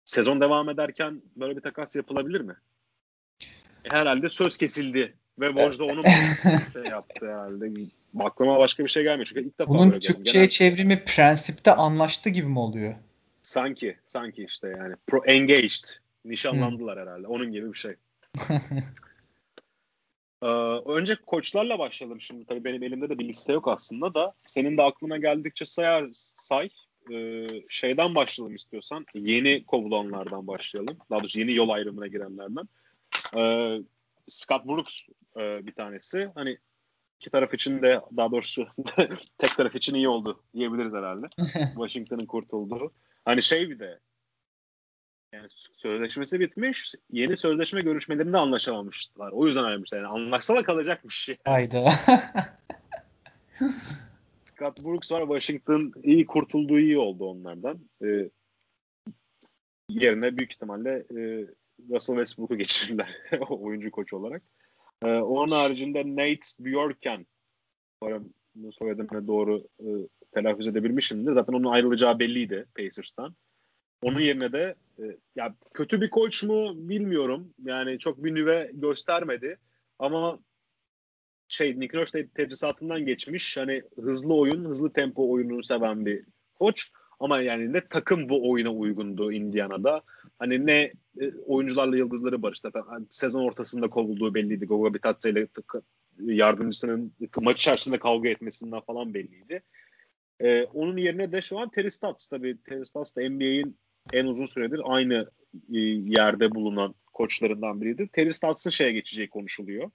[0.05, 2.55] Sezon devam ederken böyle bir takas yapılabilir mi?
[3.83, 6.03] Herhalde söz kesildi ve Woj da onu
[6.73, 7.73] şey yaptı herhalde.
[8.19, 10.49] Aklıma başka bir şey gelmiyor çünkü ilk defa Bunun Türkçe'ye Genel...
[10.49, 12.95] çevrimi prensipte anlaştı gibi mi oluyor?
[13.43, 14.95] Sanki, sanki işte yani.
[15.07, 15.85] Pro engaged.
[16.31, 17.27] Nişanlandılar herhalde.
[17.27, 17.95] Onun gibi bir şey.
[20.43, 20.47] ee,
[20.87, 22.45] önce koçlarla başlayalım şimdi.
[22.47, 24.35] Tabii benim elimde de bir liste yok aslında da.
[24.45, 26.69] Senin de aklına geldikçe sayar, say.
[27.13, 29.07] Ee, şeyden başlayalım istiyorsan.
[29.15, 30.99] Yeni kovulanlardan başlayalım.
[31.11, 32.69] Daha doğrusu yeni yol ayrımına girenlerden.
[33.37, 33.83] Ee,
[34.29, 35.03] Scott Brooks
[35.37, 36.31] e, bir tanesi.
[36.35, 36.59] Hani
[37.21, 38.67] iki taraf için de daha doğrusu
[39.39, 41.27] tek taraf için iyi oldu diyebiliriz herhalde.
[41.75, 42.93] Washington'ın kurtulduğu.
[43.25, 44.01] Hani şey bir de
[45.37, 46.95] yani sözleşmesi bitmiş.
[47.13, 49.33] Yeni sözleşme görüşmelerinde anlaşamamışlar.
[49.33, 49.99] O yüzden ayrılmışlar.
[49.99, 51.29] Yani anlaşsa da kalacakmış.
[51.45, 51.91] Hayda.
[54.45, 55.21] Scott Brooks var.
[55.21, 57.79] Washington iyi kurtulduğu iyi oldu onlardan.
[58.05, 58.31] Ee,
[59.89, 61.47] yerine büyük ihtimalle e,
[61.91, 63.09] Russell Westbrook'u geçirirler
[63.49, 64.43] oyuncu koç olarak.
[65.03, 67.27] Ee, onun haricinde Nate Bjorken
[68.03, 68.35] umarım
[68.73, 69.89] soyadını doğru e,
[70.33, 71.33] telaffuz edebilmişimdir.
[71.33, 73.35] Zaten onun ayrılacağı belliydi Pacers'tan.
[74.03, 75.03] Onun yerine de e,
[75.37, 77.55] ya kötü bir koç mu bilmiyorum.
[77.65, 79.59] Yani çok bir nüve göstermedi.
[79.99, 80.39] Ama
[81.49, 83.57] şey Nick Nurse tedrisatından geçmiş.
[83.57, 86.25] Hani hızlı oyun, hızlı tempo oyununu seven bir
[86.55, 86.91] koç.
[87.21, 90.03] Ama yani ne takım bu oyuna uygundu Indiana'da.
[90.39, 92.71] Hani ne e, oyuncularla yıldızları barıştı.
[92.87, 94.67] Hani sezon ortasında kovulduğu belliydi.
[94.67, 95.49] Goga Bitadze ile
[96.19, 99.63] yardımcısının maç içerisinde kavga etmesinden falan belliydi.
[100.41, 102.57] Ee, onun yerine de şu an Terry Stotts tabii.
[102.63, 103.79] Terry Stotts da NBA'in
[104.13, 105.31] en uzun süredir aynı
[105.75, 108.09] e, yerde bulunan koçlarından biriydi.
[108.13, 109.91] Terry Stotts'ın şeye geçeceği konuşuluyor.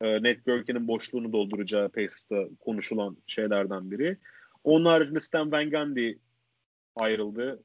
[0.00, 4.16] E, Ned Bjorken'in boşluğunu dolduracağı Pacers'ta konuşulan şeylerden biri.
[4.64, 6.12] Onun haricinde Stan Van Gundy
[6.96, 7.62] ayrıldı.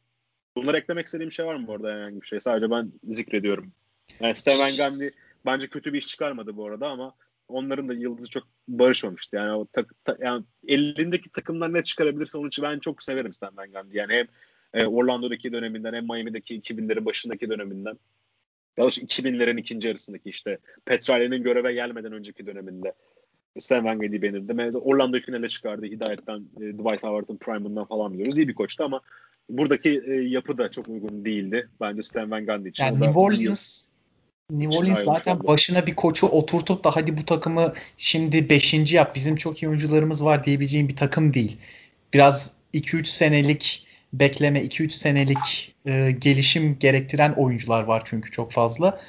[0.55, 2.39] Bunları eklemek istediğim şey var mı bu arada herhangi bir şey?
[2.39, 3.71] Sadece ben zikrediyorum.
[4.19, 5.09] Yani Stan Van Gundy
[5.45, 7.15] bence kötü bir iş çıkarmadı bu arada ama
[7.47, 9.35] onların da yıldızı çok barışmamıştı.
[9.35, 13.57] Yani o tak, ta, yani elindeki takımlar ne çıkarabilirse onun için ben çok severim Stan
[13.57, 13.97] Van Gundy.
[13.97, 14.27] Yani hem
[14.73, 17.97] e, Orlando'daki döneminden hem Miami'deki 2000'lerin başındaki döneminden.
[18.77, 22.93] Daha doğrusu 2000'lerin ikinci yarısındaki işte Petrali'nin göreve gelmeden önceki döneminde
[23.59, 24.53] Stan Van Gundy.
[24.53, 25.85] Mesela Orlando'yu finale çıkardı.
[25.85, 28.37] Hidayet'ten, e, Dwight Howard'ın prime'ından falan biliyoruz.
[28.37, 29.01] İyi bir koçtu ama
[29.49, 31.69] buradaki e, yapı da çok uygun değildi.
[31.81, 32.83] Bence Stan Van Gundy için.
[32.83, 33.91] Yani New Orleans
[34.51, 35.47] New Orleans zaten oldu.
[35.47, 38.93] başına bir koçu oturtup da hadi bu takımı şimdi 5.
[38.93, 41.57] yap bizim çok iyi oyuncularımız var diyebileceğim bir takım değil.
[42.13, 48.99] Biraz 2-3 senelik bekleme 2-3 senelik e, gelişim gerektiren oyuncular var çünkü çok fazla.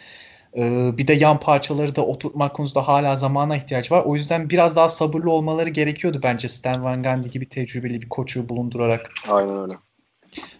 [0.57, 4.03] E, bir de yan parçaları da oturtmak konusunda hala zamana ihtiyaç var.
[4.05, 8.49] O yüzden biraz daha sabırlı olmaları gerekiyordu bence Stan Van Gundy gibi tecrübeli bir koçu
[8.49, 9.11] bulundurarak.
[9.29, 9.75] Aynen öyle.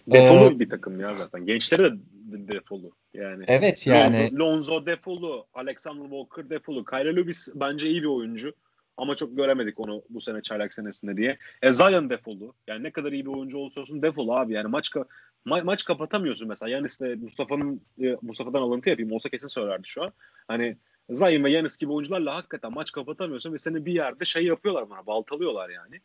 [0.07, 1.45] Defolu ee, bir takım ya zaten.
[1.45, 2.91] Gençleri de defolu.
[3.13, 3.43] Yani.
[3.47, 4.39] Evet yani.
[4.39, 6.85] Lonzo, Lonzo defolu, Alexander Walker defolu.
[6.85, 8.53] Kyrie Lewis bence iyi bir oyuncu.
[8.97, 11.37] Ama çok göremedik onu bu sene çaylak senesinde diye.
[11.61, 12.53] E Zion defolu.
[12.67, 14.53] Yani ne kadar iyi bir oyuncu olursa olsun defolu abi.
[14.53, 15.05] Yani maç ka-
[15.45, 16.69] ma- maç kapatamıyorsun mesela.
[16.69, 19.11] Yani işte Mustafa'nın e, Mustafa'dan alıntı yapayım.
[19.11, 20.11] Olsa kesin söylerdi şu an.
[20.47, 20.77] Hani
[21.09, 25.05] Zion ve Yanis gibi oyuncularla hakikaten maç kapatamıyorsun ve seni bir yerde şey yapıyorlar bana
[25.05, 26.01] baltalıyorlar yani.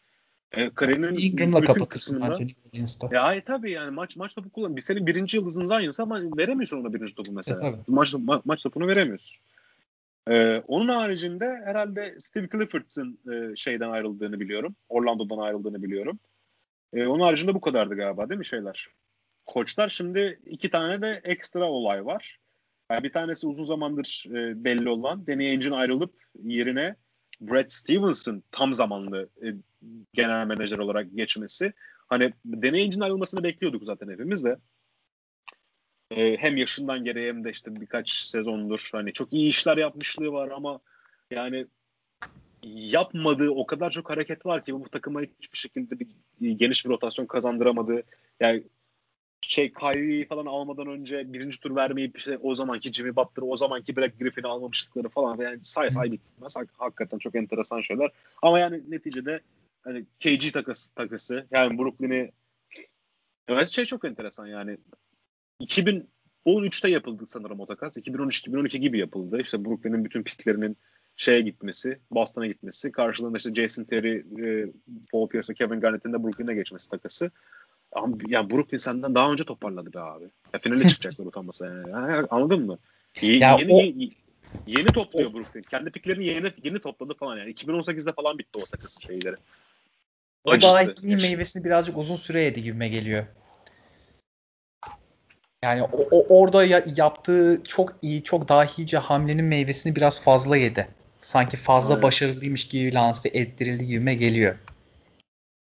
[0.52, 2.20] E, kariyerinin Ingram'la kapatırsın
[3.12, 4.76] Ya hayır tabii yani maç maç topu kullan.
[4.76, 7.68] Bir senin birinci yıldızın Zion'sa ama veremiyorsun ona birinci topu mesela.
[7.68, 9.40] E, maç, ma- maç topunu veremiyorsun.
[10.28, 14.76] Ee, onun haricinde herhalde Steve Clifford'ın e, şeyden ayrıldığını biliyorum.
[14.88, 16.18] Orlando'dan ayrıldığını biliyorum.
[16.92, 18.88] E, onun haricinde bu kadardı galiba değil mi şeyler?
[19.46, 22.38] Koçlar şimdi iki tane de ekstra olay var.
[22.90, 26.96] Yani bir tanesi uzun zamandır e, belli olan Danny Ainge'in ayrılıp yerine
[27.40, 29.46] Brad Stevens'ın tam zamanlı e,
[30.12, 31.72] genel menajer olarak geçmesi.
[32.08, 34.56] Hani Danny Ainge'in ayrılmasını bekliyorduk zaten hepimiz de.
[36.10, 40.50] E, hem yaşından gereği hem de işte birkaç sezondur hani çok iyi işler yapmışlığı var
[40.50, 40.80] ama
[41.30, 41.66] yani
[42.62, 47.26] yapmadığı o kadar çok hareket var ki bu takıma hiçbir şekilde bir geniş bir rotasyon
[47.26, 48.02] kazandıramadı.
[48.40, 48.62] Yani
[49.40, 53.96] şey Kyrie'yi falan almadan önce birinci tur vermeyip işte o zamanki Jimmy Butler'ı o zamanki
[53.96, 56.56] Black Griffin'i almamışlıkları falan yani say say bitmez.
[56.78, 58.10] Hakikaten çok enteresan şeyler.
[58.42, 59.40] Ama yani neticede
[59.84, 62.32] hani KG takası, takası yani Brooklyn'i
[63.48, 64.78] evet şey çok enteresan yani
[65.60, 67.96] 2013'te yapıldı sanırım o takas.
[67.96, 69.40] 2013-2012 gibi yapıldı.
[69.40, 70.76] İşte Brooklyn'in bütün piklerinin
[71.16, 74.72] şeye gitmesi, Boston'a gitmesi, karşılığında işte Jason Terry, e,
[75.12, 77.30] Paul Pierce ve Kevin Garnett'in de Brooklyn'e geçmesi takası.
[77.92, 80.24] Ama yani Brooklyn senden daha önce toparladı be abi.
[80.52, 81.90] Ya finale çıkacaklar utanmasa yani.
[81.90, 82.26] yani.
[82.30, 82.78] Anladın mı?
[83.22, 84.10] Ye, ya yeni, o, yeni,
[84.66, 85.62] yeni topluyor Brooklyn.
[85.62, 87.50] Kendi piklerini yeni, yeni topladı falan yani.
[87.50, 89.36] 2018'de falan bitti o takasın şeyleri.
[90.44, 93.26] O dahiliğin meyvesini birazcık uzun süre yedi gibime geliyor.
[95.64, 100.88] Yani o, o orada ya, yaptığı çok iyi, çok dahice hamlenin meyvesini biraz fazla yedi.
[101.20, 102.02] Sanki fazla evet.
[102.02, 104.58] başarılıymış gibi lanse ettirildi gibime geliyor.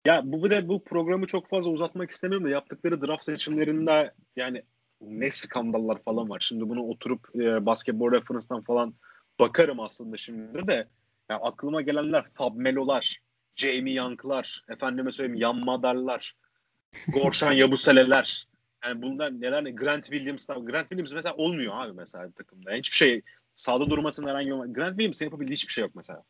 [0.06, 4.64] Ya bu de bu programı çok fazla uzatmak istemiyorum da yaptıkları draft seçimlerinde yani
[5.02, 6.40] ne skandallar falan var.
[6.40, 8.94] Şimdi bunu oturup e, basketbol referance'dan falan
[9.40, 10.88] bakarım aslında şimdi de.
[11.30, 13.22] Ya aklıma gelenler Fab Melo'lar,
[13.56, 16.36] Jamie Young'lar, efendime söyleyeyim Yan Madar'lar,
[17.08, 18.48] Gorşan Yabusele'ler.
[18.86, 19.72] Yani bunlar neler ne?
[19.72, 20.58] Grant Williams'lar.
[20.58, 22.72] Grant Williams mesela olmuyor abi mesela takımda.
[22.72, 23.22] Yani hiçbir şey
[23.56, 26.24] sağda durmasın herhangi bir Grant Williams'ın yapabildiği hiçbir şey yok mesela.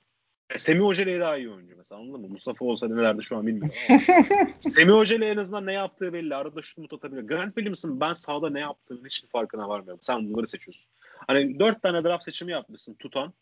[0.56, 2.28] Semih Hoca'yla daha iyi oyuncu mesela anladın mı?
[2.28, 3.72] Mustafa olsa nelerde şu an bilmiyorum.
[4.60, 6.36] Semih Hoca'yla en azından ne yaptığı belli.
[6.36, 7.22] Arada şut mut atabilir.
[7.22, 10.00] Grant Williams'ın ben sahada ne yaptığının hiçbir farkına varmıyorum.
[10.04, 10.86] Sen bunları seçiyorsun.
[11.28, 13.34] Hani dört tane draft seçimi yapmışsın tutan.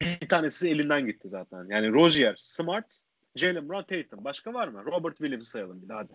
[0.00, 1.66] Bir tanesi elinden gitti zaten.
[1.70, 3.02] Yani Rozier, Smart,
[3.36, 4.24] Jalen Brown, Tatum.
[4.24, 4.84] Başka var mı?
[4.84, 6.12] Robert Williams'ı sayalım bir de hadi.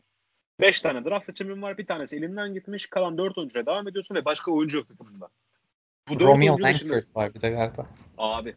[0.64, 1.78] Beş tane draft seçimin var.
[1.78, 2.88] Bir tanesi elinden gitmiş.
[2.88, 5.30] Kalan dört oyuncuya devam ediyorsun ve başka oyuncu yok takımında.
[6.10, 7.88] Bu Romeo Langford var bir de galiba.
[8.18, 8.56] Abi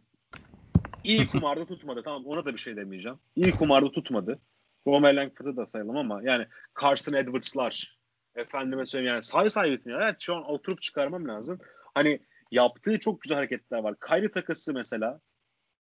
[1.04, 2.02] İyi kumarda tutmadı.
[2.04, 3.18] Tamam ona da bir şey demeyeceğim.
[3.36, 4.38] İyi kumarda tutmadı.
[4.86, 6.46] Romeo Langford'u da sayalım ama yani
[6.82, 7.98] Carson Edwards'lar
[8.34, 10.00] efendime söyleyeyim yani say say bitmiyor.
[10.00, 11.58] Evet şu an oturup çıkarmam lazım.
[11.94, 12.20] Hani
[12.50, 13.94] yaptığı çok güzel hareketler var.
[14.08, 15.20] Kyrie takası mesela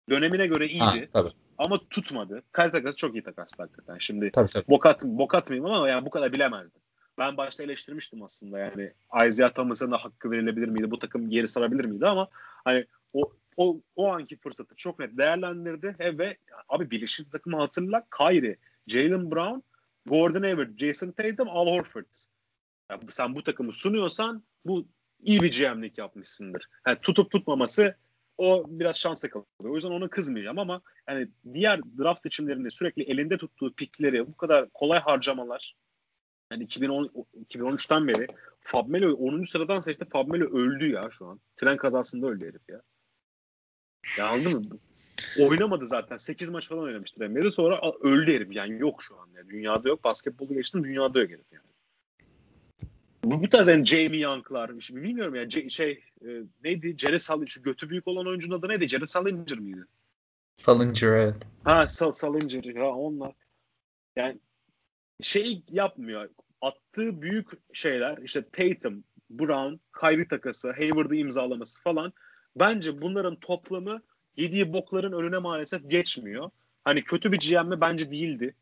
[0.10, 0.82] dönemine göre iyiydi.
[0.84, 1.30] Ha, tabii.
[1.58, 2.44] Ama tutmadı.
[2.56, 3.98] Kyrie takası çok iyi takastı hakikaten.
[3.98, 4.68] Şimdi tabii, tabii.
[4.68, 6.82] bokat bokat mıyım ama yani bu kadar bilemezdim.
[7.18, 8.92] Ben başta eleştirmiştim aslında yani
[9.28, 10.92] Isaiah Thomas'a da hakkı verilebilir miydi?
[10.92, 12.28] Bu takım geri sarabilir miydi ama
[12.66, 15.96] hani o o, o anki fırsatı çok net değerlendirdi.
[15.98, 16.38] He, ve
[16.70, 18.58] abi bilişim takımı hatırla Kyrie,
[18.88, 19.60] Jalen Brown,
[20.06, 22.06] Gordon Hayward, Jason Tatum, Al Horford.
[22.92, 24.88] Yani sen bu takımı sunuyorsan bu
[25.20, 26.70] iyi bir GM'lik yapmışsındır.
[26.88, 27.96] Yani tutup tutmaması
[28.38, 29.48] o biraz şansa kalıyor.
[29.60, 34.70] O yüzden ona kızmayacağım ama yani diğer draft seçimlerinde sürekli elinde tuttuğu pikleri bu kadar
[34.70, 35.76] kolay harcamalar
[36.52, 37.12] yani 2010
[37.50, 38.28] 2013'ten beri
[38.64, 39.44] Fabmelo 10.
[39.44, 40.06] sıradan seçti.
[40.06, 41.40] Fabmelo öldü ya şu an.
[41.58, 42.82] Tren kazasında öldü herif ya.
[44.18, 44.78] Ya anladın mı?
[45.40, 46.18] Oynamadı zaten.
[46.18, 47.52] 8 maç falan oynamıştır NBA'de.
[47.52, 48.56] Sonra öldü herif.
[48.56, 49.30] Yani yok şu an.
[49.36, 50.04] Yani dünyada yok.
[50.04, 50.84] Basketbolu geçtim.
[50.84, 51.73] Dünyada yok herif yani.
[53.24, 54.72] Bu, bu tarz yani Jamie Young'lar.
[54.80, 55.50] Bilmiyorum ya.
[55.50, 56.28] C- şey e,
[56.64, 56.96] neydi?
[56.98, 57.48] Jared Salinger.
[57.48, 58.90] Şu götü büyük olan oyuncunun adı neydi?
[58.90, 59.86] Jared Salinger miydi?
[60.56, 61.48] Salinger evet.
[61.64, 62.64] Ha Sal Salinger.
[62.64, 63.32] Ya onlar.
[64.16, 64.40] Yani
[65.22, 66.30] şey yapmıyor.
[66.62, 72.14] Attığı büyük şeyler işte Tatum, Brown, Kyrie takası, Hayward'ı imzalaması falan
[72.56, 74.02] Bence bunların toplamı
[74.38, 76.50] yediği bokların önüne maalesef geçmiyor.
[76.84, 78.56] Hani kötü bir GM mi bence değildi.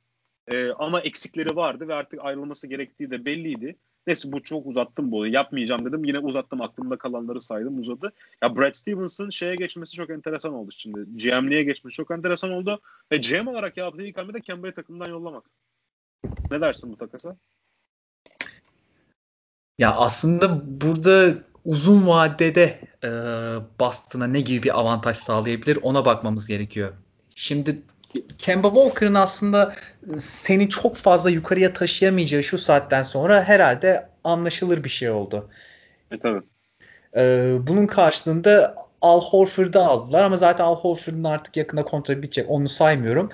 [0.47, 3.75] Ee, ama eksikleri vardı ve artık ayrılması gerektiği de belliydi.
[4.07, 5.27] Neyse bu çok uzattım bu.
[5.27, 6.03] Yapmayacağım dedim.
[6.03, 6.61] Yine uzattım.
[6.61, 8.13] Aklımda kalanları saydım uzadı.
[8.43, 10.99] Ya Brad Stevens'ın şeye geçmesi çok enteresan oldu şimdi.
[11.23, 12.81] GM'liğe geçmesi çok enteresan oldu.
[13.11, 15.43] Ve GM olarak yaptığı ilk hamle de Kemba'yı takımdan yollamak.
[16.51, 17.35] Ne dersin bu takasa?
[19.79, 21.33] Ya aslında burada
[21.65, 23.09] uzun vadede e,
[23.79, 26.93] Boston'a ne gibi bir avantaj sağlayabilir ona bakmamız gerekiyor.
[27.35, 27.81] Şimdi
[28.38, 29.75] Kemba Walker'ın aslında
[30.17, 35.49] seni çok fazla yukarıya taşıyamayacağı şu saatten sonra herhalde anlaşılır bir şey oldu.
[36.11, 36.41] E tabii.
[37.15, 42.49] E, bunun karşılığında Al Horford'u aldılar ama zaten Al Horford'un artık yakında kontratı bitecek.
[42.49, 43.29] Onu saymıyorum.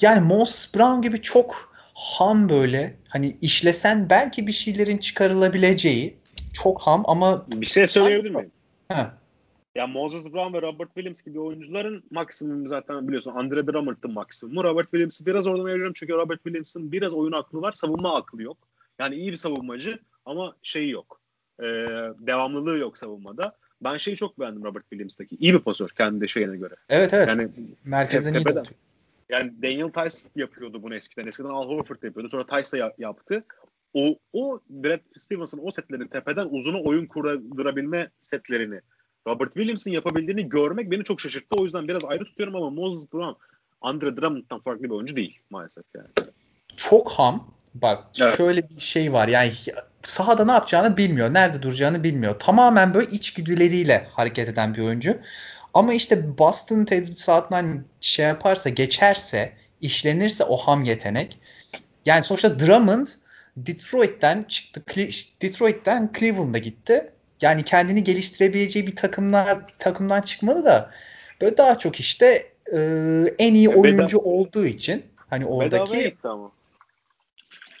[0.00, 6.16] Yani Moses Brown gibi çok ham böyle hani işlesen belki bir şeylerin çıkarılabileceği
[6.52, 8.50] çok ham ama bir şey söyleyebilir miyim?
[8.88, 9.06] He.
[9.74, 13.32] Ya Moses Brown ve Robert Williams gibi oyuncuların maksimumu zaten biliyorsun.
[13.34, 14.64] Andre Drummond'ın maksimumu.
[14.64, 18.56] Robert Williams'ı biraz oradan ayırıyorum çünkü Robert Williams'ın biraz oyun aklı var, savunma aklı yok.
[18.98, 21.20] Yani iyi bir savunmacı ama şeyi yok.
[21.60, 21.64] Ee,
[22.18, 23.56] devamlılığı yok savunmada.
[23.84, 25.36] Ben şeyi çok beğendim Robert Williams'taki.
[25.36, 26.74] İyi bir pasör kendi şeyine göre.
[26.88, 27.28] Evet evet.
[27.28, 27.48] Yani
[27.84, 28.44] merkezden iyi
[29.28, 31.28] yani Daniel Tice yapıyordu bunu eskiden.
[31.28, 32.28] Eskiden Al Horford yapıyordu.
[32.28, 33.44] Sonra Tice de yaptı.
[33.94, 38.80] O, o Brad Stevens'ın o setlerini tepeden uzuna oyun kurabilme setlerini
[39.26, 41.56] Robert Williams'ın yapabildiğini görmek beni çok şaşırttı.
[41.56, 43.40] O yüzden biraz ayrı tutuyorum ama Moses Brown
[43.80, 46.08] Andre Drummond'dan farklı bir oyuncu değil maalesef yani.
[46.76, 47.54] Çok ham.
[47.74, 48.36] Bak evet.
[48.36, 49.28] şöyle bir şey var.
[49.28, 49.52] Yani
[50.02, 51.34] sahada ne yapacağını bilmiyor.
[51.34, 52.38] Nerede duracağını bilmiyor.
[52.38, 55.18] Tamamen böyle içgüdüleriyle hareket eden bir oyuncu.
[55.74, 61.38] Ama işte Boston tedrisatından şey yaparsa, geçerse, işlenirse o ham yetenek.
[62.06, 63.06] Yani sonuçta Drummond
[63.56, 64.82] Detroit'ten çıktı.
[65.42, 67.11] Detroit'ten Cleveland'a gitti.
[67.42, 70.90] Yani kendini geliştirebileceği bir takımlar takımdan çıkmadı da
[71.40, 72.78] böyle daha çok işte e,
[73.38, 76.52] en iyi oyuncu Beda- olduğu için hani oradaki Bedavaya gitti ama.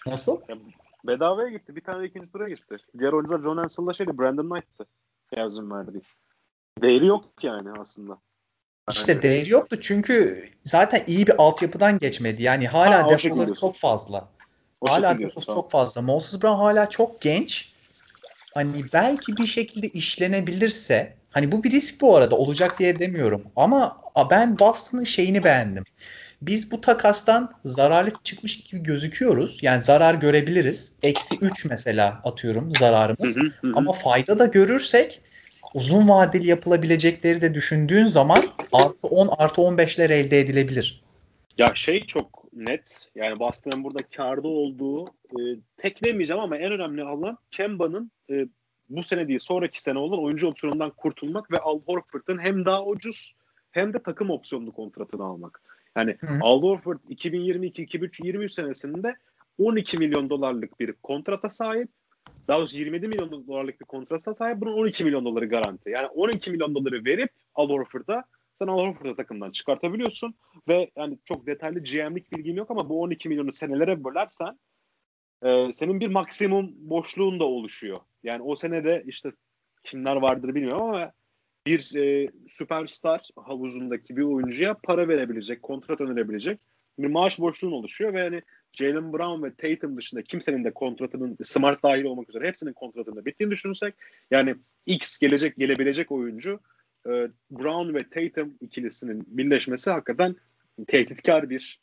[0.06, 0.40] Nasıl?
[0.48, 0.56] Ya,
[1.04, 1.76] bedavaya gitti.
[1.76, 2.76] Bir tane ikinci tura gitti.
[2.98, 4.86] Diğer oyuncular John Ansell'la şeydi Brandon Knight'tı.
[5.36, 6.00] Yazın verdi.
[6.82, 8.18] Değeri yok yani aslında.
[8.90, 12.42] İşte değeri yoktu çünkü zaten iyi bir altyapıdan geçmedi.
[12.42, 14.28] Yani hala ha, defoları çok fazla.
[14.80, 16.02] O hala defosu çok fazla.
[16.02, 17.71] Moses Brown hala çok genç.
[18.54, 23.42] Hani belki bir şekilde işlenebilirse hani bu bir risk bu arada olacak diye demiyorum.
[23.56, 25.84] Ama ben Boston'ın şeyini beğendim.
[26.42, 29.58] Biz bu takastan zararlı çıkmış gibi gözüküyoruz.
[29.62, 30.94] Yani zarar görebiliriz.
[31.02, 33.36] Eksi 3 mesela atıyorum zararımız.
[33.74, 35.20] Ama fayda da görürsek
[35.74, 41.02] uzun vadeli yapılabilecekleri de düşündüğün zaman artı 10 artı 15'ler elde edilebilir.
[41.58, 45.38] Ya şey çok net yani Boston'ın burada karda olduğu e,
[45.76, 48.46] tek demeyeceğim ama en önemli alan Kemba'nın e,
[48.88, 53.34] bu sene değil sonraki sene olan oyuncu opsiyonundan kurtulmak ve Al Horford'un hem daha ucuz
[53.70, 55.62] hem de takım opsiyonlu kontratını almak.
[55.96, 56.38] Yani Hı.
[56.40, 59.16] Al Horford 2022-2023 senesinde
[59.58, 61.88] 12 milyon dolarlık bir kontrata sahip
[62.48, 64.60] daha doğrusu 27 milyon dolarlık bir kontrata sahip.
[64.60, 65.90] Bunun 12 milyon doları garanti.
[65.90, 68.24] Yani 12 milyon doları verip Al Horford'a
[68.54, 70.34] sen Al Horford'u takımdan çıkartabiliyorsun
[70.68, 74.58] ve yani çok detaylı GM'lik bilgim yok ama bu 12 milyonu senelere bölersen
[75.42, 78.00] e, senin bir maksimum boşluğun da oluşuyor.
[78.22, 79.30] Yani o senede işte
[79.84, 81.12] kimler vardır bilmiyorum ama
[81.66, 86.60] bir e, süperstar havuzundaki bir oyuncuya para verebilecek, kontrat önerebilecek
[86.98, 88.42] bir maaş boşluğun oluşuyor ve yani
[88.72, 93.50] Jalen Brown ve Tatum dışında kimsenin de kontratının Smart dahil olmak üzere hepsinin kontratında bittiğini
[93.50, 93.94] düşünürsek
[94.30, 94.54] yani
[94.86, 96.60] X gelecek gelebilecek oyuncu
[97.06, 97.10] e,
[97.50, 100.36] Brown ve Tatum ikilisinin birleşmesi hakikaten
[100.86, 101.80] tehditkar bir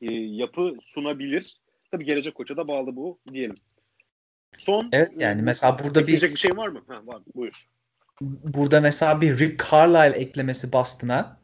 [0.00, 1.56] e, yapı sunabilir.
[1.90, 3.56] Tabi gelecek koça da bağlı bu diyelim.
[4.56, 6.82] Son Evet yani e, mesela burada bir bir şey var mı?
[6.88, 7.22] Ha, var.
[7.34, 7.68] Buyur.
[8.20, 11.40] Burada mesela bir Rick Carlisle eklemesi Boston'a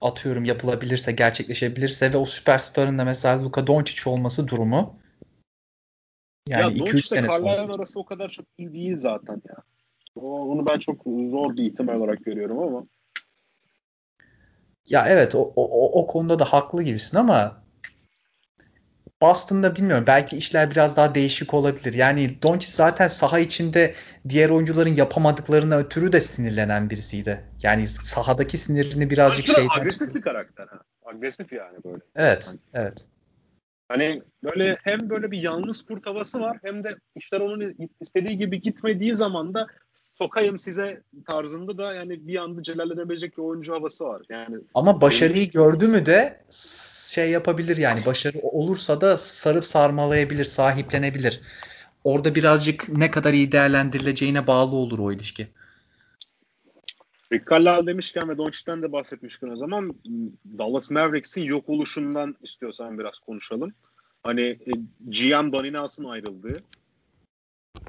[0.00, 4.98] atıyorum yapılabilirse, gerçekleşebilirse ve o süperstarın da mesela Luka Doncic olması durumu
[6.48, 7.50] yani 2-3 sene sonra.
[7.50, 9.56] arası o kadar çok iyi değil zaten ya.
[10.16, 12.86] Onu ben çok zor bir ihtimal olarak görüyorum ama.
[14.88, 17.64] Ya evet o, o, o konuda da haklı gibisin ama
[19.22, 20.04] Boston'da bilmiyorum.
[20.06, 21.94] Belki işler biraz daha değişik olabilir.
[21.94, 23.94] Yani Doncic zaten saha içinde
[24.28, 27.44] diğer oyuncuların yapamadıklarına ötürü de sinirlenen birisiydi.
[27.62, 30.78] Yani sahadaki sinirini birazcık şey agresif bir karakter ha.
[31.04, 32.00] Agresif yani böyle.
[32.16, 32.58] Evet, yani.
[32.74, 33.06] evet.
[33.88, 38.60] Hani böyle hem böyle bir yalnız kurt havası var hem de işler onun istediği gibi
[38.60, 39.66] gitmediği zaman da
[40.18, 44.22] sokayım size tarzında da yani bir anda celallenebilecek bir oyuncu havası var.
[44.28, 46.44] Yani Ama başarıyı gördü mü de
[47.14, 51.40] şey yapabilir yani başarı olursa da sarıp sarmalayabilir, sahiplenebilir.
[52.04, 55.48] Orada birazcık ne kadar iyi değerlendirileceğine bağlı olur o ilişki.
[57.32, 59.94] Rick Carlisle demişken ve Doncic'ten de bahsetmişken o zaman
[60.58, 63.72] Dallas Mavericks'in yok oluşundan istiyorsan biraz konuşalım.
[64.22, 66.62] Hani e, GM Donnie ayrıldığı,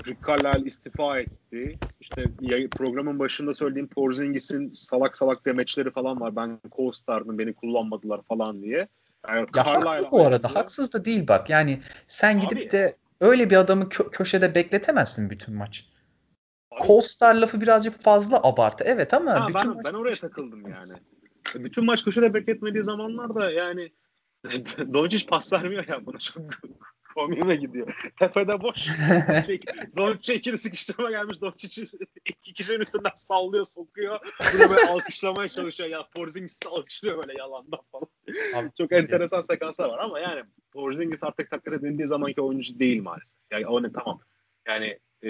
[0.07, 1.79] Rick Carlisle istifa etti.
[1.99, 2.29] İşte
[2.75, 6.35] programın başında söylediğim Porzingis'in salak salak demeçleri falan var.
[6.35, 8.87] Ben co-stardım beni kullanmadılar falan diye.
[9.27, 10.49] Yani ya haklı bu arada.
[10.49, 10.57] Diye.
[10.57, 11.49] Haksız da değil bak.
[11.49, 15.85] Yani sen gidip Abi, de öyle bir adamı kö- köşede bekletemezsin bütün maç.
[16.71, 18.83] Co-star lafı birazcık fazla abartı.
[18.87, 20.93] Evet ama ha, bütün ben, ben oraya takıldım yani.
[21.55, 23.91] Bütün maç köşede bekletmediği zamanlarda yani
[24.93, 26.41] Doncic pas vermiyor ya buna çok
[27.15, 28.11] komiğime gidiyor.
[28.19, 28.87] Tepede boş.
[29.97, 31.41] Doncic ikili sıkıştırma gelmiş.
[31.41, 31.87] Doncic
[32.25, 34.19] iki kişinin üstünden sallıyor, sokuyor.
[34.53, 35.89] Bunu böyle alkışlamaya çalışıyor.
[35.89, 38.07] Ya Porzingis alkışlıyor böyle yalandan falan.
[38.55, 43.37] Abi, çok enteresan sekanslar var ama yani Porzingis artık taklit edildiği zamanki oyuncu değil maalesef.
[43.51, 44.19] Yani o ne tamam.
[44.67, 45.29] Yani e,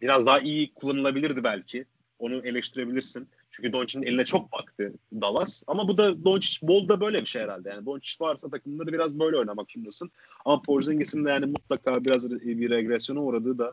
[0.00, 1.84] biraz daha iyi kullanılabilirdi belki.
[2.18, 3.28] Onu eleştirebilirsin.
[3.50, 5.62] Çünkü Doncic'in eline çok baktı Dallas.
[5.66, 7.68] Ama bu da Doncic bol da böyle bir şey herhalde.
[7.68, 10.10] Yani Doncic varsa takımda da biraz böyle oynamak zorundasın.
[10.44, 13.72] Ama Porzingis'in de yani mutlaka biraz bir regresyona uğradığı da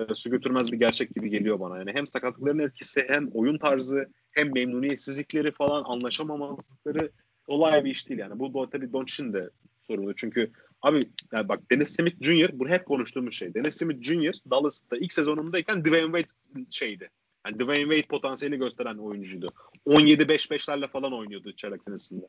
[0.00, 1.78] e, su götürmez bir gerçek gibi geliyor bana.
[1.78, 7.10] Yani hem sakatlıkların etkisi hem oyun tarzı hem memnuniyetsizlikleri falan anlaşamamazlıkları
[7.46, 8.38] olay bir iş değil yani.
[8.38, 9.50] Bu, bu tabii Doncic'in de
[9.86, 10.14] sorunu.
[10.16, 10.50] Çünkü
[10.82, 11.00] abi
[11.32, 12.50] yani bak Dennis Smith Jr.
[12.52, 13.54] bu hep konuştuğumuz şey.
[13.54, 14.32] Dennis Smith Jr.
[14.50, 17.10] Dallas'ta ilk sezonundayken Dwayne Wade şeydi.
[17.46, 19.52] Yani Dwayne Wade potansiyeli gösteren oyuncuydu.
[19.86, 22.26] 17-5-5'lerle falan oynuyordu çeyrek senesinde.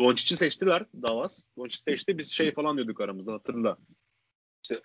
[0.00, 1.44] Doncic'i seçtiler Dallas.
[1.58, 2.18] Doncic seçti.
[2.18, 3.76] Biz şey falan diyorduk aramızda hatırla.
[4.62, 4.80] İşte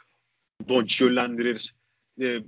[0.69, 1.75] Doncic yönlendirir.
[2.21, 2.39] E,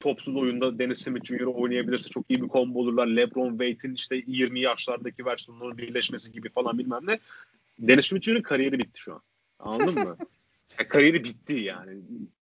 [0.00, 1.40] topsuz oyunda Dennis Smith Jr.
[1.40, 3.06] oynayabilirse çok iyi bir combo olurlar.
[3.06, 7.18] LeBron Wade'in işte 20 yaşlardaki versiyonların birleşmesi gibi falan bilmem ne.
[7.78, 9.22] Dennis Smith Jr.'ın kariyeri bitti şu an.
[9.58, 10.16] Anladın mı?
[10.88, 12.00] Kariyeri bitti yani.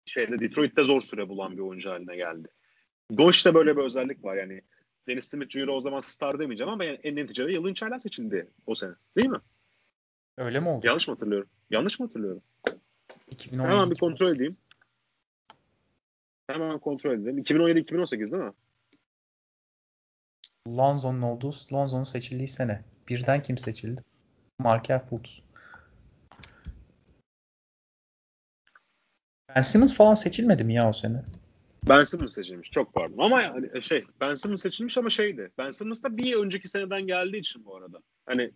[0.06, 2.48] Şeyde Detroit'te zor süre bulan bir oyuncu haline geldi.
[3.18, 4.62] Doş'ta böyle bir özellik var yani.
[5.08, 5.68] Dennis Smith Jr.
[5.68, 8.94] o zaman star demeyeceğim ama yani en neticede yılın çaylar seçildi o sene.
[9.18, 9.40] Değil mi?
[10.38, 10.88] Öyle mi oldu?
[10.88, 11.50] Yanlış mı hatırlıyorum?
[11.70, 12.42] Yanlış mı hatırlıyorum?
[13.28, 14.56] 2017, Hemen bir kontrol edeyim.
[16.48, 17.38] Hemen kontrol edelim.
[17.38, 18.54] 2017-2018 değil mi?
[20.68, 22.84] Lonzo'nun olduğu, Lonzo'nun seçildiği sene.
[23.10, 24.02] Birden kim seçildi?
[24.60, 25.42] Markel Fultz.
[29.56, 31.24] Ben Simmons falan seçilmedi mi ya o sene?
[31.90, 32.72] Ben Simmons seçilmiş.
[32.72, 33.18] Çok pardon.
[33.18, 35.52] Ama yani e, şey Ben Simmons seçilmiş ama şeydi.
[35.58, 38.00] Ben Simmons da bir önceki seneden geldiği için bu arada.
[38.26, 38.52] Hani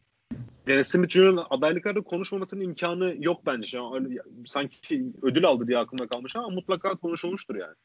[0.68, 3.80] Dennis Smith Jr.'ın adaylıklarda konuşmamasının imkanı yok bence.
[3.94, 7.76] Öyle, sanki ödül aldı diye aklımda kalmış ama mutlaka konuşulmuştur yani.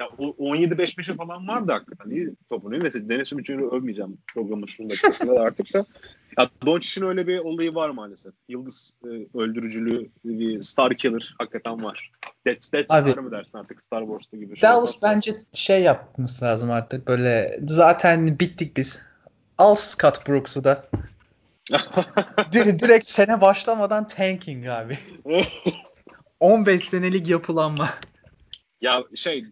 [0.00, 2.10] Ya 17-5-5'e falan vardı hakikaten.
[2.10, 2.80] İyi topunu.
[2.80, 5.84] Dennis Smith Jr.'ı övmeyeceğim programın şunu dakikasında artık da.
[6.38, 8.34] Ya Doncic'in öyle bir olayı var maalesef.
[8.48, 12.10] Yıldız e, öldürücülüğü, bir star killer hakikaten var.
[12.46, 14.56] Dead, Dead Abi, Star mı dersin artık Star Wars'ta gibi.
[14.56, 19.02] Şey Dallas şey bence şey yapması lazım artık böyle zaten bittik biz.
[19.58, 20.88] Al Scott Brooks'u da.
[22.52, 24.98] direkt sene başlamadan tanking abi.
[26.40, 27.88] 15 senelik yapılanma.
[28.80, 29.44] Ya şey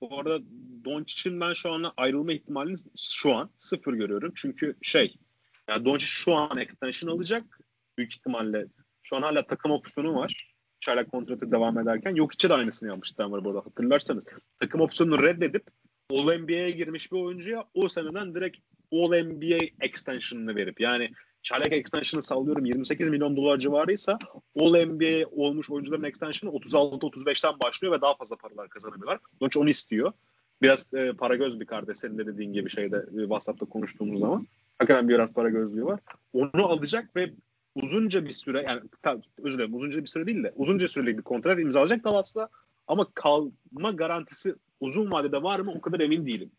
[0.00, 0.38] bu arada
[0.84, 4.32] Doncic'in ben şu anda ayrılma ihtimalini şu an sıfır görüyorum.
[4.36, 5.16] Çünkü şey
[5.68, 7.60] yani Doncic şu an extension alacak.
[7.98, 8.66] Büyük ihtimalle
[9.02, 10.53] şu an hala takım opsiyonu var
[10.84, 14.24] çaylak kontratı devam ederken yok içi de aynısını yapmıştı Denver burada hatırlarsanız.
[14.60, 15.62] Takım opsiyonunu reddedip
[16.10, 18.56] All NBA'ye girmiş bir oyuncuya o seneden direkt
[18.92, 21.10] All NBA extension'ını verip yani
[21.42, 24.18] çaylak extension'ı sallıyorum 28 milyon dolar civarıysa
[24.60, 29.18] All NBA olmuş oyuncuların extension'ı 36-35'ten başlıyor ve daha fazla paralar kazanabiliyorlar.
[29.40, 30.12] Doncic onu istiyor.
[30.62, 34.46] Biraz e, para göz bir kardeş senin de dediğin gibi şeyde e, WhatsApp'ta konuştuğumuz zaman.
[34.78, 36.00] Hakikaten bir para gözlüğü var.
[36.32, 37.30] Onu alacak ve
[37.74, 41.22] uzunca bir süre yani tabii, özür dilerim uzunca bir süre değil de uzunca süreli bir
[41.22, 42.48] kontrat imzalayacak Dallas'la
[42.86, 46.50] ama kalma garantisi uzun vadede var mı o kadar emin değilim.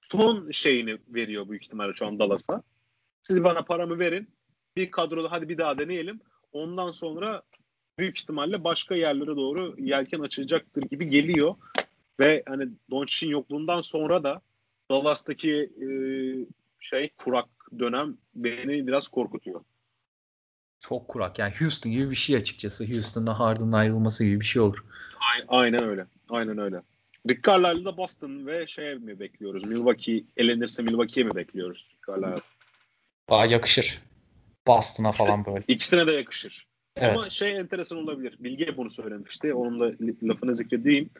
[0.00, 2.62] Son şeyini veriyor büyük ihtimalle şu an Dallas'a.
[3.22, 4.28] Siz bana paramı verin.
[4.76, 6.20] Bir kadroda hadi bir daha deneyelim.
[6.52, 7.42] Ondan sonra
[7.98, 11.54] büyük ihtimalle başka yerlere doğru yelken açılacaktır gibi geliyor.
[12.20, 14.40] Ve hani Doncic'in yokluğundan sonra da
[14.90, 15.86] Dallas'taki e,
[16.80, 17.48] şey kurak
[17.78, 19.60] dönem beni biraz korkutuyor.
[20.82, 21.38] Çok kurak.
[21.38, 22.94] Yani Houston gibi bir şey açıkçası.
[22.94, 24.84] Houston'da Harden'ın ayrılması gibi bir şey olur.
[25.48, 26.06] Aynen öyle.
[26.28, 26.82] Aynen öyle.
[27.28, 29.64] Rick Carlisle'da Boston ve şey mi bekliyoruz?
[29.64, 32.42] Milwaukee elenirse Milwaukee'ye mi bekliyoruz Rick Carlisle?
[33.30, 34.02] Daha yakışır.
[34.66, 35.64] Boston'a falan böyle.
[35.68, 36.66] İkisine de yakışır.
[36.96, 37.12] Evet.
[37.12, 38.36] Ama şey enteresan olabilir.
[38.38, 39.54] Bilge bunu söylemişti.
[39.54, 41.10] Onun da lafını zikredeyim.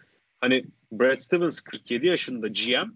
[0.40, 2.90] Hani Brad Stevens 47 yaşında GM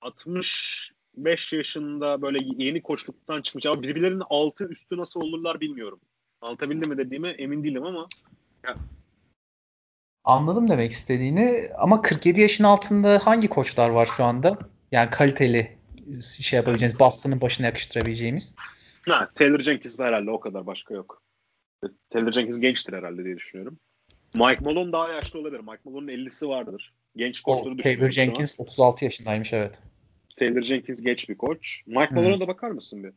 [0.00, 0.92] 60
[1.24, 6.00] 5 yaşında böyle yeni koçluktan çıkmış ama birbirlerinin altı üstü nasıl olurlar bilmiyorum.
[6.40, 8.08] Anlatabildim mi dediğime emin değilim ama
[8.64, 8.76] ya.
[10.24, 14.58] Anladım demek istediğini ama 47 yaşın altında hangi koçlar var şu anda?
[14.92, 15.78] Yani kaliteli
[16.40, 18.54] şey yapabileceğimiz, Boston'ın başına yakıştırabileceğimiz.
[19.08, 21.22] Ha, Taylor Jenkins herhalde o kadar başka yok.
[22.10, 23.78] Taylor Jenkins gençtir herhalde diye düşünüyorum.
[24.34, 25.60] Mike Malone daha yaşlı olabilir.
[25.60, 26.92] Mike Malone'un 50'si vardır.
[27.16, 29.80] Genç koçları Taylor Jenkins 36 yaşındaymış evet.
[30.38, 31.82] Taylor Jenkins geç bir koç.
[31.86, 33.12] Mike Malone'a da bakar mısın bir?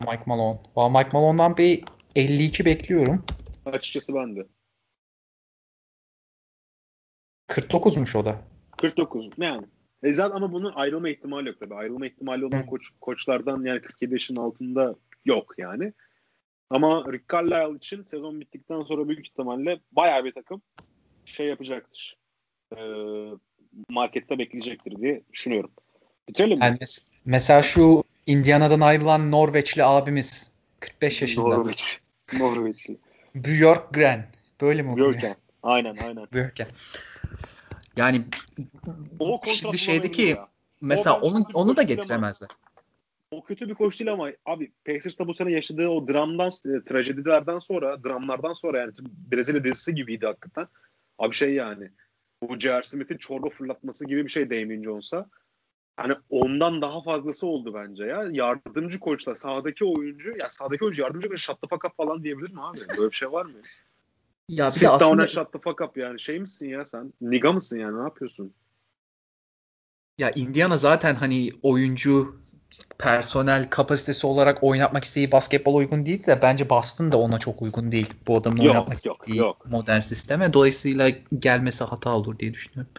[0.00, 0.58] Mike Malone.
[0.76, 1.84] Valla Mike Malone'dan bir
[2.16, 3.24] 52 bekliyorum.
[3.66, 4.46] Açıkçası ben de.
[7.48, 8.38] 49'muş o da.
[8.76, 9.66] 49 yani.
[10.02, 11.74] E zaten ama bunun ayrılma ihtimali yok tabii.
[11.74, 14.94] Ayrılma ihtimali olan koç, koçlardan yani 47 yaşın altında
[15.24, 15.92] yok yani.
[16.70, 20.62] Ama Rick Carlisle için sezon bittikten sonra büyük ihtimalle bayağı bir takım
[21.24, 22.18] şey yapacaktır.
[22.76, 22.76] Ee,
[23.88, 25.70] markette bekleyecektir diye düşünüyorum.
[26.28, 26.64] Bitirelim mi?
[26.64, 31.48] Yani mes- mesela şu Indiana'dan ayrılan Norveçli abimiz 45 yaşında.
[31.48, 32.00] Norveç.
[32.38, 32.96] Norveçli.
[33.34, 34.26] Björkgren.
[34.60, 35.12] Böyle mi okunuyor?
[35.12, 35.36] Björken.
[35.62, 36.26] Aynen aynen.
[36.34, 36.66] Björken.
[37.96, 38.24] Yani
[39.18, 40.48] O şimdi kontrat şeydi bulamıyor ki ya.
[40.80, 42.48] mesela O bence onu da değil ama- getiremezler.
[43.30, 47.58] O kötü bir koç değil ama abi Pacers'ta bu sene yaşadığı o dramdan, e, trajedilerden
[47.58, 48.92] sonra, dramlardan sonra yani
[49.32, 50.66] Brezilya dizisi gibiydi hakikaten.
[51.18, 51.90] Abi şey yani
[52.42, 52.82] bu J.R.
[52.82, 55.26] Smith'in çorba fırlatması gibi bir şey Damien Jones'a.
[55.96, 58.28] Hani ondan daha fazlası oldu bence ya.
[58.30, 62.50] Yardımcı koçla sahadaki oyuncu, ya sahadaki oyuncu yardımcı koç shut the fuck up falan diyebilir
[62.50, 62.80] mi abi?
[62.98, 63.52] Böyle bir şey var mı?
[64.48, 66.20] Ya bir Sit de down aslında and shut the fuck up yani.
[66.20, 67.12] Şey misin ya sen?
[67.20, 67.98] Niga mısın yani?
[67.98, 68.54] Ne yapıyorsun?
[70.20, 72.40] ya Indiana zaten hani oyuncu
[72.98, 77.92] personel kapasitesi olarak oynatmak istediği basketbol uygun değil de bence Boston da ona çok uygun
[77.92, 78.14] değil.
[78.26, 79.66] Bu adamın Yok, oynatmak yok, istediği yok.
[79.70, 80.52] modern sisteme.
[80.52, 82.92] Dolayısıyla gelmesi hata olur diye düşünüyorum.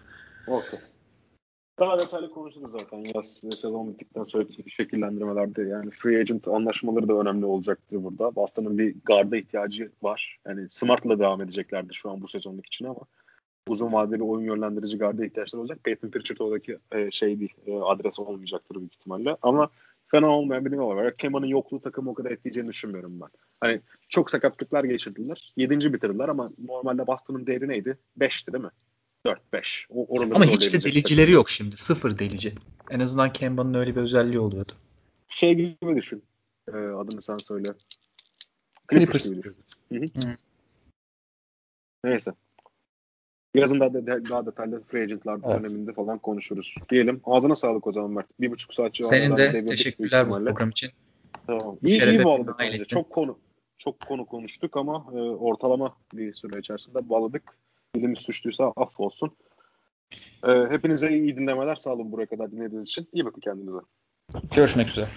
[0.48, 0.80] Okey.
[1.80, 7.46] Daha detaylı konuşuruz zaten yaz sezon bittikten sonra şekillendirmelerde yani free agent anlaşmaları da önemli
[7.46, 8.36] olacaktır burada.
[8.36, 10.38] Boston'ın bir garda ihtiyacı var.
[10.48, 13.00] Yani Smart'la devam edeceklerdir şu an bu sezonluk için ama
[13.68, 15.80] uzun vadeli bir oyun yönlendirici garda ihtiyaçları olacak.
[15.84, 19.38] Peyton Pritchard oradaki e, şey değil, e, adres olmayacaktır büyük ihtimalle.
[19.42, 19.70] Ama
[20.08, 21.18] fena olmayan bir numara var.
[21.18, 23.30] Kema'nın yokluğu takımı o kadar etkileyeceğini düşünmüyorum ben.
[23.62, 25.54] Hani çok sakatlıklar geçirdiler.
[25.58, 27.98] Yedinci bitirdiler ama normalde Boston'ın değeri neydi?
[28.18, 28.72] Beşti değil mi?
[29.26, 29.86] 4-5.
[29.90, 31.34] O, Ama hiç de delicileri takım.
[31.34, 31.78] yok şimdi.
[31.78, 32.54] Sıfır delici.
[32.90, 34.72] En azından Kemba'nın öyle bir özelliği oluyordu.
[35.28, 36.24] Şey gibi düşün.
[36.68, 37.68] Ee, adını sen söyle.
[38.92, 39.24] Clippers.
[39.24, 39.56] Clippers gibi düşün.
[39.92, 40.32] Hı hı.
[40.32, 40.36] Hı.
[42.04, 42.32] Neyse.
[43.56, 45.60] Yazın daha, de, daha detaylı free agentlar Evet.
[45.60, 46.76] döneminde falan konuşuruz.
[46.90, 47.22] Diyelim.
[47.26, 48.28] Ağzına sağlık o zaman Mert.
[48.40, 50.90] Bir buçuk saat Senin civarında de devirdik büyük teşekkürler bu program için.
[51.48, 51.78] Tamam.
[51.86, 52.86] İyi, şerefe iyi bağladık bence.
[52.86, 53.38] Çok konu
[53.78, 57.44] çok konu konuştuk ama e, ortalama bir süre içerisinde bağladık.
[57.96, 59.32] Dilimiz suçluysa affolsun.
[60.48, 61.76] E, hepinize iyi dinlemeler.
[61.76, 63.08] Sağ olun buraya kadar dinlediğiniz için.
[63.14, 63.78] İyi bakın kendinize.
[64.56, 65.08] Görüşmek üzere.